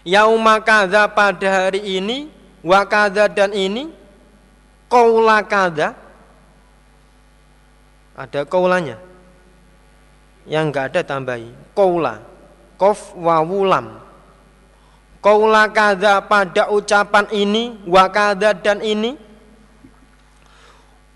Yaumakada 0.07 1.11
pada 1.11 1.47
hari 1.47 1.99
ini 1.99 2.31
Wakada 2.63 3.27
dan 3.27 3.51
ini 3.51 3.91
Kaula 4.87 5.43
kada 5.43 5.95
Ada 8.15 8.47
kaulanya 8.47 8.99
Yang 10.47 10.63
enggak 10.71 10.85
ada 10.93 11.01
tambahi. 11.03 11.51
Kaula 11.75 12.23
Kof 12.79 13.15
wawulam 13.15 13.99
Kaula 15.19 15.67
kada 15.71 16.23
pada 16.23 16.71
ucapan 16.71 17.27
ini 17.35 17.75
Wakada 17.87 18.55
dan 18.55 18.79
ini 18.79 19.26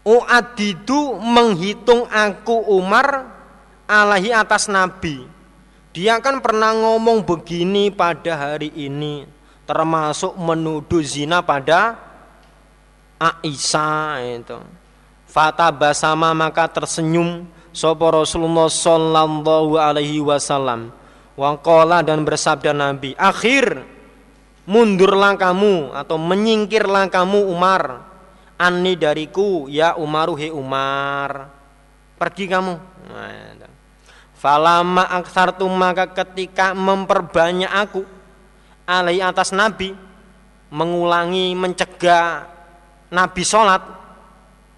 Uadidu 0.01 1.21
menghitung 1.21 2.09
aku 2.09 2.57
Umar 2.73 3.29
alahi 3.85 4.33
atas 4.33 4.65
Nabi. 4.65 5.29
Dia 5.93 6.17
kan 6.17 6.41
pernah 6.41 6.73
ngomong 6.73 7.21
begini 7.21 7.93
pada 7.93 8.33
hari 8.33 8.73
ini, 8.73 9.29
termasuk 9.69 10.33
menuduh 10.39 11.05
zina 11.05 11.45
pada 11.45 11.99
Aisyah 13.21 14.25
itu. 14.25 14.57
Fata 15.29 15.69
basama 15.69 16.33
maka 16.33 16.65
tersenyum 16.65 17.45
sopo 17.69 18.09
Rasulullah 18.09 18.73
sallallahu 18.73 19.77
alaihi 19.77 20.17
wasallam. 20.17 20.89
Waqala 21.37 22.01
dan 22.01 22.25
bersabda 22.25 22.73
Nabi, 22.73 23.13
akhir 23.15 23.85
mundurlah 24.65 25.37
kamu 25.37 25.93
atau 25.93 26.17
menyingkirlah 26.17 27.05
kamu 27.13 27.53
Umar 27.53 28.10
Ani 28.61 28.93
dariku 28.93 29.65
ya 29.65 29.97
Umaru 29.97 30.37
he 30.37 30.53
Umar. 30.53 31.49
Pergi 32.21 32.45
kamu. 32.45 32.77
Falama 34.37 35.09
aksartu 35.17 35.65
maka 35.65 36.05
ketika 36.13 36.77
memperbanyak 36.77 37.69
aku 37.69 38.05
alai 38.85 39.21
atas 39.21 39.53
Nabi 39.53 39.93
mengulangi 40.73 41.53
mencegah 41.53 42.49
Nabi 43.13 43.43
sholat 43.45 43.83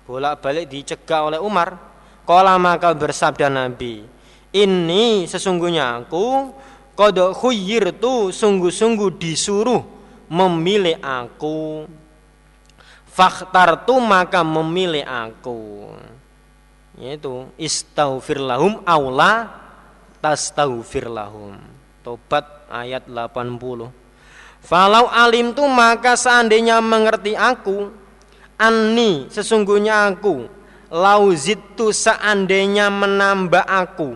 bolak-balik 0.03 0.67
dicegah 0.67 1.31
oleh 1.31 1.39
Umar 1.39 1.79
Kala 2.27 2.59
maka 2.59 2.91
bersabda 2.91 3.47
Nabi 3.47 4.03
ini 4.51 5.23
sesungguhnya 5.29 6.03
aku 6.03 6.51
kodok 6.97 7.31
khuyir 7.37 7.95
tu 7.97 8.33
sungguh-sungguh 8.35 9.15
disuruh 9.15 9.81
memilih 10.27 10.99
aku 10.99 11.87
Fakhtartu 13.13 14.01
maka 14.01 14.41
memilih 14.41 15.05
aku. 15.05 15.93
Yaitu 16.97 17.49
istaghfir 17.61 18.41
lahum 18.41 18.81
aula 18.85 19.63
tastaghfir 20.23 21.11
lahum 21.11 21.59
tobat 21.99 22.47
ayat 22.71 23.03
80 23.11 23.91
Falau 24.63 25.11
alim 25.11 25.51
tu 25.51 25.67
maka 25.67 26.15
seandainya 26.15 26.79
mengerti 26.79 27.35
aku 27.35 27.91
Anni 28.55 29.27
sesungguhnya 29.27 30.07
aku 30.15 30.47
Lauzitu 30.87 31.91
seandainya 31.91 32.87
menambah 32.87 33.67
aku 33.67 34.15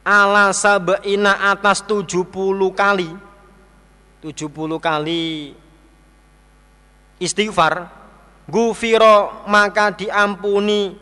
Ala 0.00 0.56
sabaina 0.56 1.52
atas 1.52 1.84
70 1.84 2.24
kali 2.72 3.12
70 4.24 4.80
kali 4.80 5.52
istighfar 7.20 7.99
gufiro 8.48 9.44
maka 9.48 9.92
diampuni. 9.92 10.96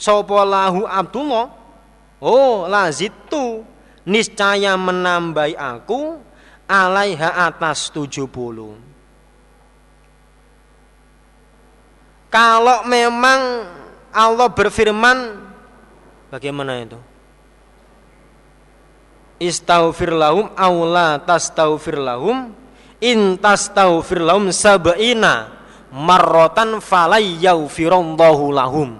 Sopo 0.00 0.40
lahu 0.40 0.88
Abdullah? 0.88 1.52
Oh 2.20 2.64
lazitu 2.64 3.64
niscaya 4.08 4.76
menambahi 4.80 5.56
aku 5.56 6.16
alaiha 6.64 7.48
atas 7.48 7.92
70 7.92 8.90
kalau 12.30 12.86
memang 12.86 13.66
Allah 14.14 14.46
berfirman 14.46 15.50
bagaimana 16.30 16.78
itu? 16.78 16.98
Istaghfir 19.42 20.14
lahum 20.14 20.46
aula 20.54 21.18
tastaghfir 21.18 21.98
lahum 21.98 22.54
in 23.02 23.34
tastaghfir 23.34 24.22
lahum 24.22 24.54
sab'ina 24.54 25.50
marrotan 25.94 26.78
falai 26.78 27.38
yaufirallahu 27.42 28.54
lahum. 28.54 28.98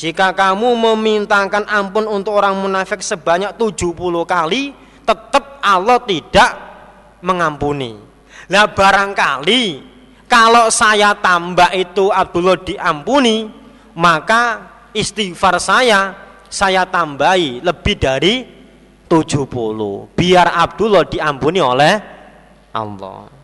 Jika 0.00 0.32
kamu 0.32 0.80
memintakan 0.80 1.68
ampun 1.68 2.08
untuk 2.08 2.40
orang 2.40 2.56
munafik 2.56 3.04
sebanyak 3.04 3.52
70 3.60 3.92
kali 4.24 4.72
tetap 5.04 5.60
Allah 5.60 6.00
tidak 6.08 6.50
mengampuni. 7.20 8.00
Nah 8.48 8.64
barangkali 8.64 9.90
kalau 10.24 10.72
saya 10.72 11.12
tambah 11.18 11.68
itu 11.76 12.08
Abdullah 12.08 12.56
diampuni 12.64 13.50
maka 13.92 14.72
istighfar 14.96 15.60
saya 15.60 16.14
saya 16.48 16.86
tambahi 16.88 17.60
lebih 17.60 17.94
dari 17.98 18.34
70 19.10 20.14
biar 20.14 20.46
Abdullah 20.54 21.02
diampuni 21.06 21.58
oleh 21.58 21.94
Allah 22.70 23.39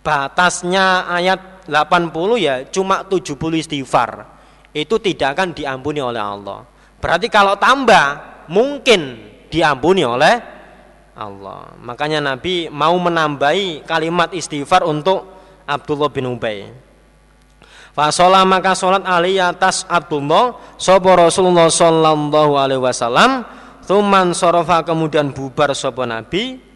batasnya 0.00 1.08
ayat 1.08 1.68
80 1.68 2.12
ya 2.40 2.54
cuma 2.68 3.06
70 3.06 3.36
istighfar. 3.60 4.26
Itu 4.70 5.02
tidak 5.02 5.34
akan 5.38 5.54
diampuni 5.54 5.98
oleh 5.98 6.22
Allah. 6.22 6.62
Berarti 7.02 7.26
kalau 7.26 7.58
tambah 7.58 8.20
mungkin 8.50 9.18
diampuni 9.50 10.06
oleh 10.06 10.38
Allah. 11.18 11.74
Makanya 11.82 12.22
Nabi 12.22 12.70
mau 12.70 12.94
menambahi 12.96 13.82
kalimat 13.84 14.30
istighfar 14.30 14.86
untuk 14.86 15.26
Abdullah 15.66 16.10
bin 16.10 16.30
Ubay. 16.30 16.70
Fasolah 17.90 18.46
maka 18.46 18.78
sholat 18.78 19.02
ali 19.02 19.42
atas 19.42 19.82
Abdullah 19.90 20.78
Sopo 20.78 21.10
Rasulullah 21.10 21.66
Sallallahu 21.66 22.54
alaihi 22.54 22.78
wasallam 22.78 23.42
Tuman 23.82 24.30
sorofa 24.30 24.86
kemudian 24.86 25.34
bubar 25.34 25.74
sopo 25.74 26.06
Nabi 26.06 26.69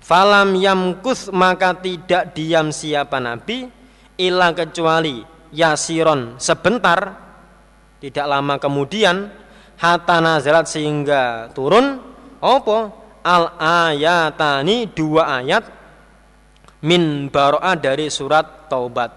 Falam 0.00 0.56
yamkus 0.56 1.28
maka 1.30 1.76
tidak 1.76 2.32
diam 2.32 2.72
siapa 2.72 3.20
Nabi 3.20 3.68
ilah 4.16 4.52
kecuali 4.56 5.22
yasiron. 5.52 6.40
Sebentar 6.40 7.14
tidak 8.00 8.26
lama 8.26 8.56
kemudian 8.56 9.28
hatta 9.76 10.18
nazalat 10.24 10.66
sehingga 10.66 11.52
turun 11.52 12.00
apa? 12.40 12.78
Al 13.20 13.52
ayatani 13.60 14.88
dua 14.96 15.44
ayat 15.44 15.68
min 16.80 17.28
baro'ah 17.28 17.76
dari 17.76 18.08
surat 18.08 18.72
taubat 18.72 19.12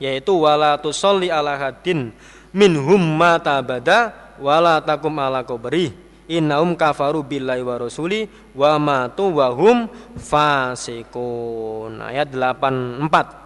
yaitu 0.00 0.32
wala 0.34 0.80
tusolli 0.80 1.28
ala 1.28 1.60
hadin 1.60 2.10
minhum 2.50 2.98
mata 2.98 3.60
bada 3.60 4.34
wala 4.40 4.80
takum 4.80 5.12
ala 5.20 5.44
kubri 5.44 5.92
innahum 6.38 6.72
kafaru 6.78 7.20
billahi 7.20 7.60
wa 7.60 7.76
rasuli 7.76 8.24
wa 8.56 8.80
matu 8.80 9.36
wa 9.36 9.52
hum 9.52 9.88
fasikun 10.16 12.00
ayat 12.00 12.32
84 12.32 13.42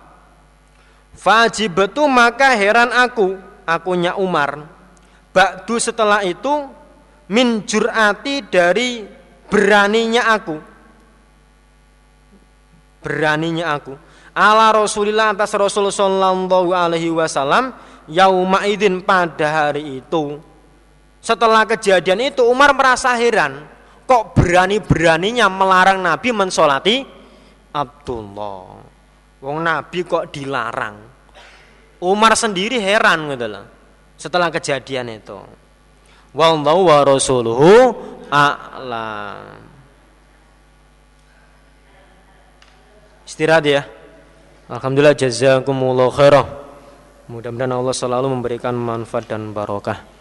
Fajibatu 1.16 2.04
maka 2.06 2.52
heran 2.52 2.92
aku 2.92 3.40
akunya 3.64 4.14
Umar. 4.20 4.68
Ba'du 5.32 5.80
setelah 5.80 6.20
itu 6.22 6.68
min 7.32 7.64
jur'ati 7.64 8.44
dari 8.46 9.04
beraninya 9.48 10.28
aku. 10.36 10.56
Beraninya 13.00 13.80
aku. 13.80 13.96
Ala 14.36 14.68
Rasulillah 14.76 15.32
atas 15.32 15.56
Rasul 15.56 15.88
sallallahu 15.88 16.76
alaihi 16.76 17.08
wasallam 17.08 17.72
yauma 18.04 18.68
idin 18.68 19.00
pada 19.00 19.48
hari 19.48 20.04
itu 20.04 20.36
setelah 21.26 21.66
kejadian 21.66 22.30
itu 22.30 22.46
Umar 22.46 22.70
merasa 22.70 23.10
heran 23.18 23.66
kok 24.06 24.38
berani-beraninya 24.38 25.50
melarang 25.50 25.98
Nabi 25.98 26.30
mensolati 26.30 27.02
Abdullah. 27.74 28.78
Wong 29.42 29.58
Nabi 29.58 30.06
kok 30.06 30.30
dilarang? 30.30 30.96
Umar 31.98 32.38
sendiri 32.38 32.78
heran 32.78 33.26
gitu 33.34 33.46
loh 33.50 33.66
setelah 34.14 34.54
kejadian 34.54 35.18
itu. 35.18 35.34
Wallahu 36.30 36.86
wa 36.86 37.02
rasuluhu 37.02 37.70
a'lam. 38.30 39.66
Istirahat 43.26 43.66
ya. 43.66 43.82
Alhamdulillah 44.70 45.14
jazakumullah 45.14 46.10
khairah 46.10 46.46
Mudah-mudahan 47.26 47.74
Allah 47.74 47.94
selalu 47.94 48.38
memberikan 48.38 48.74
manfaat 48.78 49.26
dan 49.26 49.50
barokah. 49.50 50.15